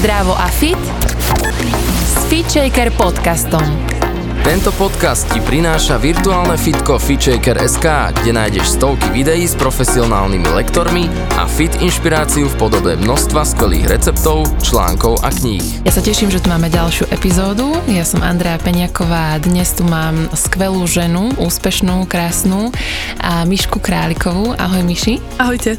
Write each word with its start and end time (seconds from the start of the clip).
Zdravo 0.00 0.32
a 0.32 0.48
fit 0.48 0.80
s 2.08 2.24
FitShaker 2.32 2.88
podcastom. 2.96 3.60
Tento 4.40 4.72
podcast 4.72 5.28
ti 5.28 5.44
prináša 5.44 6.00
virtuálne 6.00 6.56
fitko 6.56 6.96
FitShaker.sk, 6.96 7.84
kde 8.16 8.32
nájdeš 8.32 8.80
stovky 8.80 9.12
videí 9.12 9.44
s 9.44 9.52
profesionálnymi 9.60 10.56
lektormi 10.56 11.04
a 11.36 11.44
fit 11.44 11.76
inšpiráciu 11.84 12.48
v 12.48 12.56
podobe 12.56 12.96
množstva 12.96 13.44
skvelých 13.44 13.92
receptov, 13.92 14.48
článkov 14.64 15.20
a 15.20 15.28
kníh. 15.28 15.84
Ja 15.84 15.92
sa 15.92 16.00
teším, 16.00 16.32
že 16.32 16.40
tu 16.40 16.48
máme 16.48 16.72
ďalšiu 16.72 17.12
epizódu. 17.12 17.68
Ja 17.84 18.08
som 18.08 18.24
Andrea 18.24 18.56
Peňaková 18.56 19.36
a 19.36 19.40
dnes 19.44 19.76
tu 19.76 19.84
mám 19.84 20.32
skvelú 20.32 20.88
ženu, 20.88 21.28
úspešnú, 21.36 22.08
krásnu 22.08 22.72
a 23.20 23.44
Mišku 23.44 23.84
Králikovú. 23.84 24.56
Ahoj 24.56 24.80
Miši. 24.80 25.20
Ahojte 25.36 25.76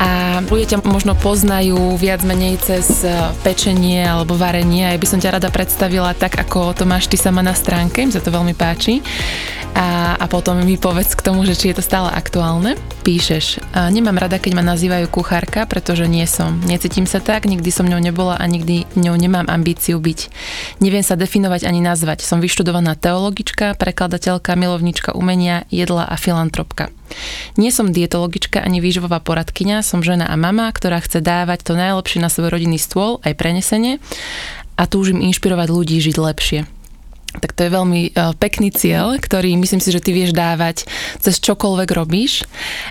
a 0.00 0.40
ľudia 0.40 0.80
možno 0.80 1.12
poznajú 1.12 2.00
viac 2.00 2.24
menej 2.24 2.56
cez 2.64 3.04
e, 3.04 3.12
pečenie 3.44 4.00
alebo 4.00 4.32
varenie 4.32 4.88
ja 4.88 4.96
by 4.96 5.04
som 5.06 5.20
ťa 5.20 5.36
rada 5.36 5.52
predstavila 5.52 6.16
tak, 6.16 6.40
ako 6.40 6.72
to 6.72 6.88
máš 6.88 7.12
ty 7.12 7.20
sama 7.20 7.44
na 7.44 7.52
stránke, 7.52 8.00
mi 8.00 8.08
sa 8.08 8.24
to 8.24 8.32
veľmi 8.32 8.56
páči 8.56 9.04
a, 9.76 10.16
a 10.18 10.24
potom 10.26 10.58
mi 10.64 10.74
povedz 10.80 11.14
k 11.14 11.22
tomu, 11.22 11.46
že 11.46 11.54
či 11.54 11.70
je 11.70 11.78
to 11.78 11.84
stále 11.84 12.10
aktuálne. 12.10 12.74
Píšeš, 13.06 13.62
nemám 13.94 14.18
rada, 14.18 14.42
keď 14.42 14.58
ma 14.58 14.64
nazývajú 14.66 15.06
kuchárka, 15.08 15.64
pretože 15.64 16.04
nie 16.10 16.26
som. 16.26 16.58
Necítim 16.66 17.06
sa 17.06 17.22
tak, 17.22 17.46
nikdy 17.46 17.70
som 17.70 17.86
ňou 17.86 18.02
nebola 18.02 18.36
a 18.36 18.44
nikdy 18.50 18.84
ňou 18.98 19.14
nemám 19.14 19.46
ambíciu 19.46 20.02
byť. 20.02 20.20
Neviem 20.82 21.06
sa 21.06 21.14
definovať 21.14 21.64
ani 21.64 21.80
nazvať. 21.80 22.26
Som 22.26 22.42
vyštudovaná 22.42 22.98
teologička, 22.98 23.78
prekladateľka, 23.78 24.58
milovnička 24.58 25.14
umenia, 25.14 25.64
jedla 25.70 26.04
a 26.04 26.18
filantropka. 26.18 26.92
Nie 27.60 27.70
som 27.74 27.94
dietologička 27.94 28.62
ani 28.62 28.78
výživová 28.78 29.20
poradkyňa, 29.20 29.82
som 29.84 30.04
žena 30.04 30.28
a 30.28 30.36
mama, 30.38 30.70
ktorá 30.70 31.00
chce 31.02 31.22
dávať 31.22 31.66
to 31.66 31.72
najlepšie 31.76 32.18
na 32.22 32.32
svoj 32.32 32.52
rodinný 32.52 32.80
stôl, 32.80 33.18
aj 33.22 33.36
prenesenie 33.36 33.98
a 34.80 34.88
túžim 34.88 35.20
inšpirovať 35.20 35.68
ľudí 35.68 35.96
žiť 36.00 36.16
lepšie. 36.16 36.60
Tak 37.30 37.54
to 37.54 37.62
je 37.62 37.70
veľmi 37.70 38.00
e, 38.10 38.34
pekný 38.42 38.74
cieľ, 38.74 39.14
ktorý 39.22 39.54
myslím 39.54 39.78
si, 39.78 39.94
že 39.94 40.02
ty 40.02 40.10
vieš 40.10 40.34
dávať 40.34 40.90
cez 41.22 41.38
čokoľvek 41.38 41.88
robíš. 41.94 42.42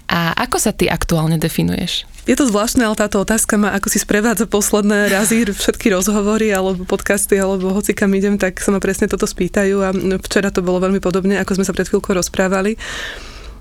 A 0.08 0.32
ako 0.32 0.64
sa 0.64 0.72
ty 0.72 0.88
aktuálne 0.88 1.36
definuješ? 1.36 2.08
Je 2.24 2.40
to 2.40 2.48
zvláštne, 2.48 2.88
ale 2.88 2.96
táto 2.96 3.20
otázka 3.20 3.60
ma 3.60 3.76
ako 3.76 3.92
si 3.92 4.00
sprevádza 4.00 4.48
posledné 4.48 5.12
razy 5.12 5.44
všetky 5.50 5.92
rozhovory 5.92 6.56
alebo 6.56 6.88
podcasty 6.88 7.36
alebo 7.36 7.76
hoci 7.76 7.92
kam 7.92 8.16
idem, 8.16 8.40
tak 8.40 8.64
sa 8.64 8.72
ma 8.72 8.80
presne 8.80 9.12
toto 9.12 9.28
spýtajú 9.28 9.76
a 9.84 9.90
včera 10.24 10.54
to 10.54 10.64
bolo 10.64 10.78
veľmi 10.88 11.04
podobne, 11.04 11.36
ako 11.42 11.60
sme 11.60 11.66
sa 11.68 11.76
pred 11.76 11.90
chvíľkou 11.90 12.16
rozprávali. 12.16 12.80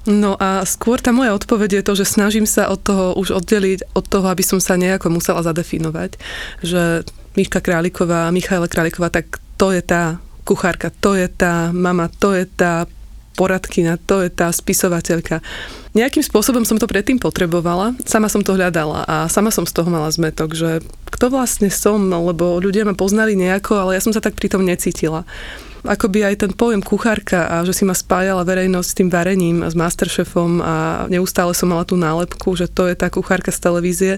No 0.08 0.40
a 0.40 0.64
skôr 0.64 0.96
tá 1.04 1.12
moja 1.12 1.36
odpoveď 1.36 1.80
je 1.80 1.82
to, 1.84 1.92
že 2.00 2.16
snažím 2.16 2.48
sa 2.48 2.72
od 2.72 2.80
toho 2.80 3.12
už 3.20 3.28
oddeliť 3.44 3.92
od 3.92 4.08
toho, 4.08 4.24
aby 4.32 4.40
som 4.40 4.56
sa 4.56 4.80
nejako 4.80 5.12
musela 5.12 5.44
zadefinovať, 5.44 6.16
že 6.64 7.04
Miška 7.36 7.60
Králiková, 7.60 8.32
Michaela 8.32 8.72
Králiková, 8.72 9.12
tak 9.12 9.36
to 9.60 9.68
je 9.68 9.84
tá 9.84 10.16
kuchárka, 10.48 10.88
to 10.88 11.12
je 11.12 11.28
tá 11.28 11.76
mama, 11.76 12.08
to 12.08 12.32
je 12.32 12.48
tá 12.48 12.88
poradkyňa, 13.36 14.00
to 14.02 14.24
je 14.24 14.32
tá 14.32 14.48
spisovateľka. 14.48 15.44
Nejakým 15.92 16.24
spôsobom 16.24 16.64
som 16.64 16.80
to 16.80 16.90
predtým 16.90 17.20
potrebovala, 17.20 17.92
sama 18.08 18.32
som 18.32 18.40
to 18.40 18.56
hľadala 18.56 19.04
a 19.04 19.16
sama 19.28 19.52
som 19.52 19.68
z 19.68 19.76
toho 19.76 19.92
mala 19.92 20.08
zmetok, 20.08 20.56
že 20.56 20.80
kto 21.12 21.30
vlastne 21.30 21.68
som, 21.68 22.00
lebo 22.10 22.58
ľudia 22.58 22.88
ma 22.88 22.96
poznali 22.96 23.36
nejako, 23.36 23.76
ale 23.76 24.00
ja 24.00 24.02
som 24.02 24.16
sa 24.16 24.24
tak 24.24 24.34
pri 24.34 24.50
tom 24.50 24.64
necítila 24.64 25.28
akoby 25.86 26.26
aj 26.26 26.46
ten 26.46 26.52
pojem 26.54 26.82
kuchárka 26.82 27.46
a 27.46 27.62
že 27.62 27.76
si 27.76 27.84
ma 27.86 27.94
spájala 27.94 28.42
verejnosť 28.42 28.88
s 28.88 28.96
tým 28.98 29.08
varením 29.10 29.62
a 29.62 29.70
s 29.70 29.78
Masterchefom 29.78 30.62
a 30.62 31.06
neustále 31.12 31.54
som 31.54 31.70
mala 31.70 31.86
tú 31.86 31.94
nálepku, 31.94 32.54
že 32.58 32.66
to 32.66 32.90
je 32.90 32.98
tá 32.98 33.12
kuchárka 33.12 33.54
z 33.54 33.58
televízie. 33.62 34.14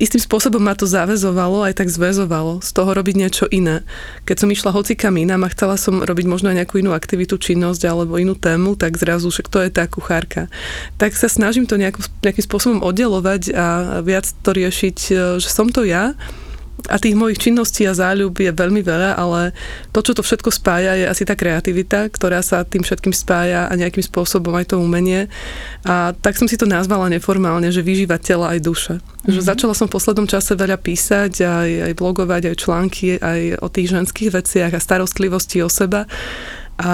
Istým 0.00 0.24
spôsobom 0.24 0.64
ma 0.64 0.72
to 0.72 0.88
zavezovalo, 0.88 1.60
aj 1.60 1.76
tak 1.76 1.92
zväzovalo 1.92 2.64
z 2.64 2.72
toho 2.72 2.88
robiť 2.88 3.14
niečo 3.20 3.44
iné. 3.52 3.84
Keď 4.24 4.36
som 4.40 4.48
išla 4.48 4.72
hocikam 4.72 5.12
inám 5.20 5.44
a 5.44 5.52
chcela 5.52 5.76
som 5.76 6.00
robiť 6.00 6.24
možno 6.24 6.48
nejakú 6.56 6.80
inú 6.80 6.96
aktivitu, 6.96 7.36
činnosť 7.36 7.84
alebo 7.84 8.16
inú 8.16 8.32
tému, 8.32 8.80
tak 8.80 8.96
zrazu, 8.96 9.28
že 9.28 9.44
to 9.44 9.60
je 9.60 9.68
tá 9.68 9.84
kuchárka. 9.84 10.48
Tak 10.96 11.12
sa 11.12 11.28
snažím 11.28 11.68
to 11.68 11.76
nejakým 11.76 12.44
spôsobom 12.48 12.80
oddelovať 12.80 13.52
a 13.52 13.66
viac 14.00 14.24
to 14.40 14.56
riešiť, 14.56 14.96
že 15.36 15.48
som 15.52 15.68
to 15.68 15.84
ja, 15.84 16.16
a 16.86 16.96
tých 16.96 17.18
mojich 17.18 17.42
činností 17.42 17.84
a 17.84 17.92
záľub 17.92 18.32
je 18.40 18.52
veľmi 18.54 18.80
veľa, 18.80 19.18
ale 19.18 19.52
to, 19.92 20.00
čo 20.00 20.16
to 20.16 20.22
všetko 20.24 20.48
spája, 20.48 20.96
je 20.96 21.04
asi 21.04 21.26
tá 21.26 21.34
kreativita, 21.36 22.08
ktorá 22.08 22.40
sa 22.40 22.64
tým 22.64 22.80
všetkým 22.80 23.12
spája 23.12 23.68
a 23.68 23.72
nejakým 23.76 24.00
spôsobom 24.00 24.54
aj 24.56 24.72
to 24.72 24.76
umenie. 24.78 25.28
A 25.84 26.16
tak 26.16 26.40
som 26.40 26.48
si 26.48 26.56
to 26.56 26.64
nazvala 26.64 27.12
neformálne, 27.12 27.68
že 27.68 27.84
vyžíva 27.84 28.16
tela 28.16 28.54
aj 28.54 28.60
duše. 28.62 28.94
Mm-hmm. 28.96 29.34
Že 29.34 29.40
mhm. 29.42 29.48
začala 29.50 29.74
som 29.76 29.86
v 29.90 29.94
poslednom 29.98 30.26
čase 30.30 30.56
veľa 30.56 30.78
písať, 30.80 31.32
aj, 31.42 31.70
aj 31.90 31.92
blogovať, 31.98 32.42
aj 32.54 32.56
články, 32.56 33.18
aj 33.18 33.60
o 33.60 33.68
tých 33.68 33.92
ženských 33.92 34.30
veciach 34.32 34.72
a 34.72 34.80
starostlivosti 34.80 35.60
o 35.60 35.68
seba. 35.68 36.08
A 36.80 36.92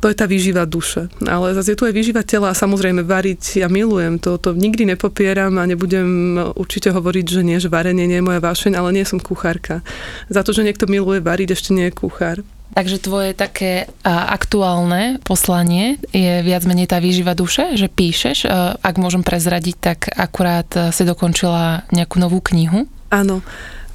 to 0.00 0.08
je 0.08 0.16
tá 0.16 0.24
výživa 0.24 0.64
duše. 0.64 1.12
Ale 1.28 1.52
zase 1.52 1.76
je 1.76 1.78
tu 1.78 1.84
aj 1.84 1.92
výživa 1.92 2.24
tela 2.24 2.50
a 2.50 2.56
samozrejme 2.56 3.04
variť 3.04 3.60
ja 3.60 3.68
milujem, 3.68 4.16
to, 4.16 4.40
to 4.40 4.56
nikdy 4.56 4.88
nepopieram 4.88 5.60
a 5.60 5.68
nebudem 5.68 6.40
určite 6.56 6.88
hovoriť, 6.88 7.26
že 7.28 7.40
nie, 7.44 7.60
že 7.60 7.68
varenie 7.68 8.08
nie 8.08 8.18
je 8.18 8.26
moja 8.26 8.40
vášeň, 8.40 8.80
ale 8.80 8.96
nie 8.96 9.04
som 9.04 9.20
kuchárka. 9.20 9.84
Za 10.32 10.40
to, 10.40 10.56
že 10.56 10.64
niekto 10.64 10.88
miluje 10.88 11.20
variť, 11.20 11.52
ešte 11.52 11.76
nie 11.76 11.92
je 11.92 11.98
kuchár. 12.00 12.40
Takže 12.70 13.02
tvoje 13.02 13.34
také 13.34 13.90
aktuálne 14.06 15.18
poslanie 15.26 15.98
je 16.14 16.38
viac 16.46 16.62
menej 16.62 16.86
tá 16.86 17.02
výživa 17.02 17.34
duše, 17.34 17.74
že 17.74 17.90
píšeš. 17.90 18.46
Ak 18.78 18.94
môžem 18.94 19.26
prezradiť, 19.26 19.76
tak 19.76 20.06
akurát 20.14 20.70
si 20.94 21.02
dokončila 21.02 21.82
nejakú 21.90 22.22
novú 22.22 22.38
knihu. 22.38 22.86
Áno. 23.10 23.42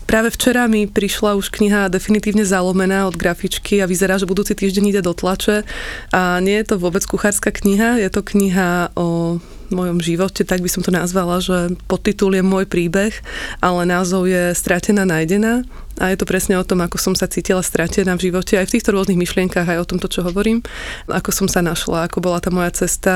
Práve 0.05 0.29
včera 0.29 0.69
mi 0.69 0.85
prišla 0.85 1.33
už 1.33 1.49
kniha 1.49 1.89
definitívne 1.89 2.45
zalomená 2.45 3.09
od 3.09 3.17
grafičky 3.17 3.81
a 3.81 3.89
vyzerá, 3.89 4.21
že 4.21 4.29
budúci 4.29 4.53
týždeň 4.53 4.93
ide 4.93 5.01
do 5.01 5.17
tlače. 5.17 5.65
A 6.13 6.37
nie 6.45 6.61
je 6.61 6.65
to 6.71 6.75
vôbec 6.77 7.01
kuchárska 7.03 7.49
kniha, 7.49 7.97
je 7.97 8.09
to 8.13 8.21
kniha 8.21 8.93
o 8.93 9.41
mojom 9.73 9.97
živote, 9.97 10.45
tak 10.45 10.61
by 10.61 10.69
som 10.69 10.85
to 10.85 10.93
nazvala, 10.93 11.41
že 11.41 11.73
podtitul 11.89 12.37
je 12.37 12.45
Môj 12.45 12.69
príbeh, 12.69 13.17
ale 13.65 13.81
názov 13.89 14.29
je 14.29 14.53
Stratená 14.53 15.09
nájdená 15.09 15.65
a 15.97 16.13
je 16.13 16.17
to 16.19 16.29
presne 16.29 16.59
o 16.59 16.67
tom, 16.67 16.83
ako 16.85 17.01
som 17.01 17.13
sa 17.17 17.25
cítila 17.25 17.63
stratená 17.65 18.13
v 18.19 18.29
živote, 18.29 18.59
aj 18.59 18.67
v 18.67 18.73
týchto 18.77 18.93
rôznych 18.93 19.17
myšlienkach, 19.17 19.65
aj 19.65 19.81
o 19.81 19.89
tomto, 19.95 20.11
čo 20.11 20.21
hovorím, 20.21 20.61
ako 21.09 21.31
som 21.31 21.47
sa 21.49 21.65
našla, 21.65 22.05
ako 22.05 22.21
bola 22.21 22.43
tá 22.43 22.51
moja 22.51 22.69
cesta 22.85 23.13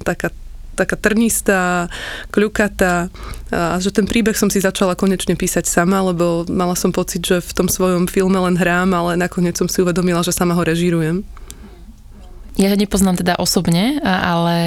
taká 0.00 0.32
taká 0.80 0.96
trnistá, 0.96 1.92
kľukatá 2.32 3.12
a 3.52 3.76
že 3.76 3.92
ten 3.92 4.08
príbeh 4.08 4.32
som 4.32 4.48
si 4.48 4.64
začala 4.64 4.96
konečne 4.96 5.36
písať 5.36 5.68
sama, 5.68 6.00
lebo 6.00 6.48
mala 6.48 6.72
som 6.72 6.88
pocit, 6.88 7.20
že 7.20 7.44
v 7.44 7.52
tom 7.52 7.68
svojom 7.68 8.08
filme 8.08 8.40
len 8.40 8.56
hrám, 8.56 8.96
ale 8.96 9.20
nakoniec 9.20 9.60
som 9.60 9.68
si 9.68 9.84
uvedomila, 9.84 10.24
že 10.24 10.32
sama 10.32 10.56
ho 10.56 10.62
režírujem. 10.64 11.20
Ja 12.58 12.66
ho 12.68 12.76
nepoznám 12.76 13.14
teda 13.14 13.38
osobne, 13.38 14.02
ale 14.02 14.58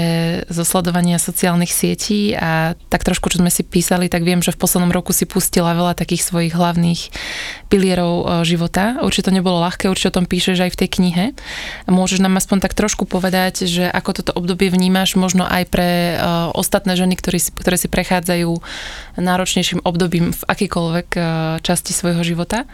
zo 0.48 0.64
sledovania 0.64 1.20
sociálnych 1.20 1.70
sietí 1.70 2.32
a 2.32 2.80
tak 2.90 3.04
trošku, 3.04 3.28
čo 3.28 3.44
sme 3.44 3.52
si 3.52 3.62
písali, 3.62 4.08
tak 4.08 4.24
viem, 4.24 4.40
že 4.40 4.56
v 4.56 4.62
poslednom 4.64 4.90
roku 4.90 5.12
si 5.12 5.28
pustila 5.28 5.76
veľa 5.76 5.94
takých 5.94 6.24
svojich 6.26 6.56
hlavných 6.56 7.12
pilierov 7.68 8.44
života. 8.48 9.04
Určite 9.04 9.30
to 9.30 9.36
nebolo 9.36 9.62
ľahké, 9.62 9.92
určite 9.92 10.10
o 10.10 10.18
tom 10.18 10.26
píšeš 10.26 10.64
aj 10.64 10.72
v 10.74 10.80
tej 10.80 10.90
knihe. 10.90 11.26
Môžeš 11.86 12.24
nám 12.24 12.40
aspoň 12.40 12.66
tak 12.66 12.74
trošku 12.74 13.04
povedať, 13.06 13.68
že 13.68 13.86
ako 13.86 14.10
toto 14.16 14.32
obdobie 14.32 14.72
vnímaš 14.72 15.20
možno 15.20 15.44
aj 15.44 15.64
pre 15.70 16.18
ostatné 16.56 16.96
ženy, 16.96 17.20
ktoré 17.20 17.38
si, 17.38 17.52
ktoré 17.52 17.76
si 17.78 17.92
prechádzajú 17.92 18.52
náročnejším 19.22 19.84
obdobím 19.86 20.32
v 20.32 20.42
akýkoľvek 20.48 21.08
časti 21.62 21.92
svojho 21.92 22.24
života, 22.26 22.66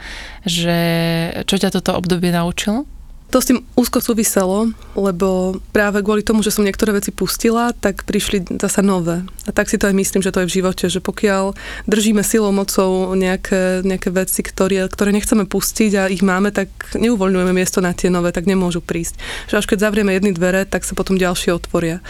že 0.46 0.78
čo 1.44 1.60
ťa 1.60 1.76
toto 1.76 1.98
obdobie 1.98 2.30
naučilo? 2.32 2.86
To 3.30 3.38
s 3.38 3.46
tým 3.46 3.62
úzko 3.78 4.02
súviselo, 4.02 4.74
lebo 4.98 5.62
práve 5.70 6.02
kvôli 6.02 6.26
tomu, 6.26 6.42
že 6.42 6.50
som 6.50 6.66
niektoré 6.66 6.98
veci 6.98 7.14
pustila, 7.14 7.78
tak 7.78 8.02
prišli 8.02 8.58
zasa 8.58 8.82
nové. 8.82 9.22
A 9.46 9.54
tak 9.54 9.70
si 9.70 9.78
to 9.78 9.86
aj 9.86 9.94
myslím, 9.94 10.26
že 10.26 10.34
to 10.34 10.42
je 10.42 10.50
v 10.50 10.56
živote, 10.58 10.90
že 10.90 10.98
pokiaľ 10.98 11.54
držíme 11.86 12.26
silou, 12.26 12.50
mocou 12.50 13.14
nejaké, 13.14 13.86
nejaké 13.86 14.10
veci, 14.10 14.42
ktoré, 14.42 14.90
ktoré 14.90 15.14
nechceme 15.14 15.46
pustiť 15.46 15.92
a 16.02 16.10
ich 16.10 16.26
máme, 16.26 16.50
tak 16.50 16.74
neuvoľňujeme 16.98 17.54
miesto 17.54 17.86
na 17.86 17.94
tie 17.94 18.10
nové, 18.10 18.34
tak 18.34 18.50
nemôžu 18.50 18.82
prísť. 18.82 19.22
Že 19.54 19.58
až 19.62 19.66
keď 19.70 19.78
zavrieme 19.86 20.18
jedny 20.18 20.34
dvere, 20.34 20.66
tak 20.66 20.82
sa 20.82 20.98
potom 20.98 21.14
ďalšie 21.14 21.54
otvoria 21.54 22.02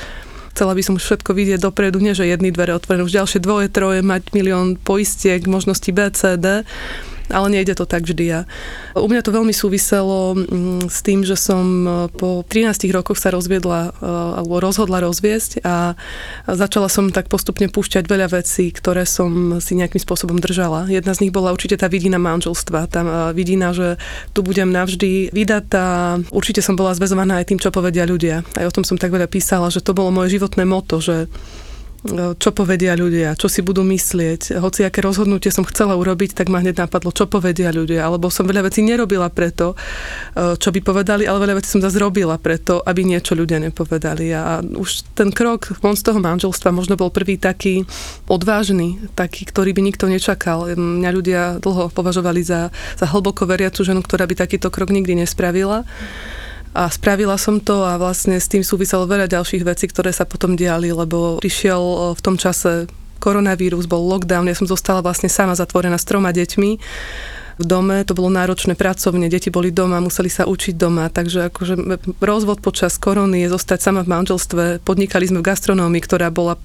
chcela 0.49 0.75
by 0.75 0.83
som 0.83 0.99
už 0.99 1.07
všetko 1.07 1.31
vidieť 1.31 1.63
dopredu, 1.63 2.03
nie 2.03 2.11
že 2.11 2.27
jedny 2.27 2.51
dvere 2.51 2.75
otvorené, 2.75 3.07
už 3.07 3.15
ďalšie 3.15 3.39
dvoje, 3.39 3.71
troje, 3.71 4.03
mať 4.03 4.35
milión 4.35 4.75
poistiek, 4.75 5.39
možnosti 5.47 5.87
B, 5.87 6.11
C, 6.11 6.35
D 6.35 6.67
ale 7.29 7.47
nejde 7.49 7.77
to 7.77 7.85
tak 7.85 8.05
vždy. 8.05 8.25
Ja. 8.25 8.41
U 8.97 9.05
mňa 9.05 9.21
to 9.21 9.31
veľmi 9.33 9.53
súviselo 9.53 10.35
mm, 10.35 10.89
s 10.89 10.99
tým, 11.05 11.21
že 11.21 11.37
som 11.37 11.63
e, 11.85 11.89
po 12.13 12.41
13 12.45 12.89
rokoch 12.93 13.17
sa 13.17 13.29
rozviedla 13.33 13.89
e, 13.89 14.05
alebo 14.09 14.59
rozhodla 14.59 15.01
rozviesť 15.01 15.61
a 15.63 15.93
začala 16.49 16.89
som 16.89 17.13
tak 17.13 17.29
postupne 17.29 17.69
púšťať 17.69 18.09
veľa 18.09 18.33
vecí, 18.33 18.73
ktoré 18.73 19.05
som 19.05 19.61
si 19.61 19.77
nejakým 19.77 20.01
spôsobom 20.01 20.41
držala. 20.41 20.89
Jedna 20.89 21.13
z 21.13 21.27
nich 21.27 21.33
bola 21.33 21.53
určite 21.53 21.77
tá 21.77 21.87
vidina 21.87 22.17
manželstva, 22.17 22.89
tá 22.89 23.01
e, 23.01 23.09
vidina, 23.37 23.71
že 23.71 24.01
tu 24.33 24.41
budem 24.41 24.69
navždy 24.69 25.31
vydatá. 25.31 26.17
Určite 26.33 26.65
som 26.65 26.73
bola 26.73 26.97
zväzovaná 26.97 27.41
aj 27.41 27.53
tým, 27.53 27.59
čo 27.61 27.73
povedia 27.73 28.09
ľudia. 28.09 28.41
Aj 28.57 28.65
o 28.65 28.73
tom 28.73 28.83
som 28.83 28.97
tak 28.97 29.13
veľa 29.13 29.29
písala, 29.29 29.69
že 29.69 29.85
to 29.85 29.93
bolo 29.93 30.09
moje 30.09 30.35
životné 30.35 30.65
moto, 30.65 30.97
že 30.97 31.29
čo 32.39 32.49
povedia 32.55 32.95
ľudia, 32.95 33.35
čo 33.35 33.51
si 33.51 33.59
budú 33.59 33.83
myslieť. 33.83 34.55
Hoci 34.63 34.87
aké 34.87 35.03
rozhodnutie 35.03 35.51
som 35.51 35.67
chcela 35.67 35.99
urobiť, 35.99 36.31
tak 36.31 36.47
ma 36.47 36.63
hneď 36.63 36.87
napadlo, 36.87 37.11
čo 37.11 37.27
povedia 37.27 37.75
ľudia. 37.75 38.07
Alebo 38.07 38.31
som 38.31 38.47
veľa 38.47 38.71
vecí 38.71 38.79
nerobila 38.79 39.27
preto, 39.27 39.75
e, 39.75 40.55
čo 40.55 40.71
by 40.71 40.79
povedali, 40.79 41.27
ale 41.27 41.43
veľa 41.43 41.59
vecí 41.59 41.67
som 41.75 41.83
zase 41.83 41.99
robila 41.99 42.39
preto, 42.39 42.79
aby 42.79 43.03
niečo 43.03 43.35
ľudia 43.35 43.59
nepovedali. 43.59 44.31
A 44.31 44.63
už 44.63 45.11
ten 45.11 45.35
krok 45.35 45.75
von 45.83 45.99
z 45.99 46.07
toho 46.07 46.23
manželstva 46.23 46.71
možno 46.71 46.95
bol 46.95 47.11
prvý 47.11 47.35
taký 47.35 47.83
odvážny, 48.31 48.95
taký, 49.19 49.43
ktorý 49.43 49.75
by 49.75 49.81
nikto 49.83 50.07
nečakal. 50.07 50.71
Mňa 50.71 51.09
ľudia 51.11 51.41
dlho 51.59 51.91
považovali 51.91 52.39
za, 52.47 52.71
za 52.95 53.05
hlboko 53.11 53.43
veriacu 53.43 53.83
ženu, 53.83 53.99
ktorá 53.99 54.23
by 54.23 54.39
takýto 54.39 54.71
krok 54.71 54.95
nikdy 54.95 55.19
nespravila. 55.19 55.83
A 56.73 56.85
spravila 56.87 57.35
som 57.35 57.57
to 57.57 57.81
a 57.81 57.97
vlastne 57.97 58.37
s 58.37 58.45
tým 58.45 58.61
súviselo 58.61 59.09
veľa 59.09 59.25
ďalších 59.25 59.65
vecí, 59.65 59.89
ktoré 59.89 60.13
sa 60.13 60.29
potom 60.29 60.53
diali, 60.53 60.93
lebo 60.93 61.41
prišiel 61.41 61.81
e, 61.81 61.95
v 62.13 62.21
tom 62.21 62.37
čase 62.37 62.85
koronavírus, 63.19 63.89
bol 63.89 64.05
lockdown, 64.05 64.47
ja 64.47 64.55
som 64.55 64.69
zostala 64.69 65.03
vlastne 65.03 65.27
sama 65.27 65.57
zatvorená 65.57 65.99
s 65.99 66.07
troma 66.07 66.31
deťmi 66.31 66.71
v 67.59 67.65
dome, 67.67 68.07
to 68.07 68.15
bolo 68.15 68.31
náročné 68.31 68.79
pracovne, 68.79 69.27
deti 69.27 69.51
boli 69.51 69.67
doma, 69.67 69.99
museli 69.99 70.31
sa 70.31 70.47
učiť 70.47 70.79
doma, 70.79 71.11
takže 71.11 71.51
akože 71.51 71.75
rozvod 72.23 72.63
počas 72.63 72.95
korony 72.95 73.43
je 73.43 73.51
zostať 73.51 73.91
sama 73.91 74.01
v 74.07 74.15
manželstve, 74.15 74.63
podnikali 74.87 75.27
sme 75.27 75.43
v 75.43 75.47
gastronómii, 75.51 75.99
ktorá 75.99 76.31
bola 76.31 76.55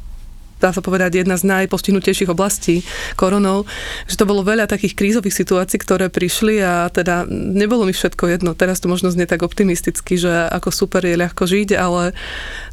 dá 0.64 0.72
sa 0.72 0.80
povedať, 0.80 1.20
jedna 1.20 1.36
z 1.36 1.44
najpostihnutejších 1.44 2.32
oblastí 2.32 2.80
koronou, 3.20 3.68
že 4.08 4.16
to 4.16 4.24
bolo 4.24 4.40
veľa 4.40 4.64
takých 4.64 4.96
krízových 4.96 5.36
situácií, 5.36 5.76
ktoré 5.76 6.08
prišli 6.08 6.64
a 6.64 6.88
teda 6.88 7.28
nebolo 7.28 7.84
mi 7.84 7.92
všetko 7.92 8.32
jedno. 8.32 8.56
Teraz 8.56 8.80
to 8.80 8.88
možno 8.88 9.12
znie 9.12 9.28
tak 9.28 9.44
optimisticky, 9.44 10.16
že 10.16 10.48
ako 10.48 10.72
super 10.72 11.04
je 11.04 11.20
ľahko 11.20 11.44
žiť, 11.44 11.76
ale 11.76 12.16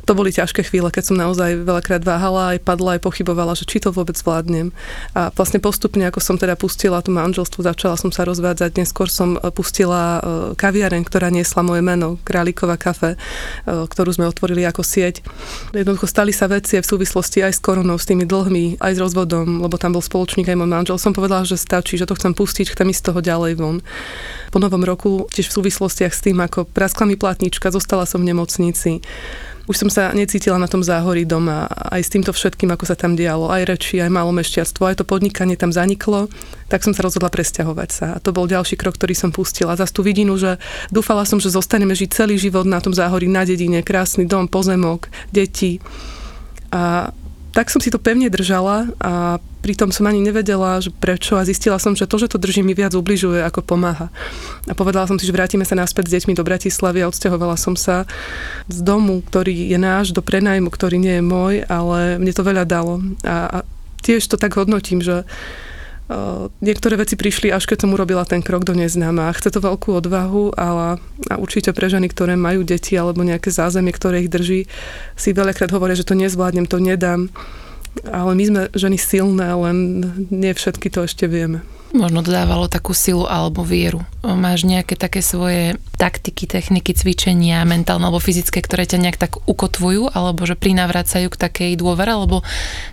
to 0.07 0.15
boli 0.15 0.31
ťažké 0.31 0.65
chvíle, 0.65 0.87
keď 0.89 1.03
som 1.11 1.17
naozaj 1.19 1.61
veľakrát 1.67 2.01
váhala, 2.01 2.55
aj 2.55 2.63
padla, 2.63 2.97
aj 2.97 3.05
pochybovala, 3.05 3.53
že 3.53 3.67
či 3.67 3.83
to 3.83 3.93
vôbec 3.93 4.15
zvládnem. 4.17 4.73
A 5.13 5.29
vlastne 5.33 5.61
postupne, 5.61 6.07
ako 6.07 6.19
som 6.23 6.35
teda 6.37 6.55
pustila 6.57 7.03
tú 7.03 7.13
manželstvo, 7.13 7.61
začala 7.61 7.97
som 7.97 8.09
sa 8.09 8.25
rozvádzať, 8.25 8.81
neskôr 8.81 9.09
som 9.09 9.37
e, 9.37 9.39
pustila 9.53 10.17
e, 10.17 10.19
kaviareň, 10.57 11.01
ktorá 11.05 11.29
niesla 11.29 11.61
moje 11.61 11.85
meno, 11.85 12.17
Králiková 12.25 12.77
kafe, 12.77 13.13
e, 13.13 13.17
ktorú 13.65 14.09
sme 14.15 14.29
otvorili 14.29 14.65
ako 14.65 14.81
sieť. 14.81 15.21
Jednoducho 15.73 16.09
stali 16.09 16.33
sa 16.33 16.49
veci 16.49 16.77
v 16.77 16.85
súvislosti 16.85 17.45
aj 17.45 17.57
s 17.57 17.61
koronou, 17.61 17.80
s 17.85 18.05
tými 18.05 18.29
dlhmi, 18.29 18.77
aj 18.77 18.93
s 18.95 19.01
rozvodom, 19.01 19.63
lebo 19.65 19.75
tam 19.81 19.97
bol 19.97 20.03
spoločník 20.03 20.45
aj 20.47 20.57
môj 20.57 20.69
manžel. 20.69 20.97
Som 21.01 21.17
povedala, 21.17 21.47
že 21.47 21.57
stačí, 21.57 21.97
že 21.97 22.05
to 22.05 22.17
chcem 22.17 22.35
pustiť, 22.37 22.73
chcem 22.73 22.87
ísť 22.91 23.01
z 23.01 23.07
toho 23.11 23.19
ďalej 23.19 23.53
von. 23.57 23.81
Po 24.53 24.59
novom 24.61 24.85
roku, 24.85 25.25
tiež 25.33 25.49
v 25.49 25.55
súvislostiach 25.61 26.13
s 26.13 26.21
tým, 26.21 26.37
ako 26.41 26.69
praskla 26.69 27.09
mi 27.09 27.17
platnička, 27.17 27.73
zostala 27.73 28.05
som 28.05 28.21
v 28.21 28.29
nemocnici 28.29 29.01
už 29.69 29.87
som 29.87 29.89
sa 29.93 30.09
necítila 30.11 30.57
na 30.57 30.65
tom 30.65 30.83
záhorí 30.83 31.23
doma, 31.23 31.69
aj 31.69 32.01
s 32.03 32.11
týmto 32.11 32.35
všetkým, 32.35 32.73
ako 32.73 32.83
sa 32.89 32.97
tam 32.99 33.15
dialo, 33.15 33.47
aj 33.47 33.71
reči, 33.71 34.03
aj 34.03 34.09
malomešťarstvo, 34.09 34.83
aj 34.83 34.99
to 34.99 35.05
podnikanie 35.05 35.55
tam 35.55 35.69
zaniklo, 35.69 36.27
tak 36.67 36.81
som 36.81 36.91
sa 36.91 37.05
rozhodla 37.05 37.29
presťahovať 37.29 37.89
sa. 37.89 38.05
A 38.17 38.21
to 38.21 38.33
bol 38.33 38.49
ďalší 38.49 38.75
krok, 38.75 38.97
ktorý 38.97 39.13
som 39.13 39.29
pustila. 39.29 39.79
Za 39.79 39.85
tú 39.87 40.01
vidinu, 40.01 40.33
že 40.35 40.57
dúfala 40.89 41.23
som, 41.23 41.37
že 41.37 41.53
zostaneme 41.53 41.93
žiť 41.93 42.09
celý 42.11 42.35
život 42.41 42.65
na 42.65 42.81
tom 42.81 42.91
záhorí, 42.91 43.29
na 43.29 43.45
dedine, 43.47 43.85
krásny 43.85 44.25
dom, 44.25 44.49
pozemok, 44.49 45.07
deti. 45.29 45.77
A 46.73 47.15
tak 47.51 47.67
som 47.67 47.83
si 47.83 47.91
to 47.91 47.99
pevne 47.99 48.31
držala 48.31 48.87
a 49.03 49.43
pritom 49.61 49.91
som 49.91 50.07
ani 50.07 50.23
nevedela, 50.23 50.79
že 50.79 50.89
prečo 50.89 51.35
a 51.35 51.43
zistila 51.43 51.77
som, 51.77 51.93
že 51.93 52.07
to, 52.07 52.17
že 52.17 52.31
to 52.31 52.41
drží 52.41 52.63
mi 52.63 52.71
viac 52.71 52.95
ubližuje, 52.95 53.43
ako 53.43 53.61
pomáha. 53.61 54.07
A 54.65 54.73
povedala 54.73 55.05
som 55.05 55.19
si, 55.19 55.27
že 55.27 55.35
vrátime 55.35 55.67
sa 55.67 55.77
naspäť 55.77 56.09
s 56.09 56.13
deťmi 56.17 56.33
do 56.33 56.47
Bratislavy 56.47 57.03
a 57.03 57.09
odsťahovala 57.11 57.59
som 57.59 57.75
sa 57.75 58.09
z 58.71 58.79
domu, 58.81 59.19
ktorý 59.21 59.69
je 59.69 59.77
náš, 59.77 60.15
do 60.15 60.23
prenajmu, 60.23 60.71
ktorý 60.71 60.97
nie 60.97 61.19
je 61.19 61.23
môj, 61.23 61.53
ale 61.67 62.17
mne 62.17 62.33
to 62.33 62.47
veľa 62.47 62.63
dalo. 62.65 63.03
A, 63.21 63.35
a 63.51 63.57
tiež 64.01 64.25
to 64.25 64.39
tak 64.39 64.57
hodnotím, 64.57 65.03
že 65.03 65.27
niektoré 66.61 66.95
veci 66.99 67.15
prišli, 67.17 67.51
až 67.51 67.67
keď 67.67 67.87
som 67.87 67.93
urobila 67.95 68.23
ten 68.27 68.43
krok 68.43 68.63
do 68.67 68.77
neznáma. 68.77 69.33
Chce 69.33 69.51
to 69.51 69.59
veľkú 69.63 69.97
odvahu, 69.97 70.55
ale 70.55 71.01
a 71.31 71.35
určite 71.39 71.71
pre 71.71 71.87
ženy, 71.89 72.11
ktoré 72.11 72.37
majú 72.37 72.61
deti 72.63 72.95
alebo 72.95 73.23
nejaké 73.25 73.49
zázemie, 73.49 73.95
ktoré 73.95 74.25
ich 74.25 74.31
drží, 74.31 74.69
si 75.15 75.29
veľakrát 75.31 75.71
hovoria, 75.71 75.97
že 75.97 76.07
to 76.07 76.17
nezvládnem, 76.17 76.69
to 76.69 76.77
nedám. 76.77 77.31
Ale 78.07 78.31
my 78.37 78.43
sme 78.47 78.61
ženy 78.71 78.97
silné, 78.99 79.51
len 79.51 79.77
nie 80.31 80.55
všetky 80.55 80.87
to 80.87 81.03
ešte 81.03 81.27
vieme 81.27 81.63
možno 81.91 82.23
dodávalo 82.25 82.71
takú 82.71 82.95
silu 82.95 83.27
alebo 83.27 83.61
vieru? 83.61 84.03
Máš 84.21 84.63
nejaké 84.69 84.93
také 84.93 85.25
svoje 85.25 85.75
taktiky, 85.97 86.49
techniky, 86.49 86.93
cvičenia, 86.93 87.61
mentálne 87.65 88.09
alebo 88.09 88.21
fyzické, 88.21 88.61
ktoré 88.61 88.89
ťa 88.89 89.01
nejak 89.01 89.17
tak 89.17 89.37
ukotvujú 89.45 90.09
alebo 90.13 90.45
že 90.49 90.57
prinavracajú 90.57 91.29
k 91.29 91.41
takej 91.41 91.71
dôvere, 91.77 92.13
alebo 92.13 92.41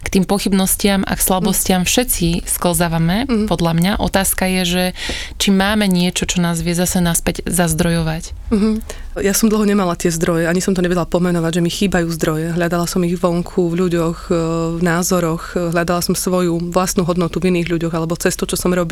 k 0.05 0.09
tým 0.09 0.25
pochybnostiam 0.29 1.05
a 1.09 1.17
k 1.17 1.25
slabostiam 1.25 1.83
všetci 1.89 2.45
sklzávame, 2.49 3.29
mm. 3.29 3.47
podľa 3.49 3.73
mňa. 3.77 3.93
Otázka 4.01 4.45
je, 4.61 4.63
že 4.65 4.85
či 5.37 5.49
máme 5.53 5.89
niečo, 5.89 6.29
čo 6.29 6.45
nás 6.45 6.61
vie 6.65 6.73
zase 6.73 7.01
naspäť 7.05 7.45
zazdrojovať. 7.45 8.37
Mm-hmm. 8.49 8.75
Ja 9.21 9.35
som 9.35 9.51
dlho 9.51 9.67
nemala 9.67 9.99
tie 9.99 10.09
zdroje, 10.15 10.47
ani 10.47 10.63
som 10.63 10.73
to 10.73 10.81
nevedela 10.81 11.05
pomenovať, 11.05 11.59
že 11.59 11.65
mi 11.65 11.69
chýbajú 11.69 12.07
zdroje. 12.15 12.47
Hľadala 12.55 12.87
som 12.87 13.03
ich 13.03 13.19
vonku, 13.19 13.69
v 13.69 13.75
ľuďoch, 13.85 14.19
e, 14.31 14.35
v 14.79 14.81
názoroch, 14.81 15.59
hľadala 15.75 16.01
som 16.01 16.15
svoju 16.15 16.71
vlastnú 16.71 17.03
hodnotu 17.05 17.43
v 17.43 17.53
iných 17.53 17.69
ľuďoch 17.69 17.93
alebo 17.93 18.17
cestu, 18.17 18.47
čo 18.49 18.57
som 18.57 18.73
robila. 18.73 18.88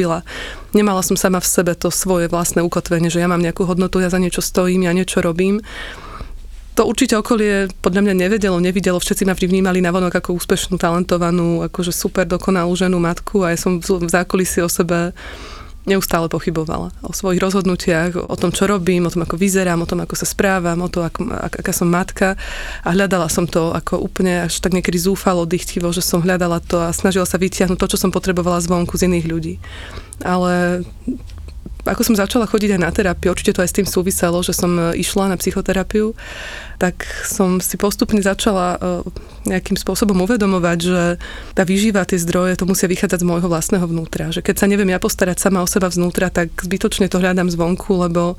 Nemala 0.76 1.00
som 1.00 1.16
sama 1.16 1.40
v 1.40 1.48
sebe 1.48 1.72
to 1.72 1.88
svoje 1.88 2.28
vlastné 2.28 2.60
ukotvenie, 2.60 3.08
že 3.08 3.24
ja 3.24 3.28
mám 3.30 3.40
nejakú 3.40 3.64
hodnotu, 3.64 4.04
ja 4.04 4.12
za 4.12 4.20
niečo 4.20 4.44
stojím, 4.44 4.84
ja 4.84 4.92
niečo 4.92 5.24
robím. 5.24 5.64
To 6.76 6.84
určite 6.84 7.16
okolie 7.16 7.72
podľa 7.80 8.04
mňa 8.04 8.28
nevedelo, 8.28 8.60
nevidelo. 8.60 9.00
Všetci 9.00 9.24
ma 9.24 9.32
vnímali 9.32 9.80
na 9.80 9.88
vonok 9.88 10.20
ako 10.20 10.36
úspešnú, 10.36 10.76
talentovanú, 10.76 11.64
akože 11.64 11.88
super 11.88 12.28
dokonalú 12.28 12.76
ženu, 12.76 13.00
matku 13.00 13.48
a 13.48 13.56
ja 13.56 13.58
som 13.58 13.80
v 13.80 14.12
zákulisí 14.12 14.60
o 14.60 14.68
sebe 14.68 15.16
neustále 15.86 16.26
pochybovala 16.26 16.90
o 17.06 17.14
svojich 17.14 17.38
rozhodnutiach, 17.38 18.18
o 18.18 18.36
tom, 18.36 18.50
čo 18.50 18.66
robím, 18.66 19.06
o 19.06 19.12
tom, 19.12 19.22
ako 19.22 19.38
vyzerám, 19.38 19.80
o 19.82 19.88
tom, 19.88 20.02
ako 20.02 20.14
sa 20.18 20.26
správam, 20.26 20.82
o 20.82 20.90
tom, 20.90 21.06
ako, 21.06 21.30
ak, 21.30 21.62
aká 21.62 21.72
som 21.72 21.86
matka 21.86 22.34
a 22.82 22.88
hľadala 22.90 23.30
som 23.30 23.46
to 23.46 23.70
ako 23.70 24.02
úplne 24.02 24.50
až 24.50 24.58
tak 24.58 24.74
niekedy 24.74 24.98
zúfalo, 24.98 25.46
dychtivo, 25.46 25.94
že 25.94 26.02
som 26.02 26.20
hľadala 26.20 26.58
to 26.58 26.82
a 26.82 26.90
snažila 26.90 27.24
sa 27.24 27.38
vytiahnuť 27.38 27.78
to, 27.78 27.90
čo 27.94 28.02
som 28.02 28.10
potrebovala 28.10 28.58
zvonku 28.58 28.98
z 28.98 29.06
iných 29.06 29.26
ľudí. 29.30 29.54
Ale 30.26 30.82
ako 31.86 32.02
som 32.02 32.18
začala 32.18 32.50
chodiť 32.50 32.76
aj 32.76 32.80
na 32.82 32.90
terapiu, 32.90 33.30
určite 33.30 33.54
to 33.54 33.62
aj 33.62 33.70
s 33.70 33.76
tým 33.78 33.86
súviselo, 33.86 34.42
že 34.42 34.52
som 34.52 34.74
e, 34.74 34.98
išla 34.98 35.30
na 35.30 35.36
psychoterapiu, 35.38 36.12
tak 36.76 37.06
som 37.24 37.62
si 37.62 37.78
postupne 37.80 38.20
začala 38.20 38.76
e, 38.76 38.78
nejakým 39.48 39.78
spôsobom 39.78 40.18
uvedomovať, 40.26 40.78
že 40.82 41.02
tá 41.54 41.62
výživa, 41.62 42.04
tie 42.04 42.20
zdroje, 42.20 42.58
to 42.58 42.68
musia 42.68 42.90
vychádzať 42.90 43.22
z 43.22 43.28
môjho 43.28 43.48
vlastného 43.48 43.86
vnútra. 43.86 44.34
Že 44.34 44.42
keď 44.42 44.54
sa 44.58 44.66
neviem 44.66 44.90
ja 44.90 45.00
postarať 45.00 45.38
sama 45.40 45.62
o 45.62 45.70
seba 45.70 45.88
vnútra, 45.88 46.28
tak 46.28 46.52
zbytočne 46.52 47.06
to 47.06 47.22
hľadám 47.22 47.48
zvonku, 47.48 47.96
lebo 47.96 48.36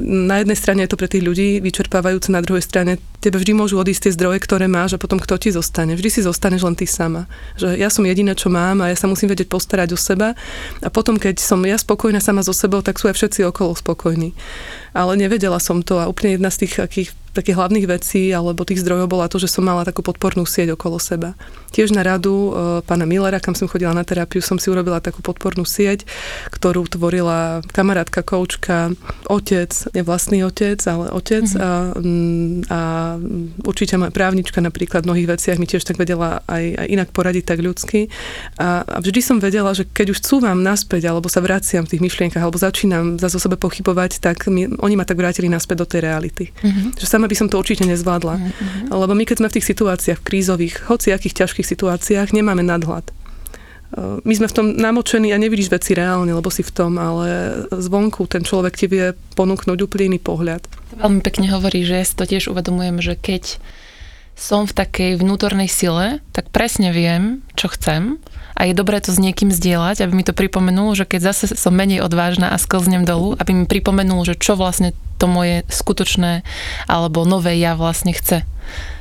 na 0.00 0.40
jednej 0.40 0.58
strane 0.58 0.80
je 0.82 0.90
to 0.90 0.98
pre 0.98 1.06
tých 1.06 1.22
ľudí 1.22 1.60
vyčerpávajúce, 1.60 2.32
na 2.32 2.42
druhej 2.42 2.64
strane 2.64 2.98
tebe 3.20 3.42
vždy 3.42 3.58
môžu 3.58 3.74
odísť 3.82 4.06
tie 4.06 4.14
zdroje, 4.14 4.38
ktoré 4.46 4.70
máš 4.70 4.94
a 4.94 5.02
potom 5.02 5.18
kto 5.18 5.34
ti 5.34 5.50
zostane. 5.50 5.98
Vždy 5.98 6.08
si 6.14 6.20
zostaneš 6.22 6.62
len 6.62 6.78
ty 6.78 6.86
sama. 6.86 7.26
Že 7.58 7.74
ja 7.74 7.90
som 7.90 8.06
jediné, 8.06 8.38
čo 8.38 8.46
mám 8.46 8.86
a 8.86 8.94
ja 8.94 8.96
sa 8.96 9.10
musím 9.10 9.34
vedieť 9.34 9.50
postarať 9.50 9.96
o 9.96 9.98
seba 9.98 10.38
a 10.78 10.88
potom, 10.94 11.18
keď 11.18 11.42
som 11.42 11.58
ja 11.66 11.74
spokojná 11.74 12.22
sama 12.22 12.46
so 12.46 12.54
sebou, 12.54 12.85
tak 12.86 13.02
sú 13.02 13.10
aj 13.10 13.18
všetci 13.18 13.42
okolo 13.50 13.74
spokojní. 13.74 14.30
Ale 14.94 15.18
nevedela 15.18 15.58
som 15.58 15.82
to 15.82 15.98
a 15.98 16.06
úplne 16.06 16.38
jedna 16.38 16.54
z 16.54 16.64
tých 16.64 16.78
akých 16.78 17.10
takých 17.36 17.60
hlavných 17.60 17.84
vecí 17.84 18.32
alebo 18.32 18.64
tých 18.64 18.80
zdrojov 18.80 19.12
bola 19.12 19.28
to, 19.28 19.36
že 19.36 19.52
som 19.52 19.60
mala 19.60 19.84
takú 19.84 20.00
podpornú 20.00 20.48
sieť 20.48 20.72
okolo 20.72 20.96
seba. 20.96 21.36
Tiež 21.76 21.92
na 21.92 22.00
radu 22.00 22.32
e, 22.32 22.80
pána 22.88 23.04
Millera, 23.04 23.36
kam 23.36 23.52
som 23.52 23.68
chodila 23.68 23.92
na 23.92 24.00
terapiu, 24.00 24.40
som 24.40 24.56
si 24.56 24.72
urobila 24.72 25.04
takú 25.04 25.20
podpornú 25.20 25.68
sieť, 25.68 26.08
ktorú 26.48 26.88
tvorila 26.88 27.60
kamarátka, 27.68 28.24
koučka, 28.24 28.96
otec, 29.28 29.68
nie 29.92 30.00
vlastný 30.00 30.40
otec, 30.48 30.80
ale 30.88 31.12
otec 31.12 31.44
mm-hmm. 31.44 31.60
a, 31.60 31.70
mm, 32.00 32.56
a 32.72 32.80
určite 33.68 34.00
moja 34.00 34.08
právnička 34.08 34.64
napríklad 34.64 35.04
v 35.04 35.12
mnohých 35.12 35.28
veciach 35.36 35.60
mi 35.60 35.68
tiež 35.68 35.84
tak 35.84 36.00
vedela 36.00 36.40
aj, 36.48 36.64
aj 36.80 36.86
inak 36.88 37.08
poradiť 37.12 37.44
tak 37.44 37.60
ľudsky. 37.60 38.08
A, 38.56 38.80
a 38.80 38.98
vždy 39.04 39.20
som 39.20 39.36
vedela, 39.36 39.76
že 39.76 39.84
keď 39.84 40.16
už 40.16 40.24
cúvam 40.24 40.56
naspäť 40.64 41.12
alebo 41.12 41.28
sa 41.28 41.44
vraciam 41.44 41.84
v 41.84 41.92
tých 41.92 42.02
myšlienkach 42.08 42.40
alebo 42.40 42.56
začínam 42.56 43.20
za 43.20 43.28
o 43.28 43.36
sebe 43.36 43.60
pochybovať, 43.60 44.24
tak 44.24 44.48
mi, 44.48 44.64
oni 44.64 44.96
ma 44.96 45.04
tak 45.04 45.20
vrátili 45.20 45.52
naspäť 45.52 45.84
do 45.84 45.86
tej 45.92 46.08
reality. 46.08 46.56
Mm-hmm. 46.56 46.96
Že 46.96 47.04
sama 47.04 47.28
by 47.28 47.36
som 47.36 47.52
to 47.52 47.60
určite 47.60 47.84
nezvládla. 47.84 48.40
Mm-hmm. 48.40 48.96
Lebo 48.96 49.12
my 49.12 49.24
keď 49.28 49.36
sme 49.44 49.48
v 49.52 49.56
tých 49.60 49.68
situáciách 49.76 50.24
krízových, 50.24 50.88
hociakých 50.88 51.36
ťažkých 51.44 51.65
situáciách, 51.66 52.30
nemáme 52.30 52.62
nadhľad. 52.62 53.10
My 53.96 54.34
sme 54.34 54.50
v 54.50 54.56
tom 54.56 54.66
namočení 54.74 55.30
a 55.30 55.38
nevidíš 55.38 55.70
veci 55.70 55.94
reálne, 55.94 56.34
lebo 56.34 56.50
si 56.50 56.66
v 56.66 56.74
tom, 56.74 56.98
ale 56.98 57.62
zvonku 57.70 58.26
ten 58.26 58.42
človek 58.42 58.74
ti 58.74 58.86
vie 58.90 59.14
ponúknuť 59.38 59.78
úplne 59.78 60.14
iný 60.14 60.18
pohľad. 60.18 60.62
Veľmi 60.98 61.22
pekne 61.22 61.46
hovorí, 61.54 61.86
že 61.86 62.02
si 62.02 62.14
to 62.18 62.26
tiež 62.26 62.50
uvedomujem, 62.50 62.98
že 62.98 63.14
keď 63.14 63.62
som 64.36 64.68
v 64.68 64.76
takej 64.76 65.10
vnútornej 65.16 65.70
sile, 65.70 66.20
tak 66.36 66.52
presne 66.52 66.92
viem, 66.92 67.40
čo 67.56 67.72
chcem 67.72 68.20
a 68.52 68.68
je 68.68 68.76
dobré 68.76 69.00
to 69.00 69.08
s 69.08 69.22
niekým 69.22 69.48
zdieľať, 69.48 70.04
aby 70.04 70.12
mi 70.12 70.24
to 70.28 70.36
pripomenulo, 70.36 70.92
že 70.92 71.08
keď 71.08 71.32
zase 71.32 71.56
som 71.56 71.72
menej 71.72 72.04
odvážna 72.04 72.52
a 72.52 72.60
sklznem 72.60 73.08
dolu, 73.08 73.32
aby 73.40 73.52
mi 73.56 73.64
pripomenulo, 73.64 74.28
že 74.28 74.36
čo 74.36 74.58
vlastne 74.58 74.92
to 75.16 75.24
moje 75.24 75.64
skutočné 75.72 76.44
alebo 76.84 77.24
nové 77.24 77.56
ja 77.56 77.72
vlastne 77.72 78.12
chce. 78.12 78.44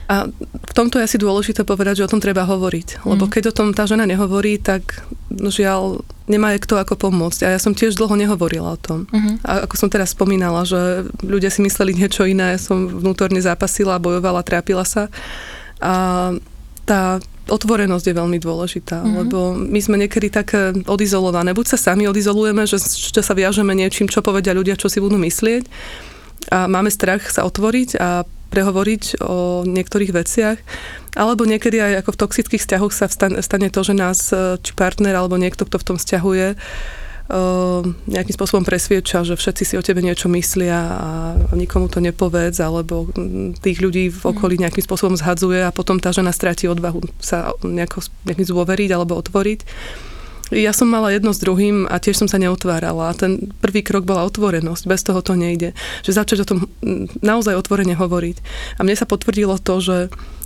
A 0.05 0.29
v 0.53 0.73
tomto 0.77 1.01
je 1.01 1.07
asi 1.09 1.17
dôležité 1.17 1.65
povedať, 1.65 2.01
že 2.01 2.05
o 2.05 2.11
tom 2.11 2.21
treba 2.21 2.45
hovoriť. 2.45 3.09
Lebo 3.09 3.25
mm. 3.25 3.31
keď 3.31 3.43
o 3.49 3.55
tom 3.57 3.73
tá 3.73 3.89
žena 3.89 4.05
nehovorí, 4.05 4.61
tak 4.61 5.01
žiaľ, 5.33 6.05
nemá 6.29 6.53
je 6.53 6.61
kto 6.61 6.77
ako 6.77 6.93
pomôcť. 7.09 7.49
A 7.49 7.57
ja 7.57 7.59
som 7.59 7.73
tiež 7.73 7.97
dlho 7.97 8.13
nehovorila 8.13 8.77
o 8.77 8.79
tom. 8.79 9.09
Mm-hmm. 9.09 9.35
A 9.41 9.65
ako 9.65 9.75
som 9.81 9.89
teraz 9.89 10.13
spomínala, 10.13 10.61
že 10.61 11.09
ľudia 11.25 11.49
si 11.49 11.65
mysleli 11.65 11.97
niečo 11.97 12.21
iné, 12.29 12.61
som 12.61 12.85
vnútorne 12.85 13.41
zápasila, 13.41 13.97
bojovala, 13.97 14.45
trápila 14.45 14.85
sa. 14.85 15.09
A 15.81 16.33
tá 16.85 17.17
otvorenosť 17.45 18.05
je 18.09 18.15
veľmi 18.17 18.37
dôležitá, 18.41 19.01
mm-hmm. 19.01 19.17
lebo 19.25 19.53
my 19.53 19.79
sme 19.81 20.01
niekedy 20.01 20.33
tak 20.33 20.53
odizolované. 20.85 21.53
Buď 21.53 21.77
sa 21.77 21.93
sami 21.93 22.09
odizolujeme, 22.09 22.65
že, 22.65 22.81
že 22.81 23.21
sa 23.21 23.33
viažeme 23.37 23.73
niečím, 23.73 24.09
čo 24.09 24.25
povedia 24.25 24.53
ľudia, 24.53 24.77
čo 24.77 24.89
si 24.89 25.01
budú 25.01 25.17
myslieť, 25.17 25.65
a 26.45 26.69
máme 26.69 26.93
strach 26.93 27.25
sa 27.25 27.41
otvoriť 27.41 27.97
a 27.97 28.21
prehovoriť 28.49 29.21
o 29.21 29.65
niektorých 29.65 30.11
veciach. 30.13 30.57
Alebo 31.15 31.47
niekedy 31.47 31.79
aj 31.79 31.93
ako 32.03 32.09
v 32.11 32.21
toxických 32.27 32.61
vzťahoch 32.61 32.91
sa 32.91 33.07
stane 33.39 33.67
to, 33.71 33.81
že 33.81 33.93
nás 33.95 34.19
e, 34.35 34.59
či 34.59 34.75
partner 34.75 35.15
alebo 35.15 35.39
niekto, 35.39 35.63
kto 35.63 35.79
v 35.79 35.87
tom 35.87 35.97
vzťahuje, 35.97 36.47
e, 36.51 36.57
nejakým 37.87 38.35
spôsobom 38.35 38.67
presvieča, 38.67 39.23
že 39.23 39.39
všetci 39.39 39.63
si 39.63 39.75
o 39.79 39.85
tebe 39.85 40.03
niečo 40.03 40.27
myslia 40.27 40.75
a 40.75 41.09
nikomu 41.55 41.87
to 41.87 42.03
nepovedz, 42.03 42.59
alebo 42.59 43.07
tých 43.63 43.79
ľudí 43.79 44.11
v 44.11 44.21
okolí 44.27 44.59
nejakým 44.59 44.83
spôsobom 44.83 45.15
zhadzuje 45.15 45.63
a 45.63 45.71
potom 45.71 46.03
tá 46.03 46.11
žena 46.11 46.35
stráti 46.35 46.67
odvahu 46.67 46.99
sa 47.23 47.55
nejako, 47.63 48.03
nejakým 48.27 48.47
zvoveriť 48.51 48.89
alebo 48.91 49.15
otvoriť. 49.15 49.59
Ja 50.53 50.77
som 50.77 50.85
mala 50.93 51.09
jedno 51.09 51.33
s 51.33 51.41
druhým 51.41 51.89
a 51.89 51.97
tiež 51.97 52.21
som 52.21 52.29
sa 52.29 52.37
neotvárala. 52.37 53.17
Ten 53.17 53.49
prvý 53.65 53.81
krok 53.81 54.05
bola 54.05 54.29
otvorenosť. 54.29 54.83
Bez 54.85 55.01
toho 55.01 55.25
to 55.25 55.33
nejde. 55.33 55.73
Že 56.05 56.11
začať 56.21 56.37
o 56.45 56.49
tom 56.49 56.59
naozaj 57.25 57.57
otvorene 57.57 57.97
hovoriť. 57.97 58.37
A 58.77 58.85
mne 58.85 58.93
sa 58.93 59.09
potvrdilo 59.09 59.57
to, 59.57 59.81
že 59.81 59.97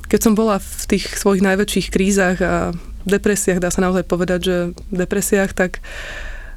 keď 0.08 0.20
som 0.24 0.34
bola 0.40 0.64
v 0.64 0.84
tých 0.88 1.20
svojich 1.20 1.44
najväčších 1.44 1.88
krízach 1.92 2.40
a 2.40 2.72
depresiách, 3.04 3.60
dá 3.60 3.70
sa 3.70 3.84
naozaj 3.84 4.08
povedať, 4.08 4.40
že 4.40 4.56
v 4.92 4.96
depresiách, 4.96 5.52
tak 5.52 5.84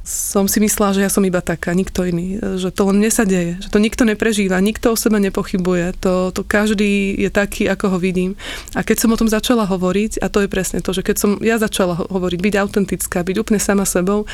som 0.02 0.50
si 0.50 0.58
myslela, 0.58 0.98
že 0.98 1.04
ja 1.06 1.10
som 1.10 1.22
iba 1.22 1.38
taká, 1.38 1.70
nikto 1.72 2.02
iný. 2.02 2.42
Že 2.42 2.74
to 2.74 2.82
len 2.90 2.98
mne 2.98 3.10
sa 3.14 3.22
deje, 3.22 3.62
že 3.62 3.70
to 3.70 3.78
nikto 3.78 4.02
neprežíva, 4.02 4.58
nikto 4.58 4.92
o 4.92 4.98
sebe 4.98 5.22
nepochybuje, 5.22 5.94
to, 6.02 6.34
to 6.34 6.42
každý 6.42 7.14
je 7.14 7.30
taký, 7.30 7.70
ako 7.70 7.96
ho 7.96 7.98
vidím. 8.02 8.34
A 8.74 8.82
keď 8.82 9.06
som 9.06 9.14
o 9.14 9.18
tom 9.18 9.30
začala 9.30 9.62
hovoriť, 9.62 10.18
a 10.18 10.26
to 10.26 10.42
je 10.42 10.50
presne 10.50 10.82
to, 10.82 10.90
že 10.90 11.06
keď 11.06 11.16
som 11.22 11.30
ja 11.38 11.56
začala 11.62 11.94
hovoriť, 12.10 12.38
byť 12.42 12.54
autentická, 12.58 13.22
byť 13.22 13.36
úplne 13.38 13.62
sama 13.62 13.86
sebou, 13.86 14.26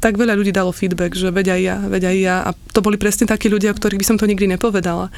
tak 0.00 0.20
veľa 0.20 0.36
ľudí 0.36 0.52
dalo 0.52 0.68
feedback, 0.68 1.16
že 1.16 1.32
aj 1.32 1.60
ja, 1.64 1.80
aj 1.80 2.16
ja. 2.16 2.36
A 2.44 2.52
to 2.76 2.84
boli 2.84 3.00
presne 3.00 3.24
takí 3.24 3.48
ľudia, 3.48 3.72
o 3.72 3.76
ktorých 3.76 4.00
by 4.00 4.08
som 4.08 4.16
to 4.20 4.28
nikdy 4.28 4.44
nepovedala 4.44 5.08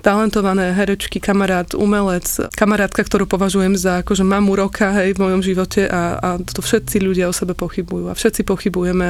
talentované 0.00 0.72
herečky, 0.72 1.20
kamarát, 1.20 1.76
umelec, 1.76 2.26
kamarátka, 2.56 3.04
ktorú 3.04 3.28
považujem 3.28 3.76
za 3.76 4.00
akože 4.00 4.24
mamu 4.24 4.56
roka 4.56 4.90
hej, 4.96 5.14
v 5.14 5.22
mojom 5.22 5.40
živote 5.44 5.86
a, 5.86 6.16
a 6.18 6.28
to 6.40 6.64
všetci 6.64 6.98
ľudia 6.98 7.28
o 7.28 7.36
sebe 7.36 7.52
pochybujú 7.52 8.08
a 8.08 8.16
všetci 8.16 8.42
pochybujeme, 8.48 9.06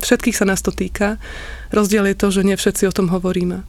všetkých 0.00 0.36
sa 0.36 0.48
nás 0.48 0.64
to 0.64 0.72
týka. 0.72 1.20
Rozdiel 1.70 2.08
je 2.10 2.16
to, 2.16 2.26
že 2.32 2.44
nie 2.44 2.56
všetci 2.56 2.88
o 2.88 2.96
tom 2.96 3.12
hovoríme. 3.12 3.64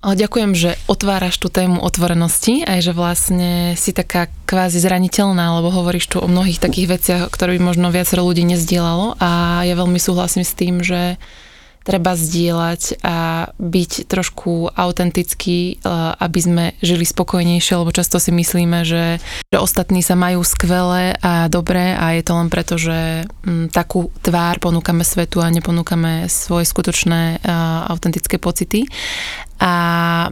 Ďakujem, 0.00 0.56
že 0.56 0.80
otváraš 0.88 1.36
tú 1.36 1.52
tému 1.52 1.84
otvorenosti, 1.84 2.64
aj 2.64 2.88
že 2.88 2.92
vlastne 2.96 3.76
si 3.76 3.92
taká 3.92 4.32
kvázi 4.48 4.80
zraniteľná, 4.80 5.60
lebo 5.60 5.68
hovoríš 5.68 6.08
tu 6.08 6.16
o 6.16 6.24
mnohých 6.24 6.56
takých 6.56 6.88
veciach, 6.88 7.22
ktoré 7.28 7.60
by 7.60 7.68
možno 7.68 7.92
viacero 7.92 8.24
ľudí 8.24 8.40
nezdielalo 8.48 9.20
a 9.20 9.60
ja 9.68 9.76
veľmi 9.76 10.00
súhlasím 10.00 10.40
s 10.40 10.56
tým, 10.56 10.80
že 10.80 11.20
treba 11.80 12.12
zdieľať 12.12 13.00
a 13.00 13.48
byť 13.56 14.06
trošku 14.06 14.72
autentický, 14.72 15.76
eh, 15.76 15.88
aby 16.20 16.40
sme 16.40 16.64
žili 16.84 17.04
spokojnejšie, 17.08 17.80
lebo 17.80 17.90
často 17.90 18.20
si 18.20 18.30
myslíme, 18.30 18.84
že, 18.84 19.18
že 19.48 19.58
ostatní 19.58 20.04
sa 20.04 20.14
majú 20.14 20.44
skvelé 20.44 21.16
a 21.24 21.48
dobré 21.48 21.96
a 21.96 22.12
je 22.14 22.22
to 22.24 22.32
len 22.36 22.48
preto, 22.52 22.76
že 22.76 23.24
mm, 23.44 23.72
takú 23.72 24.12
tvár 24.20 24.60
ponúkame 24.60 25.02
svetu 25.02 25.40
a 25.40 25.48
neponúkame 25.48 26.28
svoje 26.28 26.68
skutočné 26.68 27.40
eh, 27.40 27.48
autentické 27.88 28.36
pocity. 28.36 28.84
A 29.60 29.74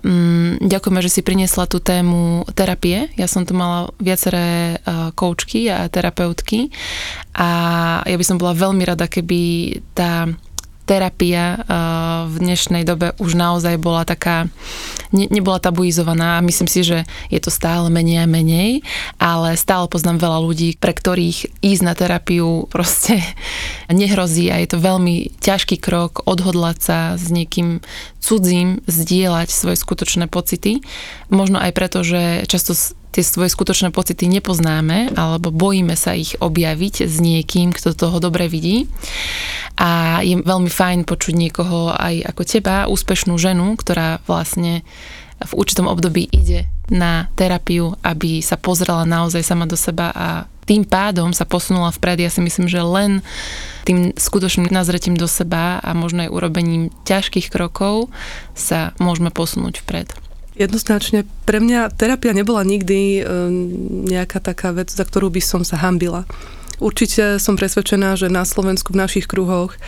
mm, 0.00 0.64
ďakujeme, 0.64 1.04
že 1.04 1.12
si 1.12 1.20
priniesla 1.20 1.68
tú 1.68 1.84
tému 1.84 2.48
terapie. 2.56 3.12
Ja 3.20 3.28
som 3.28 3.44
tu 3.44 3.52
mala 3.52 3.92
viaceré 4.00 4.80
uh, 4.80 5.12
koučky 5.12 5.68
a 5.68 5.84
terapeutky 5.92 6.72
a 7.36 7.48
ja 8.08 8.16
by 8.16 8.24
som 8.24 8.40
bola 8.40 8.56
veľmi 8.56 8.88
rada, 8.88 9.04
keby 9.04 9.40
tá 9.92 10.32
terapia 10.88 11.44
eh, 11.52 11.62
v 12.32 12.34
dnešnej 12.40 12.88
dobe 12.88 13.12
už 13.20 13.36
naozaj 13.36 13.76
bola 13.76 14.08
taká, 14.08 14.48
ne, 15.12 15.28
nebola 15.28 15.60
tabuizovaná 15.60 16.40
myslím 16.40 16.64
si, 16.64 16.80
že 16.80 16.98
je 17.28 17.40
to 17.44 17.52
stále 17.52 17.92
menej 17.92 18.24
a 18.24 18.26
menej, 18.26 18.80
ale 19.20 19.60
stále 19.60 19.84
poznám 19.92 20.24
veľa 20.24 20.38
ľudí, 20.40 20.80
pre 20.80 20.96
ktorých 20.96 21.60
ísť 21.60 21.82
na 21.84 21.92
terapiu 21.92 22.64
proste 22.72 23.20
nehrozí 23.92 24.48
a 24.48 24.56
je 24.64 24.72
to 24.72 24.80
veľmi 24.80 25.36
ťažký 25.44 25.76
krok 25.76 26.24
odhodlať 26.24 26.76
sa 26.80 26.98
s 27.20 27.28
niekým 27.28 27.84
cudzím 28.18 28.82
zdieľať 28.84 29.48
svoje 29.50 29.76
skutočné 29.78 30.26
pocity. 30.26 30.82
Možno 31.30 31.62
aj 31.62 31.72
preto, 31.74 32.02
že 32.02 32.44
často 32.50 32.74
tie 33.14 33.24
svoje 33.24 33.50
skutočné 33.50 33.90
pocity 33.90 34.28
nepoznáme 34.28 35.16
alebo 35.16 35.48
bojíme 35.50 35.96
sa 35.96 36.14
ich 36.14 36.36
objaviť 36.38 37.08
s 37.08 37.16
niekým, 37.18 37.72
kto 37.72 37.96
toho 37.96 38.18
dobre 38.20 38.46
vidí. 38.46 38.86
A 39.78 40.20
je 40.22 40.38
veľmi 40.38 40.70
fajn 40.70 41.06
počuť 41.08 41.34
niekoho 41.34 41.94
aj 41.94 42.34
ako 42.34 42.42
teba, 42.44 42.90
úspešnú 42.90 43.38
ženu, 43.38 43.78
ktorá 43.78 44.20
vlastne 44.26 44.82
v 45.38 45.52
určitom 45.54 45.86
období 45.86 46.26
ide 46.34 46.66
na 46.90 47.30
terapiu, 47.38 47.94
aby 48.02 48.42
sa 48.42 48.58
pozrela 48.58 49.06
naozaj 49.06 49.46
sama 49.46 49.70
do 49.70 49.78
seba 49.78 50.10
a 50.10 50.28
tým 50.68 50.84
pádom 50.84 51.32
sa 51.32 51.48
posunula 51.48 51.88
vpred. 51.88 52.20
Ja 52.20 52.30
si 52.30 52.44
myslím, 52.44 52.68
že 52.68 52.84
len 52.84 53.24
tým 53.88 54.12
skutočným 54.12 54.68
nazretím 54.68 55.16
do 55.16 55.24
seba 55.24 55.80
a 55.80 55.96
možno 55.96 56.28
aj 56.28 56.30
urobením 56.30 56.92
ťažkých 57.08 57.48
krokov 57.48 58.12
sa 58.52 58.92
môžeme 59.00 59.32
posunúť 59.32 59.80
vpred. 59.80 60.12
Jednoznačne. 60.60 61.24
Pre 61.48 61.58
mňa 61.62 61.96
terapia 61.96 62.36
nebola 62.36 62.66
nikdy 62.66 63.00
e, 63.16 63.22
nejaká 64.10 64.42
taká 64.44 64.76
vec, 64.76 64.92
za 64.92 65.06
ktorú 65.06 65.32
by 65.32 65.40
som 65.40 65.62
sa 65.64 65.80
hambila. 65.80 66.28
Určite 66.82 67.40
som 67.40 67.56
presvedčená, 67.56 68.18
že 68.18 68.28
na 68.28 68.44
Slovensku 68.44 68.92
v 68.92 69.00
našich 69.02 69.26
kruhoch 69.26 69.78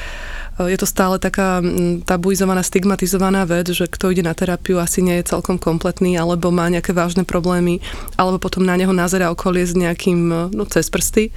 je 0.67 0.77
to 0.77 0.85
stále 0.89 1.17
taká 1.17 1.63
mm, 1.63 2.05
tabuizovaná, 2.05 2.61
stigmatizovaná 2.61 3.47
vec, 3.49 3.73
že 3.73 3.87
kto 3.87 4.13
ide 4.13 4.27
na 4.27 4.35
terapiu 4.37 4.83
asi 4.83 5.01
nie 5.01 5.17
je 5.23 5.31
celkom 5.33 5.57
kompletný, 5.57 6.19
alebo 6.19 6.51
má 6.53 6.69
nejaké 6.69 6.93
vážne 6.93 7.25
problémy, 7.25 7.79
alebo 8.19 8.43
potom 8.43 8.67
na 8.67 8.77
neho 8.77 8.93
nazera 8.93 9.33
okolie 9.33 9.65
s 9.65 9.73
nejakým, 9.73 10.53
no 10.53 10.65
cez 10.69 10.91
prsty, 10.91 11.33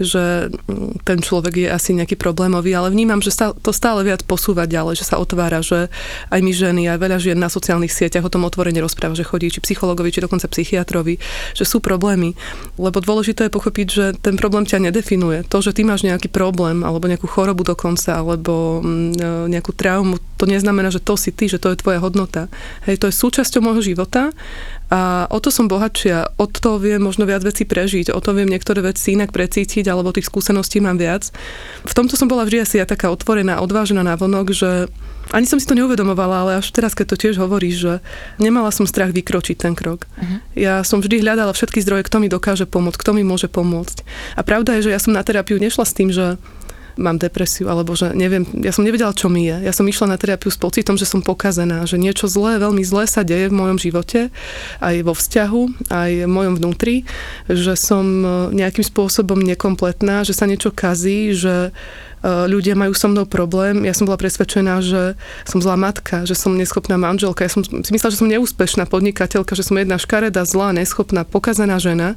že 0.00 0.48
mm, 0.48 1.04
ten 1.04 1.18
človek 1.20 1.54
je 1.66 1.68
asi 1.68 1.92
nejaký 1.92 2.16
problémový, 2.16 2.72
ale 2.72 2.92
vnímam, 2.92 3.20
že 3.20 3.34
to 3.36 3.70
stále 3.70 4.02
viac 4.02 4.24
posúva 4.24 4.64
ďalej, 4.64 5.02
že 5.02 5.08
sa 5.08 5.20
otvára, 5.20 5.60
že 5.60 5.92
aj 6.32 6.40
my 6.40 6.52
ženy, 6.52 6.82
aj 6.88 6.98
veľa 6.98 7.18
žien 7.20 7.38
na 7.38 7.52
sociálnych 7.52 7.92
sieťach 7.92 8.24
o 8.24 8.32
tom 8.32 8.48
otvorene 8.48 8.80
rozpráva, 8.80 9.18
že 9.18 9.26
chodí 9.26 9.52
či 9.52 9.60
psychologovi, 9.60 10.14
či 10.14 10.24
dokonca 10.24 10.48
psychiatrovi, 10.48 11.20
že 11.52 11.64
sú 11.68 11.84
problémy. 11.84 12.32
Lebo 12.80 12.98
dôležité 13.02 13.48
je 13.48 13.56
pochopiť, 13.56 13.86
že 13.86 14.04
ten 14.18 14.40
problém 14.40 14.64
ťa 14.64 14.88
nedefinuje. 14.88 15.44
To, 15.52 15.60
že 15.60 15.76
ty 15.76 15.84
máš 15.84 16.06
nejaký 16.06 16.32
problém, 16.32 16.86
alebo 16.86 17.08
nejakú 17.08 17.28
chorobu 17.28 17.62
dokonca, 17.66 18.18
alebo 18.18 18.80
Mm, 18.86 19.50
nejakú 19.50 19.72
traumu, 19.74 20.20
to 20.36 20.44
neznamená, 20.44 20.92
že 20.92 21.02
to 21.02 21.16
si 21.16 21.32
ty, 21.32 21.48
že 21.48 21.58
to 21.58 21.72
je 21.72 21.80
tvoja 21.80 21.98
hodnota. 21.98 22.46
Hej, 22.84 23.02
to 23.02 23.06
je 23.08 23.14
súčasťou 23.14 23.64
môjho 23.64 23.82
života 23.82 24.30
a 24.86 25.26
o 25.26 25.38
to 25.42 25.50
som 25.50 25.66
bohatšia, 25.66 26.38
o 26.38 26.46
to 26.46 26.78
viem 26.78 27.02
možno 27.02 27.26
viac 27.26 27.42
vecí 27.42 27.66
prežiť, 27.66 28.14
o 28.14 28.22
to 28.22 28.30
viem 28.38 28.46
niektoré 28.46 28.86
veci 28.86 29.18
inak 29.18 29.34
precítiť, 29.34 29.82
alebo 29.90 30.14
tých 30.14 30.30
skúseností 30.30 30.78
mám 30.78 30.94
viac. 30.94 31.34
V 31.82 31.92
tomto 31.96 32.14
som 32.14 32.30
bola 32.30 32.46
vždy 32.46 32.62
asi 32.62 32.78
ja 32.78 32.86
taká 32.86 33.10
otvorená, 33.10 33.58
odvážená 33.58 34.06
na 34.06 34.14
vonok, 34.14 34.54
že 34.54 34.86
ani 35.34 35.42
som 35.42 35.58
si 35.58 35.66
to 35.66 35.74
neuvedomovala, 35.74 36.46
ale 36.46 36.52
až 36.62 36.70
teraz, 36.70 36.94
keď 36.94 37.06
to 37.10 37.16
tiež 37.18 37.34
hovoríš, 37.42 37.76
že 37.82 37.92
nemala 38.38 38.70
som 38.70 38.86
strach 38.86 39.10
vykročiť 39.10 39.58
ten 39.58 39.74
krok. 39.74 40.06
Uh-huh. 40.06 40.38
Ja 40.54 40.86
som 40.86 41.02
vždy 41.02 41.18
hľadala 41.18 41.50
všetky 41.50 41.82
zdroje, 41.82 42.06
kto 42.06 42.22
mi 42.22 42.30
dokáže 42.30 42.70
pomôcť, 42.70 42.94
kto 42.94 43.10
mi 43.10 43.26
môže 43.26 43.50
pomôcť. 43.50 44.06
A 44.38 44.46
pravda 44.46 44.78
je, 44.78 44.86
že 44.86 44.94
ja 44.94 45.02
som 45.02 45.10
na 45.10 45.26
terapiu 45.26 45.58
nešla 45.58 45.82
s 45.82 45.96
tým, 45.98 46.14
že 46.14 46.38
mám 46.96 47.20
depresiu, 47.20 47.68
alebo 47.68 47.92
že 47.92 48.16
neviem, 48.16 48.48
ja 48.64 48.72
som 48.72 48.82
nevedela, 48.82 49.12
čo 49.12 49.28
mi 49.28 49.44
je. 49.46 49.68
Ja 49.68 49.72
som 49.72 49.84
išla 49.84 50.16
na 50.16 50.20
terapiu 50.20 50.48
s 50.48 50.56
pocitom, 50.56 50.96
že 50.96 51.04
som 51.04 51.20
pokazená, 51.20 51.84
že 51.84 52.00
niečo 52.00 52.26
zlé, 52.26 52.56
veľmi 52.56 52.82
zlé 52.82 53.04
sa 53.04 53.22
deje 53.22 53.52
v 53.52 53.56
mojom 53.56 53.78
živote, 53.78 54.32
aj 54.80 54.96
vo 55.04 55.12
vzťahu, 55.12 55.92
aj 55.92 56.10
v 56.24 56.32
mojom 56.32 56.54
vnútri, 56.56 57.04
že 57.46 57.76
som 57.76 58.04
e, 58.24 58.28
nejakým 58.56 58.84
spôsobom 58.84 59.36
nekompletná, 59.44 60.24
že 60.24 60.32
sa 60.32 60.48
niečo 60.48 60.72
kazí, 60.72 61.36
že 61.36 61.68
e, 61.68 61.70
ľudia 62.24 62.72
majú 62.72 62.96
so 62.96 63.12
mnou 63.12 63.28
problém. 63.28 63.84
Ja 63.84 63.92
som 63.92 64.08
bola 64.08 64.16
presvedčená, 64.16 64.80
že 64.80 65.20
som 65.44 65.60
zlá 65.60 65.76
matka, 65.76 66.24
že 66.24 66.32
som 66.32 66.56
neschopná 66.56 66.96
manželka. 66.96 67.44
Ja 67.44 67.52
som 67.52 67.62
si 67.62 67.92
myslela, 67.92 68.12
že 68.12 68.20
som 68.20 68.32
neúspešná 68.32 68.88
podnikateľka, 68.88 69.52
že 69.52 69.68
som 69.68 69.76
jedna 69.76 70.00
škareda, 70.00 70.48
zlá, 70.48 70.72
neschopná, 70.72 71.28
pokazená 71.28 71.76
žena 71.76 72.16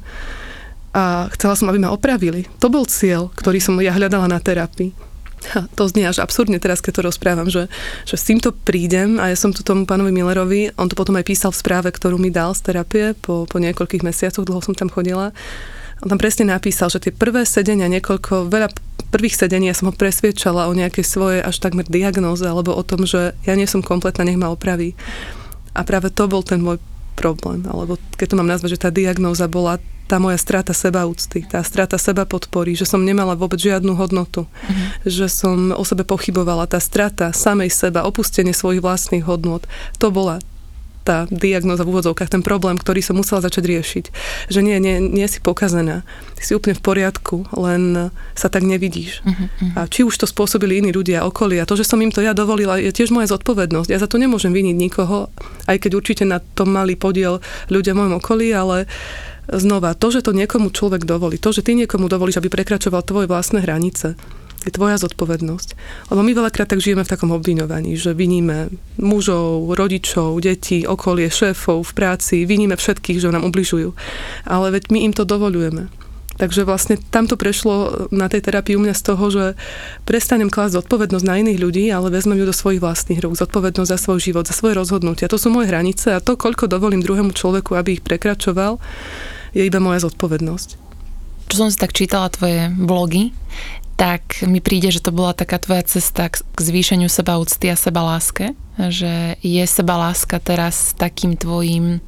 a 0.90 1.30
chcela 1.34 1.54
som, 1.54 1.70
aby 1.70 1.78
ma 1.78 1.94
opravili. 1.94 2.50
To 2.58 2.66
bol 2.66 2.82
cieľ, 2.86 3.30
ktorý 3.38 3.62
som 3.62 3.78
ja 3.78 3.94
hľadala 3.94 4.26
na 4.26 4.42
terapii. 4.42 4.90
to 5.76 5.88
znie 5.88 6.04
až 6.04 6.20
absurdne 6.20 6.60
teraz, 6.60 6.84
keď 6.84 6.92
to 7.00 7.06
rozprávam, 7.06 7.48
že, 7.48 7.70
že 8.04 8.16
s 8.16 8.26
týmto 8.26 8.52
prídem 8.52 9.16
a 9.16 9.32
ja 9.32 9.36
som 9.38 9.54
tu 9.54 9.64
tomu 9.64 9.88
pánovi 9.88 10.12
Millerovi, 10.12 10.74
on 10.76 10.88
to 10.90 10.98
potom 10.98 11.16
aj 11.16 11.26
písal 11.26 11.50
v 11.54 11.60
správe, 11.60 11.88
ktorú 11.88 12.20
mi 12.20 12.28
dal 12.28 12.52
z 12.52 12.70
terapie 12.70 13.16
po, 13.16 13.48
po 13.48 13.56
niekoľkých 13.62 14.04
mesiacoch, 14.04 14.44
dlho 14.44 14.60
som 14.60 14.76
tam 14.76 14.92
chodila. 14.92 15.32
On 16.00 16.08
tam 16.08 16.16
presne 16.16 16.48
napísal, 16.48 16.88
že 16.88 17.00
tie 17.00 17.12
prvé 17.12 17.44
sedenia, 17.44 17.84
niekoľko, 17.88 18.48
veľa 18.48 18.72
prvých 19.12 19.36
sedení 19.36 19.68
ja 19.68 19.76
som 19.76 19.92
ho 19.92 19.94
presviečala 19.94 20.70
o 20.70 20.72
nejakej 20.72 21.04
svojej 21.04 21.40
až 21.44 21.60
takmer 21.60 21.84
diagnóze 21.84 22.46
alebo 22.46 22.72
o 22.72 22.82
tom, 22.86 23.04
že 23.04 23.36
ja 23.44 23.54
nie 23.58 23.68
som 23.68 23.84
kompletná, 23.84 24.24
nech 24.24 24.40
ma 24.40 24.48
opraví. 24.48 24.96
A 25.76 25.84
práve 25.84 26.08
to 26.08 26.24
bol 26.26 26.40
ten 26.40 26.62
môj 26.62 26.80
problém, 27.16 27.64
alebo 27.68 27.98
keď 28.16 28.26
to 28.34 28.38
mám 28.38 28.50
nazvať, 28.50 28.78
že 28.78 28.82
tá 28.82 28.90
diagnóza 28.90 29.50
bola 29.50 29.78
tá 30.10 30.18
moja 30.18 30.42
strata 30.42 30.74
seba 30.74 31.06
úcty, 31.06 31.46
tá 31.46 31.62
strata 31.62 31.94
seba 31.94 32.26
podpory, 32.26 32.74
že 32.74 32.82
som 32.82 32.98
nemala 32.98 33.38
vôbec 33.38 33.62
žiadnu 33.62 33.94
hodnotu, 33.94 34.42
mm-hmm. 34.42 35.06
že 35.06 35.30
som 35.30 35.70
o 35.70 35.84
sebe 35.86 36.02
pochybovala, 36.02 36.66
tá 36.66 36.82
strata 36.82 37.30
samej 37.30 37.70
seba, 37.70 38.02
opustenie 38.02 38.50
svojich 38.50 38.82
vlastných 38.82 39.22
hodnot, 39.22 39.70
to 40.02 40.10
bola 40.10 40.42
tá 41.10 41.26
diagnoza 41.26 41.82
v 41.82 41.90
úvodzovkách, 41.90 42.30
ten 42.30 42.46
problém, 42.46 42.78
ktorý 42.78 43.02
som 43.02 43.18
musela 43.18 43.42
začať 43.42 43.66
riešiť. 43.66 44.04
Že 44.46 44.60
nie, 44.62 44.78
nie, 44.78 45.02
nie 45.02 45.26
si 45.26 45.42
pokazená, 45.42 46.06
ty 46.38 46.42
si 46.46 46.54
úplne 46.54 46.78
v 46.78 46.86
poriadku, 46.86 47.50
len 47.58 48.14
sa 48.38 48.46
tak 48.46 48.62
nevidíš. 48.62 49.26
Uh-huh. 49.26 49.74
A 49.74 49.90
či 49.90 50.06
už 50.06 50.14
to 50.14 50.30
spôsobili 50.30 50.78
iní 50.78 50.94
ľudia, 50.94 51.26
okolie, 51.26 51.58
a 51.58 51.66
to, 51.66 51.74
že 51.74 51.82
som 51.82 51.98
im 51.98 52.14
to 52.14 52.22
ja 52.22 52.30
dovolila, 52.30 52.78
je 52.78 52.94
tiež 52.94 53.10
moja 53.10 53.26
zodpovednosť. 53.26 53.90
Ja 53.90 53.98
za 53.98 54.06
to 54.06 54.22
nemôžem 54.22 54.54
viniť 54.54 54.76
nikoho, 54.78 55.34
aj 55.66 55.82
keď 55.82 55.90
určite 55.98 56.22
na 56.22 56.38
tom 56.38 56.70
mali 56.70 56.94
podiel 56.94 57.42
ľudia 57.66 57.90
v 57.90 58.06
mojom 58.06 58.14
okolí, 58.22 58.54
ale 58.54 58.86
znova, 59.50 59.98
to, 59.98 60.14
že 60.14 60.22
to 60.22 60.30
niekomu 60.30 60.70
človek 60.70 61.02
dovolí, 61.02 61.42
to, 61.42 61.50
že 61.50 61.66
ty 61.66 61.74
niekomu 61.74 62.06
dovolíš, 62.06 62.38
aby 62.38 62.46
prekračoval 62.46 63.02
tvoje 63.02 63.26
vlastné 63.26 63.66
hranice, 63.66 64.14
je 64.66 64.76
tvoja 64.76 65.00
zodpovednosť. 65.00 65.68
Lebo 66.12 66.20
my 66.20 66.32
veľakrát 66.36 66.68
tak 66.68 66.84
žijeme 66.84 67.04
v 67.06 67.12
takom 67.12 67.32
obviňovaní, 67.32 67.96
že 67.96 68.12
viníme 68.12 68.68
mužov, 69.00 69.72
rodičov, 69.72 70.36
detí, 70.40 70.84
okolie, 70.84 71.32
šéfov 71.32 71.86
v 71.86 71.92
práci, 71.96 72.44
viníme 72.44 72.76
všetkých, 72.76 73.20
že 73.20 73.32
nám 73.32 73.48
ubližujú. 73.48 73.96
Ale 74.44 74.66
veď 74.74 74.92
my 74.92 74.98
im 75.08 75.12
to 75.16 75.24
dovolujeme. 75.24 75.88
Takže 76.40 76.64
vlastne 76.64 76.96
tam 77.12 77.28
prešlo 77.28 78.08
na 78.08 78.24
tej 78.32 78.40
terapii 78.48 78.72
u 78.72 78.80
mňa 78.80 78.96
z 78.96 79.02
toho, 79.04 79.24
že 79.28 79.44
prestanem 80.08 80.48
klásť 80.48 80.80
zodpovednosť 80.80 81.28
na 81.28 81.36
iných 81.36 81.60
ľudí, 81.60 81.84
ale 81.92 82.08
vezmem 82.08 82.40
ju 82.40 82.48
do 82.48 82.56
svojich 82.56 82.80
vlastných 82.80 83.20
rúk, 83.20 83.36
zodpovednosť 83.36 83.92
za 83.92 84.00
svoj 84.00 84.24
život, 84.24 84.48
za 84.48 84.56
svoje 84.56 84.72
rozhodnutia. 84.72 85.28
To 85.28 85.36
sú 85.36 85.52
moje 85.52 85.68
hranice 85.68 86.16
a 86.16 86.24
to, 86.24 86.40
koľko 86.40 86.64
dovolím 86.64 87.04
druhému 87.04 87.36
človeku, 87.36 87.76
aby 87.76 88.00
ich 88.00 88.02
prekračoval, 88.04 88.80
je 89.52 89.68
iba 89.68 89.84
moja 89.84 90.00
zodpovednosť. 90.08 90.68
Čo 91.52 91.66
som 91.66 91.68
si 91.68 91.76
tak 91.76 91.92
čítala 91.92 92.32
tvoje 92.32 92.72
blogy, 92.72 93.36
tak 94.00 94.48
mi 94.48 94.64
príde, 94.64 94.88
že 94.88 95.04
to 95.04 95.12
bola 95.12 95.36
taká 95.36 95.60
tvoja 95.60 95.84
cesta 95.84 96.32
k 96.32 96.56
zvýšeniu 96.56 97.12
seba 97.12 97.36
úcty 97.36 97.68
a 97.68 97.76
seba 97.76 98.00
láske, 98.00 98.56
že 98.88 99.36
je 99.44 99.60
seba 99.68 100.00
láska 100.00 100.40
teraz 100.40 100.96
takým 100.96 101.36
tvojim 101.36 102.00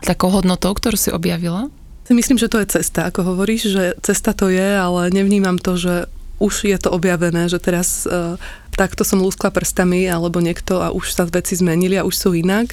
takou 0.00 0.32
hodnotou, 0.32 0.72
ktorú 0.72 0.96
si 0.96 1.12
objavila? 1.12 1.68
Myslím, 2.08 2.40
že 2.40 2.48
to 2.48 2.58
je 2.64 2.80
cesta, 2.80 3.06
ako 3.06 3.36
hovoríš, 3.36 3.68
že 3.68 3.84
cesta 4.00 4.32
to 4.32 4.48
je, 4.48 4.64
ale 4.64 5.12
nevnímam 5.12 5.60
to, 5.60 5.76
že 5.76 5.94
už 6.40 6.64
je 6.64 6.78
to 6.80 6.88
objavené, 6.88 7.52
že 7.52 7.60
teraz 7.60 8.08
uh, 8.08 8.40
takto 8.72 9.04
som 9.04 9.20
lúskla 9.20 9.52
prstami 9.52 10.08
alebo 10.08 10.40
niekto 10.40 10.80
a 10.80 10.88
už 10.88 11.12
sa 11.12 11.28
veci 11.28 11.52
zmenili 11.52 12.00
a 12.00 12.08
už 12.08 12.16
sú 12.16 12.32
inak. 12.32 12.72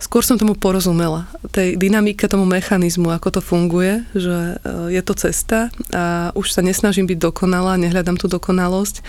Skôr 0.00 0.24
som 0.24 0.40
tomu 0.40 0.56
porozumela, 0.56 1.28
tej 1.52 1.76
dynamike, 1.76 2.24
tomu 2.24 2.48
mechanizmu, 2.48 3.12
ako 3.12 3.36
to 3.36 3.40
funguje, 3.44 4.00
že 4.16 4.56
e, 4.56 4.96
je 4.96 5.02
to 5.04 5.12
cesta 5.12 5.68
a 5.92 6.32
už 6.32 6.56
sa 6.56 6.64
nesnažím 6.64 7.04
byť 7.04 7.20
dokonalá, 7.20 7.76
nehľadám 7.76 8.16
tú 8.16 8.24
dokonalosť, 8.24 9.04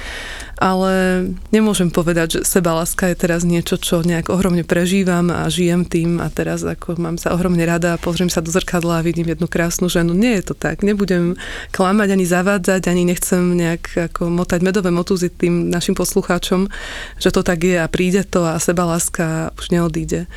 ale 0.60 1.26
nemôžem 1.56 1.88
povedať, 1.88 2.28
že 2.38 2.40
sebaláska 2.44 3.08
je 3.08 3.16
teraz 3.16 3.48
niečo, 3.48 3.80
čo 3.80 4.04
nejak 4.04 4.28
ohromne 4.28 4.68
prežívam 4.68 5.32
a 5.32 5.48
žijem 5.48 5.88
tým 5.88 6.20
a 6.20 6.28
teraz 6.28 6.60
ako 6.68 7.00
mám 7.00 7.16
sa 7.16 7.32
ohromne 7.32 7.64
rada 7.64 7.96
a 7.96 8.02
pozriem 8.02 8.28
sa 8.28 8.44
do 8.44 8.52
zrkadla 8.52 9.00
a 9.00 9.06
vidím 9.06 9.32
jednu 9.32 9.48
krásnu 9.48 9.88
ženu. 9.88 10.12
Nie 10.12 10.44
je 10.44 10.52
to 10.52 10.56
tak. 10.60 10.84
Nebudem 10.84 11.40
klamať 11.72 12.20
ani 12.20 12.26
zavádzať, 12.28 12.92
ani 12.92 13.08
nechcem 13.08 13.56
nejak 13.56 14.12
ako 14.12 14.28
motať 14.28 14.60
medové 14.60 14.92
motúzy 14.92 15.32
tým 15.32 15.72
našim 15.72 15.96
poslucháčom, 15.96 16.68
že 17.16 17.32
to 17.32 17.48
tak 17.48 17.64
je 17.64 17.80
a 17.80 17.88
príde 17.88 18.28
to 18.28 18.44
a 18.44 18.60
sebaláska 18.60 19.56
už 19.56 19.72
neodíde. 19.72 20.28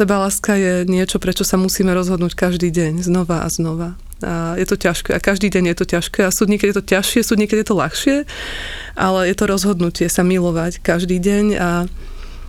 Sebaláska 0.00 0.56
je 0.56 0.88
niečo, 0.88 1.20
prečo 1.20 1.44
sa 1.44 1.60
musíme 1.60 1.92
rozhodnúť 1.92 2.32
každý 2.32 2.72
deň, 2.72 3.04
znova 3.04 3.44
a 3.44 3.52
znova. 3.52 4.00
A 4.24 4.56
je 4.56 4.64
to 4.64 4.80
ťažké. 4.80 5.12
A 5.12 5.20
každý 5.20 5.52
deň 5.52 5.76
je 5.76 5.76
to 5.76 5.84
ťažké. 5.84 6.24
A 6.24 6.32
sú 6.32 6.48
niekedy 6.48 6.72
je 6.72 6.80
to 6.80 6.88
ťažšie, 6.88 7.20
sú 7.20 7.36
niekedy 7.36 7.60
je 7.60 7.68
to 7.68 7.76
ľahšie, 7.76 8.16
ale 8.96 9.28
je 9.28 9.36
to 9.36 9.44
rozhodnutie 9.44 10.08
sa 10.08 10.24
milovať 10.24 10.80
každý 10.80 11.20
deň 11.20 11.44
a 11.60 11.70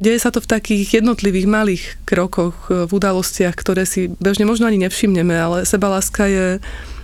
Deje 0.02 0.18
sa 0.18 0.34
to 0.34 0.42
v 0.42 0.50
takých 0.50 0.98
jednotlivých 0.98 1.46
malých 1.46 1.84
krokoch, 2.10 2.74
v 2.74 2.90
udalostiach, 2.90 3.54
ktoré 3.54 3.86
si 3.86 4.10
bežne 4.18 4.50
možno 4.50 4.66
ani 4.66 4.82
nevšimneme, 4.82 5.30
ale 5.38 5.62
sebaláska 5.62 6.26
je 6.26 6.58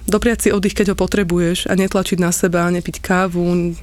dopriať 0.10 0.40
si 0.42 0.50
oddych, 0.50 0.74
keď 0.74 0.96
ho 0.96 0.98
potrebuješ 0.98 1.70
a 1.70 1.78
netlačiť 1.78 2.18
na 2.18 2.34
seba, 2.34 2.74
nepiť 2.74 2.98
kávu, 2.98 3.78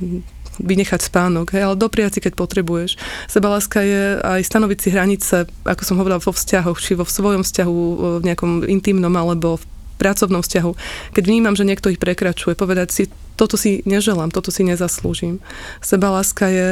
vynechať 0.62 1.00
spánok, 1.02 1.54
hej, 1.54 1.66
ale 1.66 1.74
dopriať 1.74 2.18
si, 2.18 2.20
keď 2.22 2.38
potrebuješ. 2.38 2.98
Sebaláska 3.26 3.82
je 3.82 4.22
aj 4.22 4.42
stanoviť 4.46 4.78
si 4.78 4.88
hranice, 4.94 5.36
ako 5.66 5.82
som 5.82 5.98
hovorila, 5.98 6.22
vo 6.22 6.30
vzťahoch, 6.30 6.78
či 6.78 6.94
vo 6.94 7.06
svojom 7.06 7.42
vzťahu, 7.42 7.76
v 8.20 8.24
nejakom 8.26 8.62
intimnom 8.66 9.12
alebo 9.14 9.58
v 9.58 9.64
pracovnom 10.04 10.44
vzťahu. 10.44 10.72
Keď 11.16 11.24
vnímam, 11.24 11.56
že 11.56 11.64
niekto 11.64 11.88
ich 11.88 11.96
prekračuje, 11.96 12.52
povedať 12.52 12.88
si, 12.92 13.02
toto 13.34 13.56
si 13.58 13.82
neželám, 13.82 14.30
toto 14.30 14.52
si 14.54 14.62
nezaslúžim. 14.62 15.42
Sebaláska 15.82 16.46
je 16.52 16.68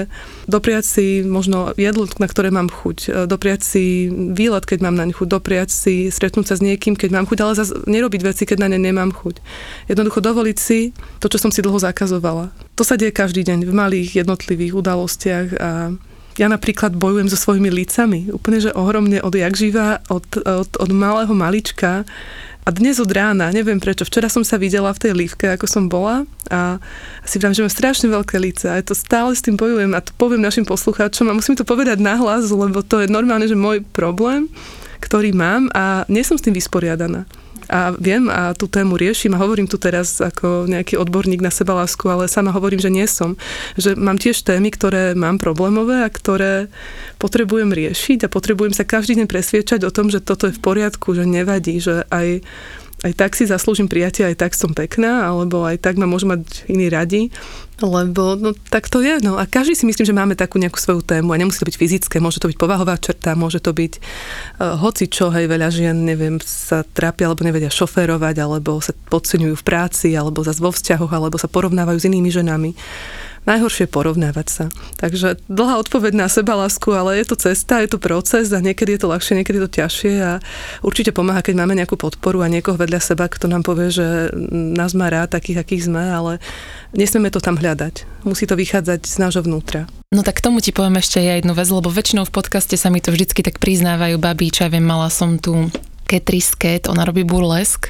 dopriať 0.47 0.85
si 0.87 1.07
možno 1.27 1.75
jedlo, 1.75 2.07
na 2.21 2.29
ktoré 2.31 2.55
mám 2.55 2.71
chuť, 2.71 2.99
e, 3.09 3.09
dopriať 3.27 3.61
si 3.67 3.85
výlet, 4.13 4.63
keď 4.63 4.79
mám 4.87 4.95
na 4.95 5.09
chuť, 5.11 5.27
dopriať 5.27 5.75
si 5.75 5.95
stretnúť 6.13 6.53
sa 6.53 6.57
s 6.61 6.63
niekým, 6.63 6.95
keď 6.95 7.11
mám 7.19 7.27
chuť, 7.27 7.39
ale 7.43 7.59
zase 7.59 7.75
nerobiť 7.89 8.21
veci, 8.23 8.45
keď 8.47 8.63
na 8.63 8.69
ne 8.71 8.79
nemám 8.79 9.11
chuť. 9.11 9.43
Jednoducho 9.91 10.23
dovoliť 10.23 10.59
si 10.61 10.95
to, 11.19 11.27
čo 11.27 11.41
som 11.43 11.51
si 11.51 11.65
dlho 11.65 11.83
zakazovala. 11.83 12.55
To 12.79 12.87
sa 12.87 12.95
deje 12.95 13.11
každý 13.11 13.43
deň 13.43 13.67
v 13.67 13.73
malých 13.75 14.23
jednotlivých 14.23 14.79
udalostiach 14.79 15.49
a 15.59 15.71
ja 16.41 16.49
napríklad 16.49 16.97
bojujem 16.97 17.29
so 17.29 17.37
svojimi 17.37 17.69
lícami, 17.69 18.33
úplne, 18.33 18.59
že 18.61 18.71
ohromne 18.73 19.21
od 19.21 19.35
jak 19.37 19.53
živa, 19.53 20.01
od, 20.09 20.25
od, 20.41 20.71
od 20.81 20.91
malého 20.93 21.33
malička. 21.37 22.09
A 22.63 22.71
dnes 22.71 23.03
od 23.03 23.11
rána, 23.11 23.51
neviem 23.51 23.83
prečo, 23.83 24.07
včera 24.07 24.31
som 24.31 24.47
sa 24.47 24.55
videla 24.55 24.95
v 24.95 25.03
tej 25.03 25.13
lívke, 25.19 25.51
ako 25.51 25.67
som 25.67 25.91
bola 25.91 26.23
a 26.47 26.79
si 27.27 27.43
viem, 27.43 27.51
že 27.51 27.67
mám 27.67 27.75
strašne 27.75 28.07
veľké 28.07 28.39
líce. 28.39 28.71
A 28.71 28.79
to 28.87 28.95
stále 28.95 29.35
s 29.35 29.43
tým 29.43 29.59
bojujem 29.59 29.91
a 29.99 30.05
to 30.05 30.15
poviem 30.15 30.39
našim 30.39 30.63
poslucháčom 30.63 31.27
a 31.27 31.35
musím 31.35 31.59
to 31.59 31.67
povedať 31.67 31.99
nahlas, 31.99 32.47
lebo 32.55 32.87
to 32.87 33.03
je 33.03 33.11
normálne, 33.11 33.51
že 33.51 33.59
môj 33.59 33.83
problém, 33.91 34.47
ktorý 35.03 35.35
mám 35.35 35.75
a 35.75 36.07
nie 36.07 36.23
som 36.23 36.39
s 36.39 36.47
tým 36.47 36.55
vysporiadaná 36.55 37.27
a 37.73 37.97
viem 37.97 38.29
a 38.29 38.53
tú 38.53 38.69
tému 38.69 39.01
riešim 39.01 39.33
a 39.33 39.41
hovorím 39.41 39.65
tu 39.65 39.81
teraz 39.81 40.21
ako 40.21 40.69
nejaký 40.69 41.01
odborník 41.01 41.41
na 41.41 41.49
sebalásku, 41.49 42.05
ale 42.05 42.29
sama 42.29 42.53
hovorím, 42.53 42.85
že 42.85 42.93
nie 42.93 43.09
som. 43.09 43.41
Že 43.81 43.97
mám 43.97 44.21
tiež 44.21 44.45
témy, 44.45 44.69
ktoré 44.69 45.17
mám 45.17 45.41
problémové 45.41 46.05
a 46.05 46.13
ktoré 46.13 46.69
potrebujem 47.17 47.73
riešiť 47.73 48.29
a 48.29 48.33
potrebujem 48.33 48.77
sa 48.77 48.85
každý 48.85 49.25
deň 49.25 49.27
presviečať 49.27 49.89
o 49.89 49.95
tom, 49.95 50.13
že 50.13 50.21
toto 50.21 50.53
je 50.53 50.57
v 50.57 50.61
poriadku, 50.61 51.17
že 51.17 51.25
nevadí, 51.25 51.81
že 51.81 52.05
aj 52.13 52.45
aj 53.03 53.13
tak 53.19 53.35
si 53.35 53.51
zaslúžim 53.51 53.91
prijatie, 53.91 54.23
aj 54.23 54.39
tak 54.39 54.53
som 54.55 54.71
pekná, 54.71 55.27
alebo 55.27 55.67
aj 55.67 55.83
tak 55.83 55.99
ma 55.99 56.07
môžu 56.07 56.31
mať 56.31 56.71
iní 56.71 56.87
radi, 56.87 57.35
lebo 57.83 58.39
no, 58.39 58.55
tak 58.71 58.87
to 58.87 59.03
je. 59.03 59.19
No. 59.19 59.43
A 59.43 59.45
každý 59.51 59.75
si 59.75 59.91
myslím, 59.91 60.07
že 60.07 60.15
máme 60.15 60.39
takú 60.39 60.63
nejakú 60.63 60.79
svoju 60.79 61.03
tému 61.03 61.35
a 61.35 61.41
nemusí 61.41 61.59
to 61.59 61.67
byť 61.67 61.77
fyzické, 61.83 62.17
môže 62.23 62.39
to 62.39 62.47
byť 62.47 62.55
povahová 62.55 62.95
črta, 62.95 63.35
môže 63.35 63.59
to 63.59 63.75
byť 63.75 63.93
uh, 63.99 64.79
hoci 64.79 65.11
čo, 65.11 65.35
hej, 65.35 65.51
veľa 65.51 65.69
žien, 65.75 65.99
neviem, 66.07 66.39
sa 66.39 66.87
trápia 66.87 67.27
alebo 67.27 67.43
nevedia 67.43 67.75
šoférovať, 67.75 68.39
alebo 68.39 68.79
sa 68.79 68.95
podceňujú 68.95 69.59
v 69.59 69.67
práci, 69.67 70.15
alebo 70.15 70.47
zase 70.47 70.63
vo 70.63 70.71
vzťahoch, 70.71 71.11
alebo 71.11 71.43
sa 71.43 71.51
porovnávajú 71.51 71.99
s 71.99 72.07
inými 72.07 72.31
ženami 72.31 72.71
najhoršie 73.45 73.91
porovnávať 73.91 74.47
sa. 74.49 74.65
Takže 75.03 75.43
dlhá 75.51 75.83
odpoveď 75.83 76.13
na 76.15 76.29
lásku, 76.31 76.89
ale 76.95 77.19
je 77.19 77.27
to 77.27 77.37
cesta, 77.37 77.83
je 77.83 77.91
to 77.91 77.99
proces 77.99 78.55
a 78.55 78.63
niekedy 78.63 78.95
je 78.95 79.01
to 79.03 79.11
ľahšie, 79.11 79.39
niekedy 79.39 79.59
je 79.59 79.65
to 79.67 79.77
ťažšie 79.83 80.13
a 80.23 80.33
určite 80.87 81.11
pomáha, 81.11 81.43
keď 81.43 81.55
máme 81.59 81.75
nejakú 81.75 81.99
podporu 81.99 82.47
a 82.47 82.53
niekoho 82.53 82.79
vedľa 82.79 83.01
seba, 83.03 83.27
kto 83.27 83.51
nám 83.51 83.67
povie, 83.67 83.91
že 83.91 84.31
nás 84.53 84.95
má 84.95 85.11
rád 85.11 85.35
takých, 85.35 85.67
akých 85.67 85.91
sme, 85.91 86.03
ale 86.03 86.33
nesmieme 86.95 87.33
to 87.35 87.43
tam 87.43 87.59
hľadať. 87.59 88.07
Musí 88.23 88.47
to 88.47 88.55
vychádzať 88.55 89.01
z 89.03 89.17
nášho 89.19 89.43
vnútra. 89.43 89.91
No 90.13 90.21
tak 90.21 90.39
k 90.39 90.45
tomu 90.45 90.61
ti 90.61 90.71
poviem 90.71 91.01
ešte 91.01 91.25
ja 91.25 91.41
jednu 91.41 91.57
vec, 91.57 91.67
lebo 91.73 91.89
väčšinou 91.89 92.29
v 92.29 92.35
podcaste 92.37 92.77
sa 92.77 92.93
mi 92.93 93.01
to 93.01 93.11
vždycky 93.11 93.41
tak 93.41 93.59
priznávajú 93.59 94.21
babí, 94.21 94.53
čo 94.53 94.69
ja 94.69 94.71
viem, 94.71 94.85
mala 94.85 95.09
som 95.09 95.41
tu 95.41 95.73
Ketri 96.07 96.45
Sket, 96.45 96.93
ona 96.93 97.09
robí 97.09 97.25
burlesk 97.25 97.89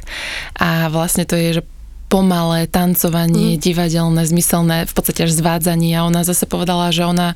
a 0.55 0.87
vlastne 0.87 1.27
to 1.27 1.35
je, 1.35 1.59
že 1.59 1.63
pomalé 2.13 2.69
tancovanie, 2.69 3.57
mm. 3.57 3.61
divadelné, 3.65 4.21
zmyselné, 4.29 4.85
v 4.85 4.93
podstate 4.93 5.25
až 5.25 5.33
zvádzanie 5.33 5.97
a 5.97 6.05
ona 6.05 6.29
zase 6.29 6.45
povedala, 6.45 6.93
že 6.93 7.09
ona 7.09 7.33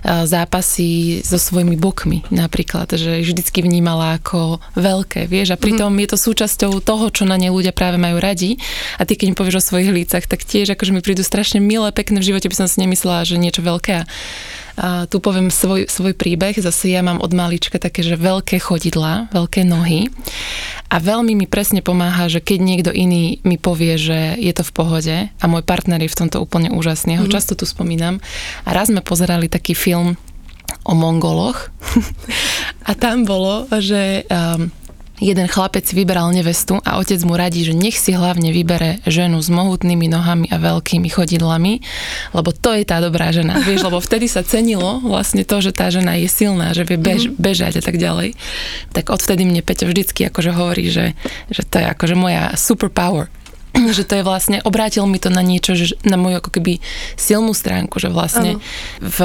zápasí 0.00 1.20
so 1.20 1.36
svojimi 1.36 1.76
bokmi 1.76 2.24
napríklad, 2.32 2.88
že 2.96 3.20
vždycky 3.20 3.60
vnímala 3.60 4.16
ako 4.16 4.64
veľké, 4.80 5.28
vieš, 5.28 5.52
a 5.52 5.60
pritom 5.60 5.92
mm. 5.92 6.00
je 6.00 6.08
to 6.08 6.16
súčasťou 6.16 6.80
toho, 6.80 7.12
čo 7.12 7.28
na 7.28 7.36
ne 7.36 7.52
ľudia 7.52 7.76
práve 7.76 8.00
majú 8.00 8.16
radi 8.16 8.56
a 8.96 9.04
ty 9.04 9.20
keď 9.20 9.26
mi 9.28 9.36
povieš 9.36 9.60
o 9.60 9.66
svojich 9.68 9.92
lícach, 9.92 10.24
tak 10.24 10.40
tiež 10.40 10.72
akože 10.72 10.96
mi 10.96 11.04
prídu 11.04 11.20
strašne 11.20 11.60
milé, 11.60 11.92
pekné 11.92 12.24
v 12.24 12.32
živote 12.32 12.48
by 12.48 12.56
som 12.56 12.68
si 12.70 12.80
nemyslela, 12.80 13.28
že 13.28 13.36
niečo 13.36 13.60
veľké 13.60 14.08
a 14.74 15.06
tu 15.06 15.22
poviem 15.22 15.54
svoj, 15.54 15.86
svoj 15.86 16.18
príbeh. 16.18 16.58
Zase 16.58 16.90
ja 16.90 17.02
mám 17.02 17.22
od 17.22 17.30
malička 17.30 17.78
také, 17.78 18.02
že 18.02 18.18
veľké 18.18 18.58
chodidlá, 18.58 19.30
veľké 19.30 19.62
nohy. 19.62 20.10
A 20.90 20.98
veľmi 20.98 21.38
mi 21.38 21.46
presne 21.46 21.78
pomáha, 21.78 22.26
že 22.26 22.42
keď 22.42 22.58
niekto 22.58 22.90
iný 22.90 23.38
mi 23.46 23.54
povie, 23.54 23.94
že 23.94 24.34
je 24.38 24.52
to 24.54 24.66
v 24.66 24.74
pohode 24.74 25.16
a 25.30 25.44
môj 25.46 25.62
partner 25.62 26.02
je 26.02 26.10
v 26.10 26.18
tomto 26.26 26.42
úplne 26.42 26.74
úžasný, 26.74 27.18
ja 27.18 27.22
ho 27.22 27.30
mm. 27.30 27.34
často 27.34 27.54
tu 27.54 27.66
spomínam. 27.66 28.18
A 28.66 28.74
raz 28.74 28.90
sme 28.90 29.02
pozerali 29.02 29.46
taký 29.46 29.78
film 29.78 30.18
o 30.84 30.92
Mongoloch 30.92 31.70
a 32.88 32.92
tam 32.98 33.22
bolo, 33.22 33.70
že 33.78 34.26
um, 34.26 34.68
jeden 35.22 35.46
chlapec 35.46 35.86
vyberal 35.94 36.34
nevestu 36.34 36.82
a 36.82 36.98
otec 36.98 37.20
mu 37.22 37.38
radí, 37.38 37.62
že 37.62 37.74
nech 37.76 37.94
si 37.94 38.10
hlavne 38.10 38.50
vybere 38.50 38.98
ženu 39.06 39.38
s 39.38 39.46
mohutnými 39.46 40.10
nohami 40.10 40.50
a 40.50 40.58
veľkými 40.58 41.06
chodidlami, 41.06 41.78
lebo 42.34 42.50
to 42.50 42.74
je 42.74 42.82
tá 42.82 42.98
dobrá 42.98 43.30
žena. 43.30 43.60
Vieš, 43.66 43.86
lebo 43.86 44.02
vtedy 44.02 44.26
sa 44.26 44.42
cenilo 44.42 44.98
vlastne 45.04 45.46
to, 45.46 45.62
že 45.62 45.70
tá 45.70 45.90
žena 45.90 46.18
je 46.18 46.26
silná, 46.26 46.74
že 46.74 46.82
vie 46.82 46.98
bež, 46.98 47.30
mhm. 47.30 47.38
bežať 47.38 47.72
a 47.78 47.82
tak 47.82 47.96
ďalej. 47.98 48.34
Tak 48.90 49.10
odvtedy 49.10 49.46
mne 49.46 49.62
Peťo 49.62 49.86
vždycky 49.86 50.26
akože 50.28 50.50
hovorí, 50.50 50.90
že, 50.90 51.14
že 51.50 51.62
to 51.62 51.78
je 51.78 51.86
akože 51.86 52.14
moja 52.18 52.52
superpower 52.58 53.30
že 53.96 54.06
to 54.06 54.18
je 54.18 54.24
vlastne, 54.26 54.62
obrátil 54.62 55.06
mi 55.06 55.18
to 55.18 55.30
na 55.30 55.42
niečo, 55.42 55.74
že 55.74 55.98
na 56.06 56.14
moju 56.14 56.38
ako 56.38 56.50
keby 56.58 56.78
silnú 57.18 57.50
stránku, 57.54 57.98
že 57.98 58.10
vlastne 58.10 58.62
v 59.02 59.18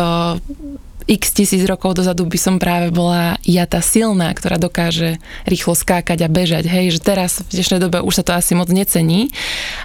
x 1.09 1.33
tisíc 1.33 1.65
rokov 1.65 1.97
dozadu 1.97 2.29
by 2.29 2.37
som 2.37 2.55
práve 2.61 2.93
bola 2.93 3.41
ja 3.41 3.65
tá 3.65 3.81
silná, 3.81 4.29
ktorá 4.29 4.61
dokáže 4.61 5.17
rýchlo 5.49 5.73
skákať 5.73 6.21
a 6.21 6.29
bežať. 6.29 6.69
Hej, 6.69 6.95
že 6.95 6.99
teraz 7.01 7.41
v 7.41 7.57
dnešnej 7.57 7.81
dobe 7.81 8.05
už 8.05 8.21
sa 8.21 8.23
to 8.23 8.37
asi 8.37 8.53
moc 8.53 8.69
necení, 8.69 9.33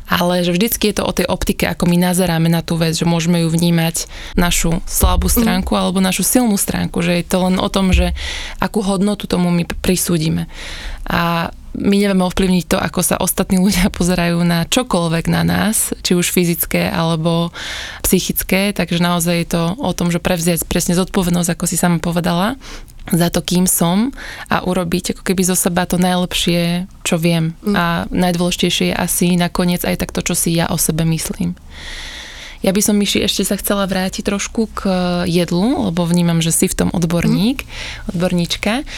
ale 0.04 0.44
že 0.44 0.52
vždycky 0.52 0.92
je 0.92 1.00
to 1.00 1.08
o 1.08 1.16
tej 1.16 1.24
optike, 1.24 1.64
ako 1.64 1.88
my 1.88 1.96
nazeráme 1.96 2.52
na 2.52 2.60
tú 2.60 2.76
vec, 2.76 2.92
že 2.92 3.08
môžeme 3.08 3.40
ju 3.40 3.48
vnímať 3.48 4.04
našu 4.36 4.84
slabú 4.84 5.32
mhm. 5.32 5.34
stránku 5.40 5.72
mm. 5.72 5.80
alebo 5.80 6.04
našu 6.04 6.20
silnú 6.20 6.60
stránku, 6.60 7.00
že 7.00 7.16
je 7.16 7.24
to 7.24 7.40
len 7.48 7.56
o 7.56 7.68
tom, 7.72 7.96
že 7.96 8.12
akú 8.60 8.84
hodnotu 8.84 9.24
tomu 9.24 9.48
my 9.48 9.64
prisúdime. 9.80 10.44
A 11.08 11.48
my 11.74 11.96
nevieme 11.98 12.22
ovplyvniť 12.22 12.64
to, 12.70 12.78
ako 12.78 13.00
sa 13.02 13.18
ostatní 13.18 13.58
ľudia 13.58 13.90
pozerajú 13.98 14.40
na 14.46 14.64
čokoľvek 14.64 15.24
na 15.30 15.42
nás, 15.42 15.90
či 16.00 16.14
už 16.14 16.30
fyzické 16.30 16.88
alebo 16.88 17.50
psychické, 18.06 18.70
takže 18.70 19.02
naozaj 19.02 19.34
je 19.44 19.48
to 19.50 19.62
o 19.78 19.90
tom, 19.92 20.14
že 20.14 20.22
prevziať 20.22 20.64
presne 20.70 20.94
zodpovednosť, 20.94 21.50
ako 21.50 21.64
si 21.66 21.76
sama 21.76 21.98
povedala, 21.98 22.54
za 23.12 23.28
to, 23.28 23.44
kým 23.44 23.68
som 23.68 24.16
a 24.48 24.64
urobiť 24.64 25.12
ako 25.12 25.22
keby 25.28 25.44
zo 25.44 25.52
seba 25.52 25.84
to 25.84 26.00
najlepšie, 26.00 26.88
čo 27.04 27.20
viem. 27.20 27.52
Mm. 27.60 27.74
A 27.76 27.84
najdôležitejšie 28.08 28.92
je 28.92 28.96
asi 28.96 29.36
nakoniec 29.36 29.84
aj 29.84 30.00
tak 30.00 30.10
to, 30.16 30.24
čo 30.24 30.32
si 30.32 30.56
ja 30.56 30.72
o 30.72 30.80
sebe 30.80 31.04
myslím. 31.04 31.52
Ja 32.64 32.72
by 32.72 32.80
som, 32.80 32.96
Myši, 32.96 33.28
ešte 33.28 33.44
sa 33.44 33.60
chcela 33.60 33.84
vrátiť 33.84 34.24
trošku 34.24 34.72
k 34.72 34.80
jedlu, 35.28 35.92
lebo 35.92 36.08
vnímam, 36.08 36.40
že 36.40 36.48
si 36.48 36.64
v 36.64 36.72
tom 36.72 36.88
odborník, 36.96 37.60
mm. 37.60 38.16
odborníčka. 38.16 38.88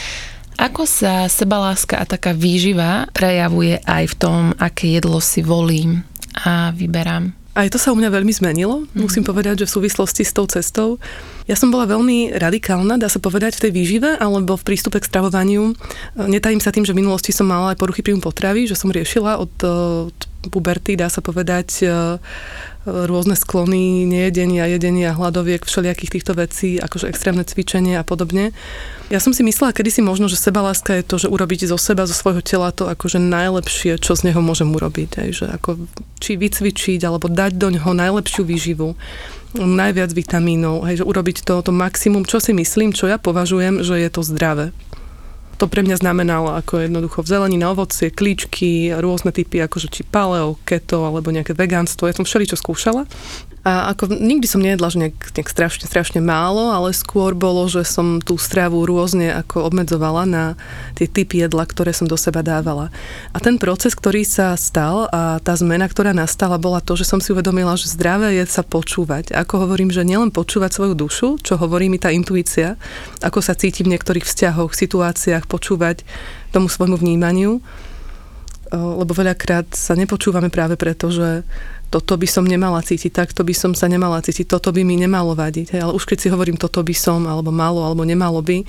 Ako 0.57 0.89
sa 0.89 1.29
sebaláska 1.29 2.01
a 2.01 2.09
taká 2.09 2.33
výživa 2.33 3.05
prejavuje 3.13 3.77
aj 3.85 4.03
v 4.09 4.15
tom, 4.17 4.41
aké 4.57 4.97
jedlo 4.97 5.21
si 5.21 5.45
volím 5.45 6.01
a 6.33 6.73
vyberám? 6.73 7.29
Aj 7.57 7.69
to 7.69 7.81
sa 7.81 7.93
u 7.93 7.97
mňa 7.97 8.13
veľmi 8.13 8.33
zmenilo, 8.33 8.85
mm. 8.85 9.01
musím 9.01 9.25
povedať, 9.25 9.65
že 9.65 9.69
v 9.69 9.75
súvislosti 9.81 10.21
s 10.25 10.33
tou 10.33 10.45
cestou. 10.45 11.01
Ja 11.49 11.57
som 11.57 11.69
bola 11.69 11.89
veľmi 11.89 12.37
radikálna, 12.37 13.01
dá 13.01 13.09
sa 13.09 13.17
povedať, 13.17 13.57
v 13.57 13.69
tej 13.69 13.71
výžive 13.73 14.09
alebo 14.17 14.53
v 14.57 14.65
prístupe 14.65 15.01
k 15.01 15.09
stravovaniu. 15.09 15.77
Netajím 16.13 16.61
sa 16.61 16.69
tým, 16.69 16.85
že 16.85 16.93
v 16.93 17.05
minulosti 17.05 17.33
som 17.33 17.49
mala 17.49 17.73
aj 17.73 17.81
poruchy 17.81 18.05
príjmu 18.05 18.21
potravy, 18.21 18.69
že 18.69 18.77
som 18.77 18.93
riešila 18.93 19.41
od, 19.41 19.53
od 20.09 20.17
puberty, 20.49 20.95
dá 20.95 21.09
sa 21.09 21.19
povedať, 21.19 21.85
rôzne 22.87 23.35
sklony 23.35 24.07
nejedenia, 24.07 24.63
jedenia, 24.71 25.11
hladoviek, 25.11 25.59
všelijakých 25.67 26.13
týchto 26.19 26.33
vecí, 26.39 26.79
akože 26.79 27.11
extrémne 27.11 27.43
cvičenie 27.43 27.99
a 27.99 28.07
podobne. 28.07 28.55
Ja 29.11 29.19
som 29.19 29.35
si 29.35 29.43
myslela 29.43 29.75
kedysi 29.75 29.99
možno, 29.99 30.31
že 30.31 30.39
sebaláska 30.39 30.95
je 30.95 31.03
to, 31.03 31.15
že 31.19 31.27
urobiť 31.27 31.67
zo 31.67 31.75
seba, 31.75 32.07
zo 32.07 32.15
svojho 32.15 32.39
tela 32.39 32.71
to 32.71 32.87
akože 32.87 33.19
najlepšie, 33.19 33.99
čo 33.99 34.15
z 34.15 34.31
neho 34.31 34.39
môžem 34.39 34.71
urobiť. 34.71 35.11
Aj, 35.19 35.29
že 35.35 35.45
ako, 35.51 35.83
či 36.23 36.39
vycvičiť, 36.39 37.03
alebo 37.03 37.27
dať 37.27 37.59
do 37.59 37.75
ňoho 37.75 37.91
najlepšiu 37.91 38.47
výživu, 38.47 38.95
najviac 39.55 40.11
vitamínov, 40.15 40.87
hej, 40.87 41.03
že 41.03 41.07
urobiť 41.07 41.43
to, 41.43 41.59
to 41.59 41.71
maximum, 41.75 42.23
čo 42.23 42.39
si 42.39 42.55
myslím, 42.55 42.95
čo 42.95 43.11
ja 43.11 43.19
považujem, 43.19 43.83
že 43.83 43.99
je 43.99 44.09
to 44.11 44.23
zdravé 44.23 44.71
to 45.57 45.65
pre 45.65 45.81
mňa 45.81 45.97
znamenalo 45.99 46.53
ako 46.53 46.85
jednoducho 46.85 47.25
na 47.57 47.67
ovocie, 47.73 48.13
klíčky, 48.13 48.93
rôzne 48.93 49.33
typy, 49.33 49.57
akože 49.65 49.89
či 49.89 50.01
paleo, 50.05 50.55
keto 50.63 51.09
alebo 51.09 51.33
nejaké 51.33 51.57
vegánstvo. 51.57 52.05
Ja 52.05 52.13
som 52.13 52.23
všeličo 52.23 52.55
skúšala 52.55 53.09
a 53.67 53.91
ako 53.91 54.15
nikdy 54.15 54.47
som 54.47 54.63
nejedla, 54.63 54.87
že 54.87 54.97
nejak, 55.03 55.35
nejak 55.35 55.49
strašne, 55.51 55.85
strašne 55.91 56.23
málo, 56.23 56.71
ale 56.71 56.95
skôr 56.95 57.35
bolo, 57.35 57.67
že 57.67 57.83
som 57.83 58.23
tú 58.23 58.39
stravu 58.39 58.87
rôzne 58.87 59.27
ako 59.43 59.67
obmedzovala 59.67 60.23
na 60.23 60.55
tie 60.95 61.03
typy 61.03 61.43
jedla, 61.43 61.67
ktoré 61.67 61.91
som 61.91 62.07
do 62.07 62.15
seba 62.15 62.39
dávala. 62.39 62.87
A 63.35 63.43
ten 63.43 63.59
proces, 63.59 63.91
ktorý 63.91 64.23
sa 64.23 64.55
stal 64.55 65.11
a 65.11 65.43
tá 65.43 65.51
zmena, 65.59 65.83
ktorá 65.91 66.15
nastala, 66.15 66.55
bola 66.55 66.79
to, 66.79 66.95
že 66.95 67.03
som 67.03 67.19
si 67.19 67.35
uvedomila, 67.35 67.75
že 67.75 67.91
zdravé 67.91 68.39
je 68.39 68.47
sa 68.47 68.63
počúvať. 68.63 69.35
Ako 69.35 69.67
hovorím, 69.67 69.91
že 69.91 70.07
nielen 70.07 70.31
počúvať 70.31 70.71
svoju 70.71 70.93
dušu, 70.95 71.27
čo 71.43 71.59
hovorí 71.59 71.91
mi 71.91 71.99
tá 71.99 72.07
intuícia, 72.07 72.79
ako 73.19 73.43
sa 73.43 73.51
cíti 73.51 73.83
v 73.83 73.91
niektorých 73.91 74.23
vzťahoch, 74.23 74.71
situáciách, 74.71 75.43
počúvať 75.47 76.03
tomu 76.51 76.67
svojmu 76.67 76.99
vnímaniu, 76.99 77.63
lebo 78.75 79.11
veľakrát 79.15 79.71
sa 79.71 79.95
nepočúvame 79.95 80.51
práve 80.51 80.75
preto, 80.75 81.07
že 81.07 81.47
toto 81.87 82.19
by 82.19 82.27
som 82.27 82.43
nemala 82.43 82.83
cítiť, 82.83 83.15
takto 83.15 83.47
by 83.47 83.55
som 83.55 83.71
sa 83.71 83.87
nemala 83.87 84.19
cítiť, 84.19 84.43
toto 84.43 84.75
by 84.75 84.83
mi 84.83 84.99
nemalo 84.99 85.31
vadiť. 85.39 85.71
Hej, 85.71 85.81
ale 85.87 85.95
už 85.95 86.03
keď 86.03 86.17
si 86.19 86.27
hovorím 86.27 86.59
toto 86.59 86.83
by 86.83 86.91
som, 86.91 87.23
alebo 87.23 87.47
malo, 87.47 87.79
alebo 87.79 88.03
nemalo 88.03 88.43
by, 88.43 88.67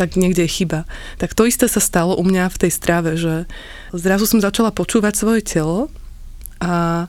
tak 0.00 0.16
niekde 0.16 0.48
je 0.48 0.64
chyba. 0.64 0.88
Tak 1.20 1.36
to 1.36 1.44
isté 1.44 1.68
sa 1.68 1.84
stalo 1.84 2.16
u 2.16 2.24
mňa 2.24 2.48
v 2.48 2.60
tej 2.64 2.72
strave, 2.72 3.20
že 3.20 3.44
zrazu 3.92 4.24
som 4.24 4.40
začala 4.40 4.72
počúvať 4.72 5.12
svoje 5.12 5.44
telo 5.44 5.92
a 6.56 7.04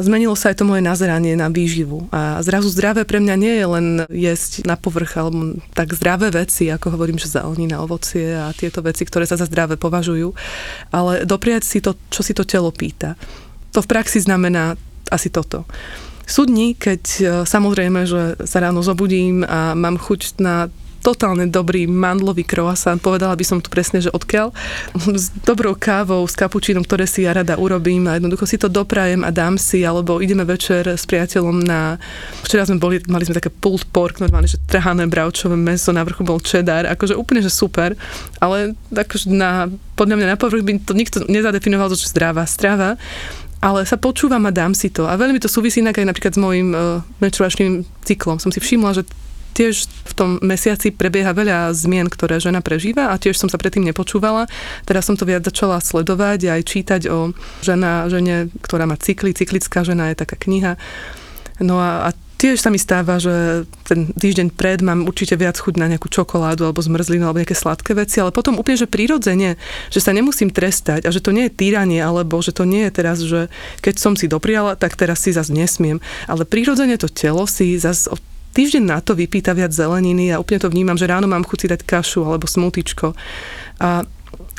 zmenilo 0.00 0.32
sa 0.32 0.52
aj 0.52 0.62
to 0.62 0.68
moje 0.68 0.80
nazeranie 0.80 1.36
na 1.36 1.52
výživu. 1.52 2.08
A 2.08 2.40
zrazu 2.40 2.72
zdravé 2.72 3.04
pre 3.04 3.20
mňa 3.20 3.34
nie 3.36 3.54
je 3.60 3.66
len 3.66 3.86
jesť 4.08 4.64
na 4.64 4.80
povrch, 4.80 5.20
alebo 5.20 5.60
tak 5.76 5.92
zdravé 5.92 6.32
veci, 6.32 6.72
ako 6.72 6.96
hovorím, 6.96 7.20
že 7.20 7.28
zelenina, 7.28 7.84
ovocie 7.84 8.32
a 8.32 8.56
tieto 8.56 8.80
veci, 8.80 9.04
ktoré 9.04 9.28
sa 9.28 9.36
za 9.36 9.44
zdravé 9.44 9.76
považujú, 9.76 10.32
ale 10.92 11.28
dopriať 11.28 11.62
si 11.64 11.78
to, 11.84 11.92
čo 12.08 12.24
si 12.24 12.32
to 12.32 12.48
telo 12.48 12.72
pýta. 12.72 13.20
To 13.76 13.84
v 13.84 13.90
praxi 13.90 14.20
znamená 14.20 14.80
asi 15.12 15.28
toto. 15.28 15.68
Sú 16.24 16.48
dni, 16.48 16.72
keď 16.78 17.02
e, 17.02 17.22
samozrejme, 17.44 18.08
že 18.08 18.40
sa 18.46 18.62
ráno 18.62 18.80
zobudím 18.80 19.44
a 19.44 19.76
mám 19.76 20.00
chuť 20.00 20.40
na 20.40 20.72
totálne 21.02 21.50
dobrý 21.50 21.90
mandlový 21.90 22.46
croissant, 22.46 23.02
povedala 23.02 23.34
by 23.34 23.44
som 23.44 23.58
tu 23.58 23.68
presne, 23.68 23.98
že 23.98 24.14
odkiaľ, 24.14 24.54
s 25.18 25.34
dobrou 25.42 25.74
kávou, 25.74 26.22
s 26.24 26.38
kapučínom, 26.38 26.86
ktoré 26.86 27.10
si 27.10 27.26
ja 27.26 27.34
rada 27.34 27.58
urobím 27.58 28.06
a 28.06 28.16
jednoducho 28.16 28.46
si 28.46 28.56
to 28.56 28.70
doprajem 28.70 29.26
a 29.26 29.34
dám 29.34 29.58
si, 29.58 29.82
alebo 29.82 30.22
ideme 30.22 30.46
večer 30.46 30.86
s 30.86 31.02
priateľom 31.04 31.58
na, 31.66 31.98
včera 32.46 32.62
sme 32.62 32.78
boli, 32.78 33.02
mali 33.10 33.26
sme 33.26 33.36
také 33.36 33.50
pulled 33.50 33.82
pork, 33.90 34.22
normálne, 34.22 34.46
že 34.46 34.62
trhané 34.70 35.10
bravčové 35.10 35.58
meso, 35.58 35.90
na 35.90 36.06
vrchu 36.06 36.22
bol 36.22 36.38
cheddar, 36.38 36.86
akože 36.86 37.18
úplne, 37.18 37.42
že 37.42 37.50
super, 37.50 37.98
ale 38.38 38.78
akože 38.94 39.26
na, 39.28 39.66
podľa 39.98 40.16
mňa 40.22 40.26
na 40.32 40.38
povrch 40.38 40.62
by 40.62 40.72
to 40.86 40.94
nikto 40.94 41.26
nezadefinoval, 41.26 41.90
že 41.92 42.06
zdravá 42.08 42.46
strava, 42.46 42.94
ale 43.62 43.86
sa 43.86 43.94
počúvam 43.94 44.42
a 44.42 44.50
dám 44.50 44.74
si 44.74 44.90
to. 44.90 45.06
A 45.06 45.14
veľmi 45.14 45.38
to 45.38 45.46
súvisí 45.46 45.78
inak 45.78 45.94
aj 45.94 46.10
napríklad 46.10 46.34
s 46.34 46.42
môjim 46.42 46.74
uh, 46.74 46.98
menštruačným 47.22 47.86
cyklom. 48.02 48.42
Som 48.42 48.50
si 48.50 48.58
všimla, 48.58 48.98
že 48.98 49.06
tiež 49.52 49.86
v 49.86 50.12
tom 50.16 50.30
mesiaci 50.40 50.90
prebieha 50.90 51.36
veľa 51.36 51.70
zmien, 51.76 52.08
ktoré 52.08 52.40
žena 52.40 52.64
prežíva 52.64 53.12
a 53.12 53.20
tiež 53.20 53.36
som 53.36 53.52
sa 53.52 53.60
predtým 53.60 53.84
nepočúvala. 53.84 54.48
Teraz 54.88 55.06
som 55.06 55.14
to 55.14 55.28
viac 55.28 55.44
začala 55.44 55.78
sledovať 55.78 56.48
a 56.48 56.56
aj 56.58 56.62
čítať 56.64 57.02
o 57.12 57.36
žena, 57.60 58.08
žene, 58.08 58.48
ktorá 58.64 58.88
má 58.88 58.96
cykly. 58.96 59.36
Cyklická 59.36 59.84
žena 59.84 60.10
je 60.10 60.16
taká 60.18 60.34
kniha. 60.40 60.80
No 61.60 61.78
a, 61.78 62.08
a 62.08 62.16
tiež 62.42 62.58
sa 62.58 62.74
mi 62.74 62.80
stáva, 62.82 63.22
že 63.22 63.62
ten 63.86 64.10
týždeň 64.10 64.58
pred 64.58 64.82
mám 64.82 65.06
určite 65.06 65.38
viac 65.38 65.54
chuť 65.54 65.78
na 65.78 65.86
nejakú 65.86 66.10
čokoládu 66.10 66.66
alebo 66.66 66.82
zmrzlinu 66.82 67.22
alebo 67.22 67.38
nejaké 67.38 67.54
sladké 67.54 67.94
veci, 67.94 68.18
ale 68.18 68.34
potom 68.34 68.58
úplne, 68.58 68.82
že 68.82 68.90
prirodzene, 68.90 69.54
že 69.94 70.02
sa 70.02 70.10
nemusím 70.10 70.50
trestať 70.50 71.06
a 71.06 71.14
že 71.14 71.22
to 71.22 71.30
nie 71.30 71.46
je 71.46 71.54
týranie, 71.54 72.02
alebo 72.02 72.42
že 72.42 72.50
to 72.50 72.66
nie 72.66 72.82
je 72.90 72.90
teraz, 72.90 73.22
že 73.22 73.46
keď 73.78 73.94
som 73.94 74.18
si 74.18 74.26
dopriala, 74.26 74.74
tak 74.74 74.98
teraz 74.98 75.22
si 75.22 75.30
zase 75.30 75.54
nesmiem. 75.54 76.02
Ale 76.26 76.42
prirodzene 76.42 76.98
to 76.98 77.06
telo 77.06 77.46
si 77.46 77.78
zase 77.78 78.10
týždeň 78.52 78.84
na 78.84 78.98
to 79.00 79.16
vypýta 79.16 79.56
viac 79.56 79.72
zeleniny 79.72 80.30
a 80.30 80.40
úplne 80.40 80.60
to 80.60 80.68
vnímam, 80.68 81.00
že 81.00 81.08
ráno 81.08 81.26
mám 81.26 81.42
chuť 81.42 81.58
si 81.58 81.66
dať 81.72 81.80
kašu 81.82 82.22
alebo 82.22 82.44
smutičko. 82.46 83.16
A 83.80 84.04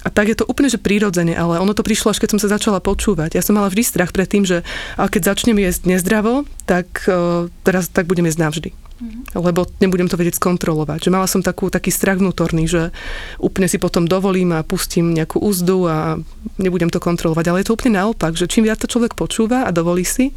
A 0.04 0.12
tak 0.12 0.28
je 0.28 0.36
to 0.36 0.44
úplne, 0.44 0.68
že 0.68 0.84
prírodzene, 0.84 1.32
ale 1.32 1.64
ono 1.64 1.72
to 1.72 1.80
prišlo 1.80 2.12
až 2.12 2.20
keď 2.20 2.36
som 2.36 2.42
sa 2.44 2.52
začala 2.52 2.84
počúvať. 2.84 3.40
Ja 3.40 3.42
som 3.42 3.56
mala 3.56 3.72
vždy 3.72 3.84
strach 3.88 4.12
pred 4.12 4.28
tým, 4.28 4.44
že 4.44 4.68
keď 5.00 5.32
začnem 5.32 5.56
jesť 5.56 5.88
nezdravo, 5.88 6.44
tak 6.68 7.08
uh, 7.08 7.48
teraz 7.64 7.88
tak 7.88 8.12
budem 8.12 8.28
jesť 8.28 8.40
navždy. 8.44 8.70
Mm-hmm. 8.76 9.24
Lebo 9.40 9.64
nebudem 9.80 10.12
to 10.12 10.20
vedieť 10.20 10.44
skontrolovať. 10.44 11.08
Že 11.08 11.14
mala 11.16 11.28
som 11.28 11.40
takú, 11.40 11.72
taký 11.72 11.88
strach 11.88 12.20
vnútorný, 12.20 12.68
že 12.68 12.92
úplne 13.40 13.72
si 13.72 13.80
potom 13.80 14.04
dovolím 14.04 14.52
a 14.52 14.68
pustím 14.68 15.16
nejakú 15.16 15.40
úzdu 15.40 15.88
a 15.88 16.20
nebudem 16.60 16.92
to 16.92 17.00
kontrolovať. 17.00 17.46
Ale 17.48 17.60
je 17.64 17.68
to 17.72 17.76
úplne 17.80 17.96
naopak, 17.96 18.36
že 18.36 18.52
čím 18.52 18.68
viac 18.68 18.84
to 18.84 18.92
človek 18.92 19.16
počúva 19.16 19.64
a 19.64 19.72
dovolí 19.72 20.04
si, 20.04 20.36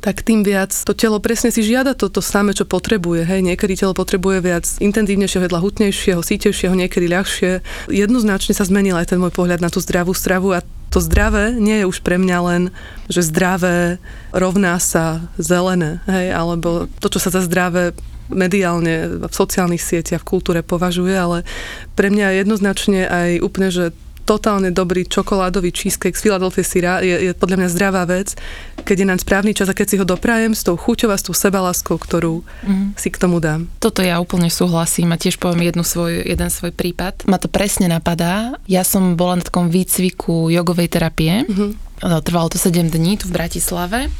tak 0.00 0.24
tým 0.24 0.40
viac 0.46 0.72
to 0.72 0.96
telo 0.96 1.20
presne 1.20 1.52
si 1.52 1.60
žiada 1.60 1.92
to, 1.92 2.08
to 2.08 2.24
samé, 2.24 2.56
čo 2.56 2.64
potrebuje. 2.64 3.28
Hej, 3.28 3.44
niekedy 3.44 3.76
telo 3.76 3.92
potrebuje 3.92 4.38
viac 4.40 4.64
intenzívnejšieho 4.80 5.44
jedla, 5.44 5.60
hutnejšieho, 5.60 6.24
sítejšieho, 6.24 6.72
niekedy 6.72 7.06
ľahšie. 7.10 7.60
Jednoznačne 7.92 8.56
sa 8.56 8.64
zmenil 8.64 8.96
aj 8.96 9.12
ten 9.12 9.20
môj 9.20 9.34
pohľad 9.34 9.60
na 9.60 9.68
tú 9.68 9.78
zdravú 9.82 10.16
stravu 10.16 10.56
a 10.56 10.64
to 10.92 11.00
zdravé 11.00 11.56
nie 11.56 11.80
je 11.80 11.88
už 11.88 12.04
pre 12.04 12.20
mňa 12.20 12.38
len, 12.44 12.62
že 13.08 13.24
zdravé 13.24 13.96
rovná 14.28 14.76
sa 14.76 15.24
zelené, 15.40 16.04
hej, 16.04 16.36
alebo 16.36 16.84
to, 17.00 17.08
čo 17.08 17.16
sa 17.16 17.32
za 17.32 17.40
zdravé 17.40 17.96
mediálne 18.28 19.24
v 19.28 19.32
sociálnych 19.32 19.80
sieťach, 19.80 20.24
v 20.24 20.30
kultúre 20.36 20.60
považuje, 20.60 21.16
ale 21.16 21.48
pre 21.96 22.08
mňa 22.12 22.44
jednoznačne 22.44 23.08
aj 23.08 23.30
úplne, 23.44 23.68
že 23.72 23.84
totálne 24.22 24.70
dobrý 24.70 25.04
čokoládový 25.04 25.74
cheesecake 25.74 26.16
z 26.16 26.22
Philadelphia 26.24 26.64
syra 26.64 26.94
je, 27.02 27.30
je 27.30 27.32
podľa 27.34 27.56
mňa 27.62 27.68
zdravá 27.74 28.02
vec, 28.06 28.38
keď 28.82 28.96
je 29.02 29.06
nám 29.06 29.20
správny 29.20 29.52
čas 29.54 29.68
a 29.70 29.76
keď 29.76 29.86
si 29.86 29.96
ho 30.00 30.06
doprajem 30.06 30.54
s 30.54 30.66
tou 30.66 30.74
chuťou 30.74 31.10
a 31.10 31.18
s 31.18 31.26
tou 31.26 31.34
sebaláskou, 31.34 31.98
ktorú 31.98 32.42
mm. 32.64 32.98
si 32.98 33.08
k 33.10 33.20
tomu 33.20 33.38
dám. 33.42 33.70
Toto 33.78 34.02
ja 34.02 34.18
úplne 34.18 34.50
súhlasím 34.50 35.14
a 35.14 35.20
tiež 35.20 35.38
poviem 35.38 35.70
jednu 35.70 35.84
svoj, 35.86 36.26
jeden 36.26 36.50
svoj 36.50 36.72
prípad. 36.74 37.26
Ma 37.26 37.38
to 37.38 37.50
presne 37.50 37.90
napadá. 37.90 38.58
Ja 38.66 38.82
som 38.82 39.14
bola 39.14 39.38
na 39.38 39.44
takom 39.46 39.70
výcviku 39.70 40.50
jogovej 40.50 40.88
terapie. 40.90 41.46
Mm-hmm. 41.46 41.70
Trvalo 42.02 42.50
to 42.50 42.58
7 42.58 42.90
dní 42.90 43.14
tu 43.18 43.30
v 43.30 43.36
Bratislave 43.38 44.10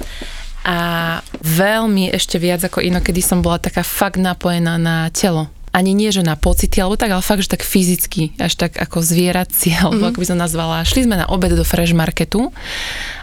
a 0.62 0.78
veľmi 1.42 2.14
ešte 2.14 2.38
viac 2.38 2.62
ako 2.62 2.78
inokedy 2.78 3.18
som 3.18 3.42
bola 3.42 3.58
taká 3.58 3.82
fakt 3.82 4.22
napojená 4.22 4.78
na 4.78 5.10
telo 5.10 5.50
ani 5.72 5.96
nie, 5.96 6.12
že 6.12 6.20
na 6.20 6.36
pocity, 6.36 6.84
alebo 6.84 7.00
tak, 7.00 7.16
ale 7.16 7.24
fakt, 7.24 7.42
že 7.42 7.56
tak 7.56 7.64
fyzicky, 7.64 8.36
až 8.36 8.60
tak 8.60 8.76
ako 8.76 9.00
zvierací, 9.00 9.72
alebo 9.72 10.04
mm-hmm. 10.04 10.08
ako 10.12 10.18
by 10.20 10.26
som 10.28 10.38
nazvala. 10.38 10.84
Šli 10.84 11.08
sme 11.08 11.16
na 11.16 11.26
obed 11.32 11.56
do 11.56 11.64
Fresh 11.64 11.96
Marketu 11.96 12.52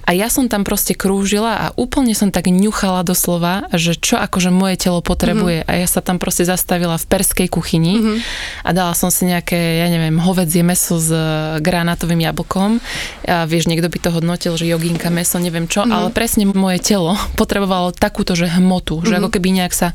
a 0.10 0.18
ja 0.18 0.26
som 0.26 0.50
tam 0.50 0.66
proste 0.66 0.98
krúžila 0.98 1.54
a 1.54 1.66
úplne 1.78 2.18
som 2.18 2.34
tak 2.34 2.50
ňuchala 2.50 3.06
doslova, 3.06 3.70
že 3.78 3.94
čo 3.94 4.18
akože 4.18 4.50
moje 4.50 4.82
telo 4.82 5.06
potrebuje. 5.06 5.62
Mm-hmm. 5.62 5.70
A 5.70 5.78
ja 5.78 5.86
sa 5.86 6.02
tam 6.02 6.18
proste 6.18 6.50
zastavila 6.50 6.98
v 6.98 7.06
perskej 7.06 7.46
kuchyni 7.46 8.02
mm-hmm. 8.02 8.18
a 8.66 8.70
dala 8.74 8.98
som 8.98 9.14
si 9.14 9.30
nejaké, 9.30 9.86
ja 9.86 9.86
neviem, 9.86 10.18
hovedzie 10.18 10.66
meso 10.66 10.98
s 10.98 11.14
e, 11.14 11.22
granátovým 11.62 12.26
jablkom. 12.26 12.82
A 13.30 13.46
vieš, 13.46 13.70
niekto 13.70 13.86
by 13.86 13.98
to 14.02 14.10
hodnotil, 14.10 14.58
že 14.58 14.66
joginka 14.66 15.14
meso, 15.14 15.38
neviem 15.38 15.70
čo, 15.70 15.86
mm-hmm. 15.86 15.94
ale 15.94 16.10
presne 16.10 16.50
moje 16.50 16.82
telo 16.82 17.14
potrebovalo 17.40 17.94
takúto, 17.94 18.34
že 18.34 18.50
hmotu, 18.50 18.98
mm-hmm. 18.98 19.10
že 19.14 19.14
ako 19.22 19.30
keby 19.30 19.62
nejak 19.62 19.78
sa 19.78 19.94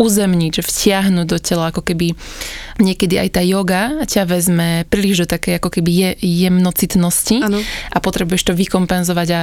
uzemniť, 0.00 0.56
že 0.56 0.62
vtiahnuť 0.64 1.26
do 1.28 1.36
tela, 1.36 1.68
ako 1.68 1.84
keby 1.84 2.16
niekedy 2.80 3.20
aj 3.20 3.28
tá 3.36 3.42
yoga 3.44 4.02
ťa 4.08 4.24
vezme 4.26 4.88
príliš 4.88 5.24
do 5.24 5.36
také 5.36 5.60
ako 5.60 5.68
keby 5.68 5.90
je, 5.92 6.10
jemnocitnosti 6.20 7.36
ano. 7.44 7.60
a 7.92 7.98
potrebuješ 8.00 8.50
to 8.50 8.52
vykompenzovať 8.56 9.28
a 9.36 9.40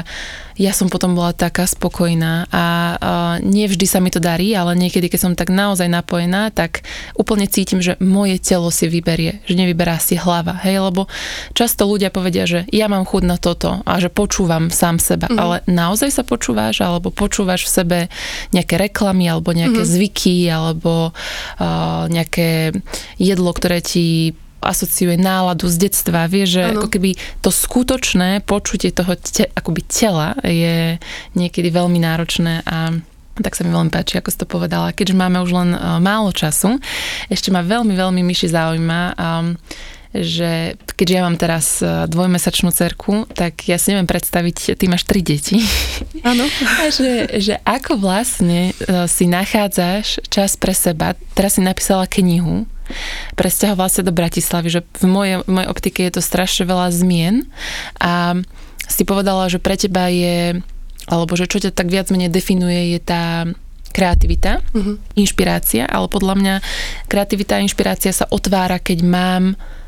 ja 0.58 0.73
som 0.73 0.89
potom 0.89 1.13
bola 1.13 1.38
taká 1.38 1.69
spokojná 1.69 2.50
a, 2.50 2.65
a 2.97 3.12
nevždy 3.45 3.86
sa 3.86 4.02
mi 4.02 4.10
to 4.10 4.17
darí, 4.17 4.58
ale 4.58 4.73
niekedy, 4.73 5.06
keď 5.06 5.19
som 5.21 5.34
tak 5.38 5.54
naozaj 5.54 5.86
napojená, 5.86 6.50
tak 6.50 6.82
úplne 7.13 7.45
cítim, 7.45 7.78
že 7.78 7.93
moje 8.02 8.41
telo 8.41 8.73
si 8.73 8.89
vyberie, 8.89 9.45
že 9.45 9.54
nevyberá 9.54 10.02
si 10.02 10.17
hlava, 10.17 10.58
hej, 10.65 10.82
lebo 10.82 11.06
často 11.54 11.86
ľudia 11.86 12.10
povedia, 12.10 12.50
že 12.50 12.65
ja 12.73 12.89
mám 12.89 13.06
chud 13.06 13.21
na 13.21 13.38
toto 13.38 13.86
a 13.86 14.02
že 14.02 14.10
počúvam 14.10 14.73
sám 14.73 14.97
seba, 14.97 15.30
mm. 15.30 15.38
ale 15.38 15.56
naozaj 15.69 16.10
sa 16.10 16.26
počúvaš, 16.26 16.82
alebo 16.82 17.13
počúvaš 17.13 17.69
v 17.69 17.73
sebe 17.78 18.00
nejaké 18.50 18.82
reklamy, 18.82 19.30
alebo 19.30 19.54
nejaké 19.54 19.86
mm. 19.86 19.89
zvyky, 19.93 20.38
alebo 20.50 21.13
uh, 21.13 22.10
nejaké 22.10 22.73
jedlo, 23.27 23.51
ktoré 23.51 23.83
ti 23.83 24.31
asociuje 24.61 25.15
náladu 25.17 25.69
z 25.69 25.89
detstva. 25.89 26.25
Vie, 26.25 26.49
že 26.49 26.65
ano. 26.65 26.81
ako 26.81 26.87
keby 26.89 27.15
to 27.45 27.53
skutočné 27.53 28.41
počutie 28.43 28.89
toho 28.89 29.13
te, 29.15 29.47
akoby 29.53 29.81
tela 29.85 30.33
je 30.41 30.97
niekedy 31.37 31.69
veľmi 31.69 32.01
náročné 32.01 32.65
a 32.65 32.97
tak 33.37 33.53
sa 33.53 33.61
mi 33.61 33.69
veľmi 33.69 33.93
páči, 33.93 34.17
ako 34.17 34.29
si 34.33 34.41
to 34.41 34.47
povedala. 34.49 34.89
Keďže 34.89 35.13
máme 35.13 35.37
už 35.45 35.51
len 35.53 35.69
uh, 35.77 36.01
málo 36.01 36.33
času, 36.33 36.81
ešte 37.29 37.53
ma 37.53 37.61
veľmi, 37.61 37.93
veľmi 37.93 38.21
myši 38.25 38.49
zaujíma, 38.49 39.01
um, 39.13 39.53
že 40.17 40.73
keďže 40.97 41.13
ja 41.13 41.21
mám 41.21 41.37
teraz 41.37 41.77
uh, 41.85 42.09
dvojmesačnú 42.09 42.73
cerku, 42.73 43.29
tak 43.37 43.69
ja 43.69 43.77
si 43.77 43.93
neviem 43.93 44.09
predstaviť, 44.09 44.73
ty 44.73 44.89
máš 44.89 45.05
tri 45.05 45.21
deti. 45.21 45.61
Áno. 46.25 46.49
A 46.81 46.89
že, 46.89 47.29
že 47.37 47.61
ako 47.61 48.01
vlastne 48.01 48.73
uh, 48.73 49.05
si 49.05 49.29
nachádzaš 49.29 50.25
čas 50.33 50.57
pre 50.57 50.73
seba. 50.73 51.13
Teraz 51.37 51.59
si 51.59 51.61
napísala 51.61 52.09
knihu, 52.09 52.65
presťahovala 53.36 53.89
sa 53.91 54.02
do 54.06 54.15
Bratislavy, 54.15 54.67
že 54.69 54.82
v 55.02 55.06
mojej, 55.06 55.36
v 55.43 55.52
mojej 55.52 55.69
optike 55.69 56.00
je 56.04 56.13
to 56.17 56.21
strašne 56.23 56.67
veľa 56.67 56.91
zmien 56.91 57.47
a 58.02 58.39
si 58.88 59.04
povedala, 59.04 59.52
že 59.52 59.60
pre 59.60 59.76
teba 59.76 60.08
je, 60.08 60.63
alebo 61.12 61.36
že 61.36 61.52
čo 61.52 61.60
ťa 61.60 61.76
tak 61.76 61.91
viac 61.91 62.08
menej 62.08 62.32
definuje, 62.32 62.95
je 62.95 63.00
tá 63.04 63.47
kreativita, 63.91 64.62
uh-huh. 64.62 65.02
inšpirácia, 65.17 65.89
ale 65.89 66.06
podľa 66.08 66.36
mňa 66.38 66.56
kreativita 67.10 67.58
a 67.58 67.63
inšpirácia 67.65 68.13
sa 68.13 68.30
otvára, 68.30 68.78
keď 68.78 69.00
mám 69.02 69.43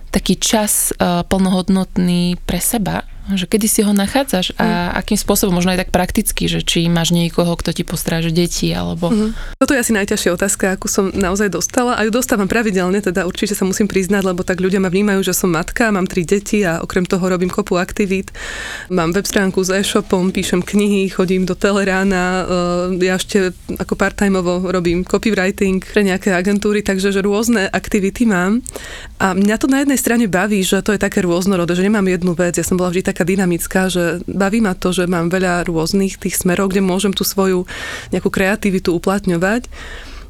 taký 0.10 0.42
čas 0.42 0.90
uh, 0.98 1.22
plnohodnotný 1.30 2.42
pre 2.44 2.58
seba 2.58 3.06
že 3.36 3.46
kedy 3.46 3.68
si 3.70 3.82
ho 3.86 3.94
nachádzaš 3.94 4.56
a 4.58 4.66
mm. 4.94 5.06
akým 5.06 5.20
spôsobom, 5.20 5.54
možno 5.54 5.76
aj 5.76 5.86
tak 5.86 5.92
prakticky, 5.94 6.50
že 6.50 6.66
či 6.66 6.90
máš 6.90 7.14
niekoho, 7.14 7.54
kto 7.54 7.76
ti 7.76 7.84
postráže 7.86 8.34
deti, 8.34 8.74
alebo... 8.74 9.12
Mm. 9.14 9.38
Toto 9.60 9.76
je 9.76 9.82
asi 9.82 9.94
najťažšia 9.94 10.32
otázka, 10.34 10.66
akú 10.74 10.90
som 10.90 11.14
naozaj 11.14 11.54
dostala 11.54 12.00
a 12.00 12.06
ju 12.08 12.12
dostávam 12.14 12.50
pravidelne, 12.50 13.04
teda 13.04 13.28
určite 13.30 13.54
sa 13.54 13.68
musím 13.68 13.86
priznať, 13.86 14.24
lebo 14.26 14.42
tak 14.42 14.64
ľudia 14.64 14.82
ma 14.82 14.90
vnímajú, 14.90 15.22
že 15.22 15.38
som 15.38 15.54
matka, 15.54 15.94
mám 15.94 16.10
tri 16.10 16.26
deti 16.26 16.66
a 16.66 16.82
okrem 16.82 17.06
toho 17.06 17.22
robím 17.22 17.52
kopu 17.52 17.78
aktivít, 17.78 18.34
mám 18.90 19.14
web 19.14 19.26
stránku 19.28 19.62
s 19.62 19.70
e-shopom, 19.70 20.34
píšem 20.34 20.64
knihy, 20.64 21.12
chodím 21.12 21.46
do 21.46 21.54
Telerána, 21.54 22.46
e, 22.98 23.04
ja 23.04 23.20
ešte 23.20 23.52
ako 23.78 23.94
part-timeovo 23.94 24.70
robím 24.72 25.06
copywriting 25.06 25.84
pre 25.84 26.02
nejaké 26.06 26.34
agentúry, 26.34 26.82
takže 26.82 27.12
že 27.14 27.22
rôzne 27.22 27.68
aktivity 27.70 28.26
mám 28.26 28.64
a 29.20 29.36
mňa 29.36 29.56
to 29.60 29.68
na 29.68 29.84
jednej 29.84 30.00
strane 30.00 30.26
baví, 30.32 30.64
že 30.64 30.80
to 30.80 30.96
je 30.96 31.02
také 31.02 31.22
rôznorodé, 31.26 31.76
že 31.76 31.84
nemám 31.86 32.08
jednu 32.08 32.32
vec, 32.34 32.56
ja 32.56 32.66
som 32.66 32.80
bola 32.80 32.94
vždy 32.94 33.04
tak 33.04 33.19
taká 33.20 33.28
dynamická, 33.28 33.92
že 33.92 34.24
baví 34.32 34.64
ma 34.64 34.80
to, 34.80 34.96
že 34.96 35.04
mám 35.04 35.28
veľa 35.28 35.68
rôznych 35.68 36.16
tých 36.16 36.40
smerov, 36.40 36.72
kde 36.72 36.80
môžem 36.80 37.12
tú 37.12 37.28
svoju 37.28 37.68
nejakú 38.16 38.32
kreativitu 38.32 38.96
uplatňovať. 38.96 39.68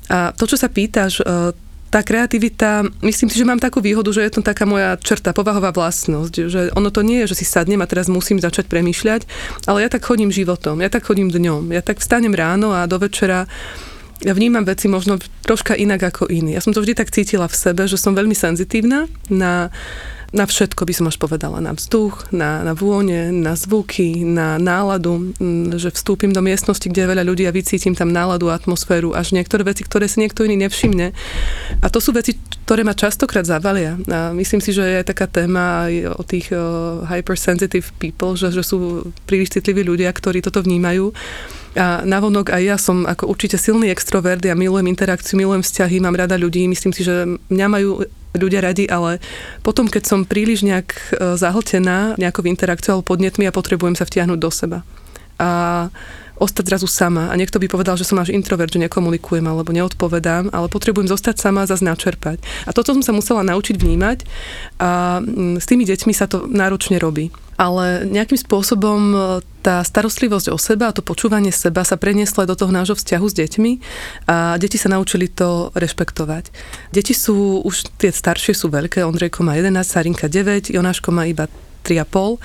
A 0.10 0.34
to, 0.34 0.50
čo 0.50 0.58
sa 0.58 0.74
pýtaš, 0.74 1.22
e, 1.22 1.54
tá 1.94 2.02
kreativita, 2.02 2.82
myslím 3.06 3.30
si, 3.30 3.38
že 3.38 3.46
mám 3.46 3.62
takú 3.62 3.78
výhodu, 3.78 4.10
že 4.10 4.26
je 4.26 4.34
to 4.34 4.42
taká 4.42 4.66
moja 4.66 4.98
črta, 4.98 5.38
povahová 5.38 5.70
vlastnosť, 5.70 6.34
že 6.50 6.62
ono 6.74 6.90
to 6.90 7.06
nie 7.06 7.22
je, 7.22 7.38
že 7.38 7.42
si 7.42 7.46
sadnem 7.46 7.78
a 7.86 7.90
teraz 7.90 8.10
musím 8.10 8.42
začať 8.42 8.66
premýšľať, 8.66 9.30
ale 9.70 9.86
ja 9.86 9.90
tak 9.94 10.02
chodím 10.02 10.34
životom, 10.34 10.82
ja 10.82 10.90
tak 10.90 11.06
chodím 11.06 11.30
dňom, 11.30 11.70
ja 11.70 11.86
tak 11.86 12.02
vstanem 12.02 12.34
ráno 12.34 12.74
a 12.74 12.90
do 12.90 12.98
večera 12.98 13.46
ja 14.20 14.36
vnímam 14.36 14.68
veci 14.68 14.92
možno 14.92 15.16
troška 15.48 15.80
inak 15.80 16.12
ako 16.12 16.28
iní. 16.28 16.52
Ja 16.52 16.60
som 16.60 16.76
to 16.76 16.84
vždy 16.84 16.92
tak 16.92 17.08
cítila 17.08 17.48
v 17.48 17.56
sebe, 17.56 17.88
že 17.88 17.96
som 17.96 18.12
veľmi 18.12 18.36
senzitívna 18.36 19.08
na 19.32 19.72
na 20.30 20.46
všetko 20.46 20.86
by 20.86 20.94
som 20.94 21.10
až 21.10 21.18
povedala, 21.18 21.58
na 21.58 21.74
vzduch, 21.74 22.30
na, 22.30 22.62
na 22.62 22.78
vône, 22.78 23.34
na 23.34 23.58
zvuky, 23.58 24.22
na 24.22 24.62
náladu, 24.62 25.34
že 25.76 25.90
vstúpim 25.90 26.30
do 26.30 26.42
miestnosti, 26.46 26.86
kde 26.86 27.06
je 27.06 27.12
veľa 27.12 27.24
ľudí 27.26 27.50
a 27.50 27.56
vycítim 27.56 27.98
tam 27.98 28.14
náladu, 28.14 28.54
atmosféru, 28.54 29.18
až 29.18 29.34
niektoré 29.34 29.66
veci, 29.66 29.82
ktoré 29.82 30.06
si 30.06 30.22
niekto 30.22 30.46
iný 30.46 30.70
nevšimne. 30.70 31.14
A 31.82 31.88
to 31.90 31.98
sú 31.98 32.14
veci, 32.14 32.38
ktoré 32.70 32.86
ma 32.86 32.94
častokrát 32.94 33.46
zavalia. 33.46 33.98
A 34.06 34.30
myslím 34.38 34.62
si, 34.62 34.70
že 34.70 34.86
je 34.86 35.02
taká 35.02 35.26
téma 35.26 35.90
aj 35.90 35.94
o 36.14 36.24
tých 36.26 36.54
uh, 36.54 37.02
hypersensitive 37.10 37.90
people, 37.98 38.38
že, 38.38 38.54
že 38.54 38.62
sú 38.62 39.10
príliš 39.26 39.58
citliví 39.58 39.82
ľudia, 39.82 40.14
ktorí 40.14 40.46
toto 40.46 40.62
vnímajú. 40.62 41.10
A 41.80 42.04
navonok 42.04 42.52
aj 42.52 42.64
ja 42.68 42.76
som 42.76 43.08
ako 43.08 43.32
určite 43.32 43.56
silný 43.56 43.88
extrovert, 43.88 44.44
ja 44.44 44.52
milujem 44.52 44.92
interakciu, 44.92 45.40
milujem 45.40 45.64
vzťahy, 45.64 46.04
mám 46.04 46.20
rada 46.20 46.36
ľudí, 46.36 46.68
myslím 46.68 46.92
si, 46.92 47.08
že 47.08 47.40
mňa 47.48 47.68
majú 47.72 48.04
ľudia 48.36 48.60
radi, 48.60 48.86
ale 48.92 49.24
potom, 49.64 49.88
keď 49.88 50.04
som 50.04 50.28
príliš 50.28 50.62
nejak 50.68 50.88
e, 50.92 51.04
zahltená 51.40 52.20
nejakou 52.20 52.44
interakciou 52.46 53.00
alebo 53.00 53.16
podnetmi 53.16 53.48
a 53.48 53.56
potrebujem 53.56 53.96
sa 53.96 54.04
vtiahnuť 54.04 54.40
do 54.44 54.52
seba. 54.52 54.84
A 55.40 55.88
ostať 56.40 56.66
zrazu 56.72 56.88
sama. 56.88 57.28
A 57.32 57.36
niekto 57.36 57.60
by 57.60 57.68
povedal, 57.68 58.00
že 58.00 58.08
som 58.08 58.20
až 58.20 58.32
introvert, 58.32 58.72
že 58.72 58.80
nekomunikujem 58.80 59.44
alebo 59.44 59.76
neodpovedám, 59.76 60.56
ale 60.56 60.72
potrebujem 60.72 61.12
zostať 61.12 61.36
sama 61.36 61.68
a 61.68 61.70
zase 61.70 61.84
načerpať. 61.84 62.40
A 62.64 62.72
toto 62.72 62.96
som 62.96 63.04
sa 63.04 63.12
musela 63.12 63.44
naučiť 63.44 63.76
vnímať 63.76 64.24
a 64.80 65.20
mm, 65.20 65.60
s 65.60 65.66
tými 65.68 65.84
deťmi 65.84 66.14
sa 66.16 66.32
to 66.32 66.48
náročne 66.48 66.96
robí 66.96 67.30
ale 67.60 68.08
nejakým 68.08 68.40
spôsobom 68.40 69.00
e, 69.12 69.18
tá 69.60 69.84
starostlivosť 69.84 70.48
o 70.48 70.58
seba 70.58 70.88
a 70.88 70.96
to 70.96 71.04
počúvanie 71.04 71.52
seba 71.52 71.84
sa 71.84 72.00
prenieslo 72.00 72.48
do 72.48 72.56
toho 72.56 72.72
nášho 72.72 72.96
vzťahu 72.96 73.26
s 73.28 73.36
deťmi 73.36 73.72
a 74.32 74.56
deti 74.56 74.80
sa 74.80 74.88
naučili 74.88 75.28
to 75.28 75.76
rešpektovať. 75.76 76.56
Deti 76.96 77.12
sú, 77.12 77.60
už 77.68 77.92
tie 78.00 78.16
staršie 78.16 78.56
sú 78.56 78.72
veľké, 78.72 79.04
Ondrejko 79.04 79.44
má 79.44 79.60
11, 79.60 79.76
Sarinka 79.84 80.32
9, 80.32 80.72
Jonáško 80.72 81.12
má 81.12 81.28
iba 81.28 81.52
3,5, 81.84 82.40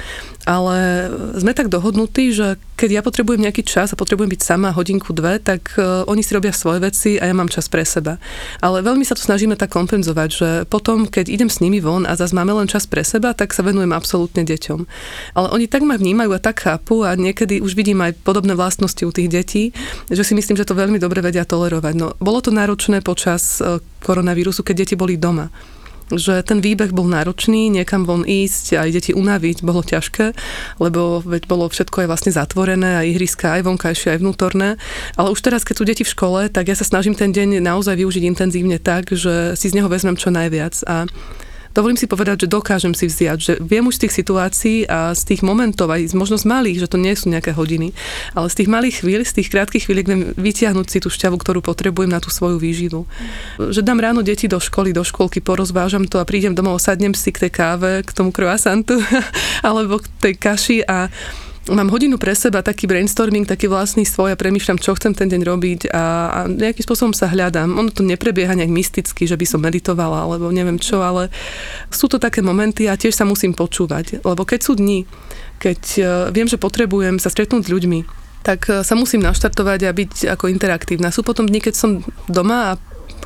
ale 0.45 1.09
sme 1.41 1.57
tak 1.57 1.73
dohodnutí, 1.73 2.37
že 2.37 2.61
keď 2.77 3.01
ja 3.01 3.03
potrebujem 3.07 3.41
nejaký 3.41 3.65
čas 3.65 3.95
a 3.95 3.99
potrebujem 3.99 4.29
byť 4.35 4.43
sama 4.45 4.75
hodinku, 4.75 5.15
dve, 5.17 5.41
tak 5.41 5.73
uh, 5.79 6.05
oni 6.11 6.21
si 6.21 6.35
robia 6.37 6.53
svoje 6.53 6.85
veci 6.85 7.17
a 7.17 7.31
ja 7.31 7.35
mám 7.35 7.49
čas 7.49 7.71
pre 7.71 7.87
seba. 7.87 8.21
Ale 8.61 8.85
veľmi 8.85 9.07
sa 9.07 9.17
to 9.17 9.25
snažíme 9.25 9.57
tak 9.57 9.73
kompenzovať, 9.73 10.29
že 10.29 10.49
potom, 10.69 11.07
keď 11.09 11.33
idem 11.33 11.49
s 11.49 11.63
nimi 11.63 11.79
von 11.79 12.05
a 12.05 12.13
zase 12.19 12.37
máme 12.37 12.53
len 12.53 12.69
čas 12.69 12.85
pre 12.85 13.07
seba, 13.07 13.33
tak 13.33 13.57
sa 13.57 13.65
venujem 13.65 13.95
absolútne 13.95 14.43
deťom. 14.45 14.81
Ale 15.39 15.49
oni 15.55 15.67
tak 15.71 15.87
ma 15.87 15.97
vnímajú 15.97 16.35
a 16.35 16.43
tak 16.43 16.67
chápu 16.67 17.07
a 17.07 17.17
niekedy 17.17 17.63
už 17.63 17.73
vidím 17.79 18.03
aj 18.05 18.19
podobné 18.21 18.53
vlastnosti 18.53 19.01
u 19.07 19.13
tých 19.15 19.33
detí, 19.33 19.63
že 20.11 20.27
si 20.27 20.37
myslím, 20.37 20.59
že 20.59 20.67
to 20.69 20.77
veľmi 20.77 20.99
dobre 21.01 21.25
vedia 21.25 21.47
tolerovať. 21.47 21.95
No, 21.97 22.13
bolo 22.21 22.43
to 22.45 22.53
náročné 22.53 23.01
počas 23.01 23.63
uh, 23.63 23.79
koronavírusu, 24.05 24.61
keď 24.67 24.85
deti 24.85 24.95
boli 24.99 25.17
doma 25.17 25.49
že 26.13 26.45
ten 26.45 26.61
výbeh 26.61 26.93
bol 26.93 27.09
náročný, 27.09 27.73
niekam 27.73 28.05
von 28.05 28.29
ísť, 28.29 28.77
aj 28.77 28.91
deti 28.93 29.13
unaviť 29.17 29.65
bolo 29.65 29.81
ťažké, 29.81 30.37
lebo 30.83 31.25
veď 31.25 31.49
bolo 31.49 31.71
všetko 31.71 32.05
aj 32.05 32.09
vlastne 32.11 32.33
zatvorené, 32.35 33.01
aj 33.01 33.07
ihriska, 33.17 33.57
aj 33.57 33.63
vonkajšie, 33.65 34.09
aj 34.17 34.21
vnútorné. 34.21 34.77
Ale 35.17 35.33
už 35.33 35.41
teraz, 35.41 35.65
keď 35.65 35.75
sú 35.81 35.85
deti 35.89 36.05
v 36.05 36.13
škole, 36.13 36.41
tak 36.53 36.69
ja 36.69 36.77
sa 36.77 36.85
snažím 36.85 37.17
ten 37.17 37.33
deň 37.33 37.65
naozaj 37.65 37.97
využiť 37.97 38.25
intenzívne 38.29 38.77
tak, 38.77 39.13
že 39.15 39.57
si 39.57 39.73
z 39.73 39.81
neho 39.81 39.89
vezmem 39.89 40.19
čo 40.19 40.29
najviac. 40.29 40.75
A 40.85 41.09
dovolím 41.75 41.99
si 41.99 42.07
povedať, 42.07 42.47
že 42.47 42.53
dokážem 42.55 42.95
si 42.95 43.11
vziať, 43.11 43.39
že 43.39 43.53
viem 43.59 43.85
už 43.85 43.99
z 43.99 44.03
tých 44.07 44.15
situácií 44.23 44.77
a 44.87 45.13
z 45.13 45.23
tých 45.35 45.43
momentov, 45.43 45.91
aj 45.91 46.15
možno 46.15 46.39
z 46.39 46.47
malých, 46.47 46.87
že 46.87 46.91
to 46.91 46.97
nie 46.97 47.13
sú 47.19 47.29
nejaké 47.29 47.51
hodiny, 47.51 47.91
ale 48.33 48.47
z 48.47 48.63
tých 48.63 48.69
malých 48.71 49.03
chvíľ, 49.03 49.21
z 49.27 49.35
tých 49.43 49.51
krátkých 49.51 49.85
chvíľ 49.91 49.99
viem 50.07 50.23
vytiahnuť 50.39 50.87
si 50.87 50.99
tú 51.03 51.11
šťavu, 51.11 51.37
ktorú 51.43 51.61
potrebujem 51.61 52.15
na 52.15 52.23
tú 52.23 52.31
svoju 52.31 52.63
výživu. 52.63 53.05
Že 53.59 53.83
dám 53.83 53.99
ráno 53.99 54.23
deti 54.23 54.47
do 54.47 54.63
školy, 54.63 54.95
do 54.95 55.03
školky, 55.03 55.43
porozvážam 55.43 56.07
to 56.07 56.23
a 56.23 56.25
prídem 56.25 56.55
domov, 56.55 56.79
sadnem 56.79 57.13
si 57.13 57.35
k 57.35 57.47
tej 57.49 57.53
káve, 57.53 58.07
k 58.07 58.11
tomu 58.15 58.31
croissantu 58.31 59.03
alebo 59.67 59.99
k 59.99 60.07
tej 60.23 60.35
kaši 60.39 60.79
a 60.87 61.11
mám 61.73 61.89
hodinu 61.89 62.21
pre 62.21 62.37
seba, 62.37 62.61
taký 62.61 62.85
brainstorming, 62.85 63.49
taký 63.49 63.73
vlastný 63.73 64.05
svoj 64.05 64.37
a 64.37 64.41
premýšľam, 64.41 64.77
čo 64.77 64.93
chcem 64.97 65.17
ten 65.17 65.33
deň 65.33 65.43
robiť 65.49 65.81
a, 65.89 66.05
a 66.29 66.39
nejakým 66.51 66.85
spôsobom 66.85 67.17
sa 67.17 67.31
hľadám. 67.33 67.73
Ono 67.81 67.89
to 67.89 68.05
neprebieha 68.05 68.53
nejak 68.53 68.69
mysticky, 68.69 69.25
že 69.25 69.39
by 69.41 69.47
som 69.49 69.65
meditovala 69.65 70.29
alebo 70.29 70.53
neviem 70.53 70.77
čo, 70.77 71.01
ale 71.01 71.33
sú 71.89 72.11
to 72.11 72.21
také 72.21 72.45
momenty 72.45 72.85
a 72.85 73.01
tiež 73.01 73.17
sa 73.17 73.25
musím 73.25 73.57
počúvať. 73.57 74.21
Lebo 74.21 74.45
keď 74.45 74.61
sú 74.61 74.73
dni, 74.77 75.09
keď 75.57 75.81
e, 75.97 76.03
viem, 76.37 76.49
že 76.51 76.61
potrebujem 76.61 77.17
sa 77.17 77.33
stretnúť 77.33 77.65
s 77.65 77.73
ľuďmi, 77.73 78.01
tak 78.45 78.69
e, 78.69 78.85
sa 78.85 78.93
musím 78.93 79.25
naštartovať 79.25 79.81
a 79.89 79.97
byť 79.97 80.13
ako 80.37 80.53
interaktívna. 80.53 81.15
Sú 81.15 81.25
potom 81.25 81.49
dni, 81.49 81.65
keď 81.65 81.75
som 81.75 81.91
doma 82.29 82.77
a 82.77 82.79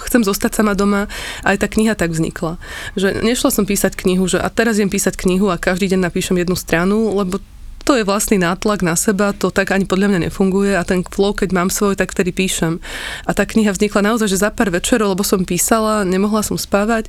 chcem 0.06 0.22
zostať 0.22 0.62
sama 0.62 0.78
doma, 0.78 1.10
aj 1.42 1.58
tá 1.58 1.66
kniha 1.66 1.98
tak 1.98 2.14
vznikla. 2.14 2.62
Že 2.94 3.26
nešla 3.26 3.50
som 3.50 3.66
písať 3.66 3.98
knihu, 3.98 4.30
že 4.30 4.38
a 4.38 4.46
teraz 4.46 4.78
idem 4.78 4.94
písať 4.94 5.18
knihu 5.18 5.50
a 5.50 5.58
každý 5.58 5.90
deň 5.90 6.06
napíšem 6.06 6.38
jednu 6.38 6.54
stranu, 6.54 7.18
lebo 7.18 7.42
to 7.88 7.96
je 7.96 8.04
vlastný 8.04 8.36
nátlak 8.36 8.84
na 8.84 8.92
seba, 9.00 9.32
to 9.32 9.48
tak 9.48 9.72
ani 9.72 9.88
podľa 9.88 10.12
mňa 10.12 10.20
nefunguje 10.28 10.76
a 10.76 10.84
ten 10.84 11.00
flow, 11.00 11.32
keď 11.32 11.56
mám 11.56 11.72
svoj, 11.72 11.96
tak 11.96 12.12
vtedy 12.12 12.36
píšem. 12.36 12.76
A 13.24 13.32
tá 13.32 13.48
kniha 13.48 13.72
vznikla 13.72 14.12
naozaj, 14.12 14.28
že 14.28 14.44
za 14.44 14.52
pár 14.52 14.68
večerov, 14.68 15.16
lebo 15.16 15.24
som 15.24 15.40
písala, 15.40 16.04
nemohla 16.04 16.44
som 16.44 16.60
spávať 16.60 17.08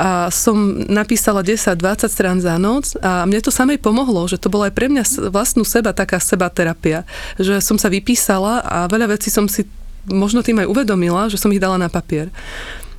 a 0.00 0.32
som 0.32 0.80
napísala 0.88 1.44
10-20 1.44 2.08
strán 2.08 2.40
za 2.40 2.56
noc 2.56 2.96
a 3.04 3.28
mne 3.28 3.44
to 3.44 3.52
samej 3.52 3.76
pomohlo, 3.84 4.24
že 4.24 4.40
to 4.40 4.48
bolo 4.48 4.64
aj 4.64 4.72
pre 4.72 4.88
mňa 4.88 5.28
vlastnú 5.28 5.60
seba 5.60 5.92
taká 5.92 6.16
seba 6.16 6.48
terapia, 6.48 7.04
že 7.36 7.60
som 7.60 7.76
sa 7.76 7.92
vypísala 7.92 8.64
a 8.64 8.88
veľa 8.88 9.20
vecí 9.20 9.28
som 9.28 9.44
si 9.44 9.68
možno 10.08 10.40
tým 10.40 10.64
aj 10.64 10.72
uvedomila, 10.72 11.28
že 11.28 11.36
som 11.36 11.52
ich 11.52 11.60
dala 11.60 11.76
na 11.76 11.92
papier. 11.92 12.32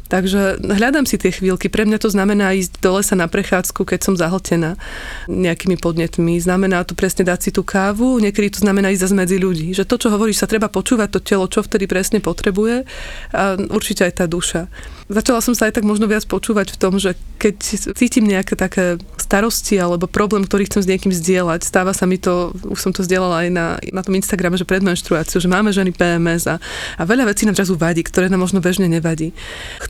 Takže 0.05 0.61
hľadám 0.61 1.09
si 1.09 1.17
tie 1.17 1.33
chvíľky. 1.33 1.65
Pre 1.65 1.81
mňa 1.81 1.97
to 1.97 2.13
znamená 2.13 2.53
ísť 2.53 2.77
do 2.77 2.93
lesa 2.93 3.17
na 3.17 3.25
prechádzku, 3.25 3.81
keď 3.81 3.99
som 4.05 4.13
zahltená 4.13 4.77
nejakými 5.25 5.81
podnetmi. 5.81 6.37
Znamená 6.37 6.85
to 6.85 6.93
presne 6.93 7.25
dať 7.25 7.39
si 7.41 7.49
tú 7.49 7.65
kávu, 7.65 8.21
niekedy 8.21 8.53
to 8.53 8.61
znamená 8.61 8.93
ísť 8.93 9.09
zase 9.09 9.15
medzi 9.17 9.37
ľudí. 9.41 9.73
Že 9.73 9.89
to, 9.89 9.95
čo 10.05 10.07
hovoríš, 10.13 10.45
sa 10.45 10.47
treba 10.49 10.69
počúvať 10.69 11.09
to 11.09 11.19
telo, 11.25 11.49
čo 11.49 11.65
vtedy 11.65 11.89
presne 11.89 12.21
potrebuje 12.21 12.85
a 13.33 13.57
určite 13.73 14.05
aj 14.05 14.13
tá 14.21 14.25
duša. 14.29 14.69
Začala 15.05 15.41
som 15.41 15.53
sa 15.53 15.69
aj 15.69 15.81
tak 15.81 15.85
možno 15.85 16.09
viac 16.09 16.25
počúvať 16.25 16.73
v 16.73 16.79
tom, 16.81 16.97
že 16.97 17.13
keď 17.37 17.55
cítim 17.93 18.25
nejaké 18.25 18.57
také 18.57 18.97
starosti 19.21 19.77
alebo 19.77 20.09
problém, 20.09 20.41
ktorý 20.45 20.65
chcem 20.65 20.81
s 20.81 20.89
niekým 20.89 21.13
zdieľať, 21.13 21.61
stáva 21.61 21.93
sa 21.93 22.09
mi 22.09 22.17
to, 22.17 22.53
už 22.65 22.77
som 22.81 22.89
to 22.89 23.05
zdieľala 23.05 23.45
aj 23.45 23.49
na, 23.53 23.67
na 23.93 24.01
tom 24.01 24.17
Instagrame, 24.17 24.57
že 24.57 24.65
pred 24.65 24.81
menštruáciu, 24.81 25.37
že 25.37 25.49
máme 25.49 25.69
ženy 25.69 25.93
PMS 25.93 26.49
a, 26.49 26.57
a 26.97 27.01
veľa 27.05 27.29
vecí 27.29 27.45
nám 27.45 27.53
zrazu 27.53 27.77
vadí, 27.77 28.01
ktoré 28.01 28.33
nám 28.33 28.41
možno 28.41 28.65
bežne 28.65 28.89
nevadí. 28.89 29.29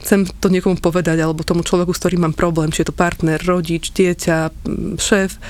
Chcem 0.06 0.22
to 0.38 0.46
niekomu 0.46 0.78
povedať 0.78 1.18
alebo 1.18 1.42
tomu 1.42 1.66
človeku, 1.66 1.90
s 1.90 1.98
ktorým 1.98 2.22
mám 2.22 2.34
problém, 2.38 2.70
či 2.70 2.86
je 2.86 2.94
to 2.94 2.94
partner, 2.94 3.42
rodič, 3.42 3.90
dieťa, 3.90 4.54
šéf, 5.02 5.42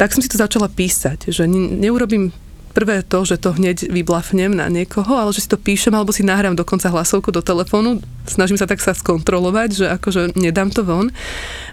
tak 0.00 0.16
som 0.16 0.24
si 0.24 0.32
to 0.32 0.40
začala 0.40 0.72
písať, 0.72 1.28
že 1.28 1.44
neurobím 1.44 2.32
prvé 2.78 3.02
to, 3.02 3.26
že 3.26 3.42
to 3.42 3.50
hneď 3.58 3.90
vyblafnem 3.90 4.54
na 4.54 4.70
niekoho, 4.70 5.10
ale 5.18 5.34
že 5.34 5.42
si 5.42 5.50
to 5.50 5.58
píšem 5.58 5.90
alebo 5.90 6.14
si 6.14 6.22
nahrám 6.22 6.54
dokonca 6.54 6.86
hlasovku 6.86 7.34
do 7.34 7.42
telefónu. 7.42 7.98
Snažím 8.30 8.54
sa 8.54 8.70
tak 8.70 8.78
sa 8.78 8.94
skontrolovať, 8.94 9.68
že 9.74 9.86
akože 9.98 10.38
nedám 10.38 10.70
to 10.70 10.86
von. 10.86 11.10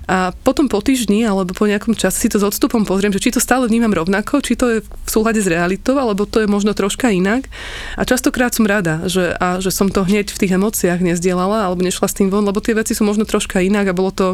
A 0.09 0.33
potom 0.41 0.65
po 0.65 0.81
týždni 0.81 1.29
alebo 1.29 1.53
po 1.53 1.69
nejakom 1.69 1.93
čase 1.93 2.17
si 2.17 2.25
to 2.25 2.41
s 2.41 2.47
odstupom 2.49 2.89
pozriem, 2.89 3.13
že 3.13 3.21
či 3.21 3.29
to 3.29 3.37
stále 3.37 3.69
vnímam 3.69 3.93
rovnako, 3.93 4.41
či 4.41 4.57
to 4.57 4.65
je 4.73 4.77
v 4.81 5.09
súhľade 5.09 5.37
s 5.37 5.51
realitou, 5.51 5.93
alebo 5.93 6.25
to 6.25 6.41
je 6.41 6.49
možno 6.49 6.73
troška 6.73 7.13
inak. 7.13 7.45
A 7.93 8.01
častokrát 8.01 8.57
som 8.57 8.65
rada, 8.65 9.05
že, 9.05 9.37
a, 9.37 9.61
že 9.61 9.69
som 9.69 9.93
to 9.93 10.01
hneď 10.01 10.33
v 10.33 10.41
tých 10.41 10.57
emóciách 10.57 11.05
nezdielala 11.05 11.69
alebo 11.69 11.85
nešla 11.85 12.09
s 12.09 12.17
tým 12.17 12.33
von, 12.33 12.49
lebo 12.49 12.65
tie 12.65 12.73
veci 12.73 12.97
sú 12.97 13.05
možno 13.05 13.29
troška 13.29 13.61
inak 13.61 13.93
a 13.93 13.97
bolo 13.97 14.09
to 14.09 14.27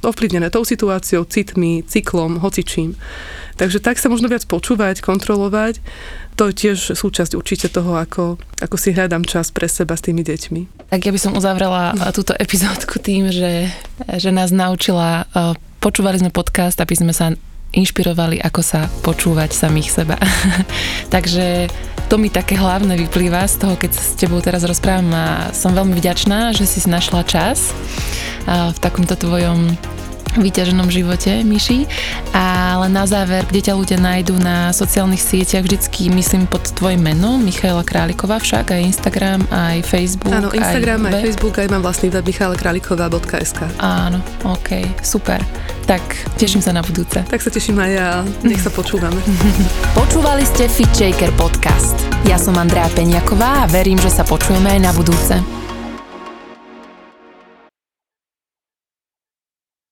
ovplyvnené 0.00 0.48
tou 0.48 0.64
situáciou, 0.64 1.28
citmi, 1.28 1.84
cyklom, 1.84 2.40
hocičím. 2.40 2.96
Takže 3.54 3.78
tak 3.78 4.02
sa 4.02 4.10
možno 4.10 4.26
viac 4.26 4.42
počúvať, 4.46 4.98
kontrolovať. 5.00 5.78
To 6.34 6.50
je 6.50 6.54
tiež 6.54 6.98
súčasť 6.98 7.38
určite 7.38 7.70
toho, 7.70 7.94
ako, 7.94 8.42
ako 8.58 8.76
si 8.76 8.90
hľadám 8.90 9.22
čas 9.22 9.54
pre 9.54 9.70
seba 9.70 9.94
s 9.94 10.02
tými 10.02 10.26
deťmi. 10.26 10.90
Tak 10.90 11.00
ja 11.06 11.14
by 11.14 11.20
som 11.22 11.38
uzavrela 11.38 11.94
túto 12.16 12.34
epizódku 12.34 12.98
tým, 12.98 13.30
že, 13.30 13.70
že 14.18 14.30
nás 14.34 14.50
naučila, 14.50 15.30
počúvali 15.78 16.18
sme 16.18 16.34
podcast, 16.34 16.82
aby 16.82 16.94
sme 16.98 17.14
sa 17.14 17.30
inšpirovali, 17.74 18.38
ako 18.38 18.60
sa 18.62 18.86
počúvať 19.02 19.50
samých 19.50 19.90
seba. 19.90 20.16
Takže 21.14 21.70
to 22.06 22.16
mi 22.18 22.30
také 22.30 22.54
hlavné 22.54 22.94
vyplýva 23.06 23.46
z 23.50 23.66
toho, 23.66 23.74
keď 23.74 23.90
s 23.90 24.14
tebou 24.14 24.38
teraz 24.38 24.62
rozprávam 24.62 25.10
a 25.10 25.26
som 25.50 25.74
veľmi 25.74 25.98
vďačná, 25.98 26.54
že 26.54 26.66
si 26.66 26.78
našla 26.86 27.26
čas 27.26 27.74
v 28.46 28.78
takomto 28.78 29.18
tvojom 29.18 29.74
vyťaženom 30.38 30.88
živote, 30.90 31.42
Myši. 31.46 31.86
Ale 32.34 32.90
na 32.90 33.06
záver, 33.06 33.46
kde 33.46 33.70
ťa 33.70 33.74
ľudia 33.74 33.98
nájdú 33.98 34.38
na 34.38 34.74
sociálnych 34.74 35.22
sieťach, 35.22 35.64
vždycky 35.64 36.10
myslím 36.10 36.46
pod 36.50 36.66
tvojim 36.74 37.00
menom, 37.00 37.42
Michaela 37.42 37.86
Králiková 37.86 38.42
však, 38.42 38.74
aj 38.74 38.80
Instagram, 38.94 39.40
aj 39.50 39.86
Facebook. 39.86 40.34
Áno, 40.34 40.50
Instagram, 40.50 41.06
aj, 41.06 41.12
aj 41.12 41.22
Facebook, 41.22 41.54
aj 41.58 41.68
mám 41.70 41.82
vlastný 41.82 42.08
web 42.10 42.24
michaelakráliková.sk. 42.26 43.60
Áno, 43.78 44.18
ok, 44.42 45.02
super. 45.04 45.40
Tak 45.84 46.00
teším 46.40 46.64
sa 46.64 46.72
na 46.72 46.80
budúce. 46.80 47.20
Tak 47.28 47.40
sa 47.44 47.50
teším 47.52 47.76
aj 47.76 47.90
ja, 47.92 48.08
nech 48.40 48.60
sa 48.60 48.72
počúvame. 48.72 49.20
Počúvali 50.00 50.48
ste 50.48 50.64
Fit 50.64 50.88
Shaker 50.96 51.28
podcast. 51.36 51.94
Ja 52.24 52.40
som 52.40 52.56
Andrea 52.56 52.88
Peňaková 52.88 53.68
a 53.68 53.70
verím, 53.70 54.00
že 54.00 54.08
sa 54.08 54.24
počujeme 54.24 54.72
aj 54.72 54.80
na 54.80 54.92
budúce. 54.96 55.63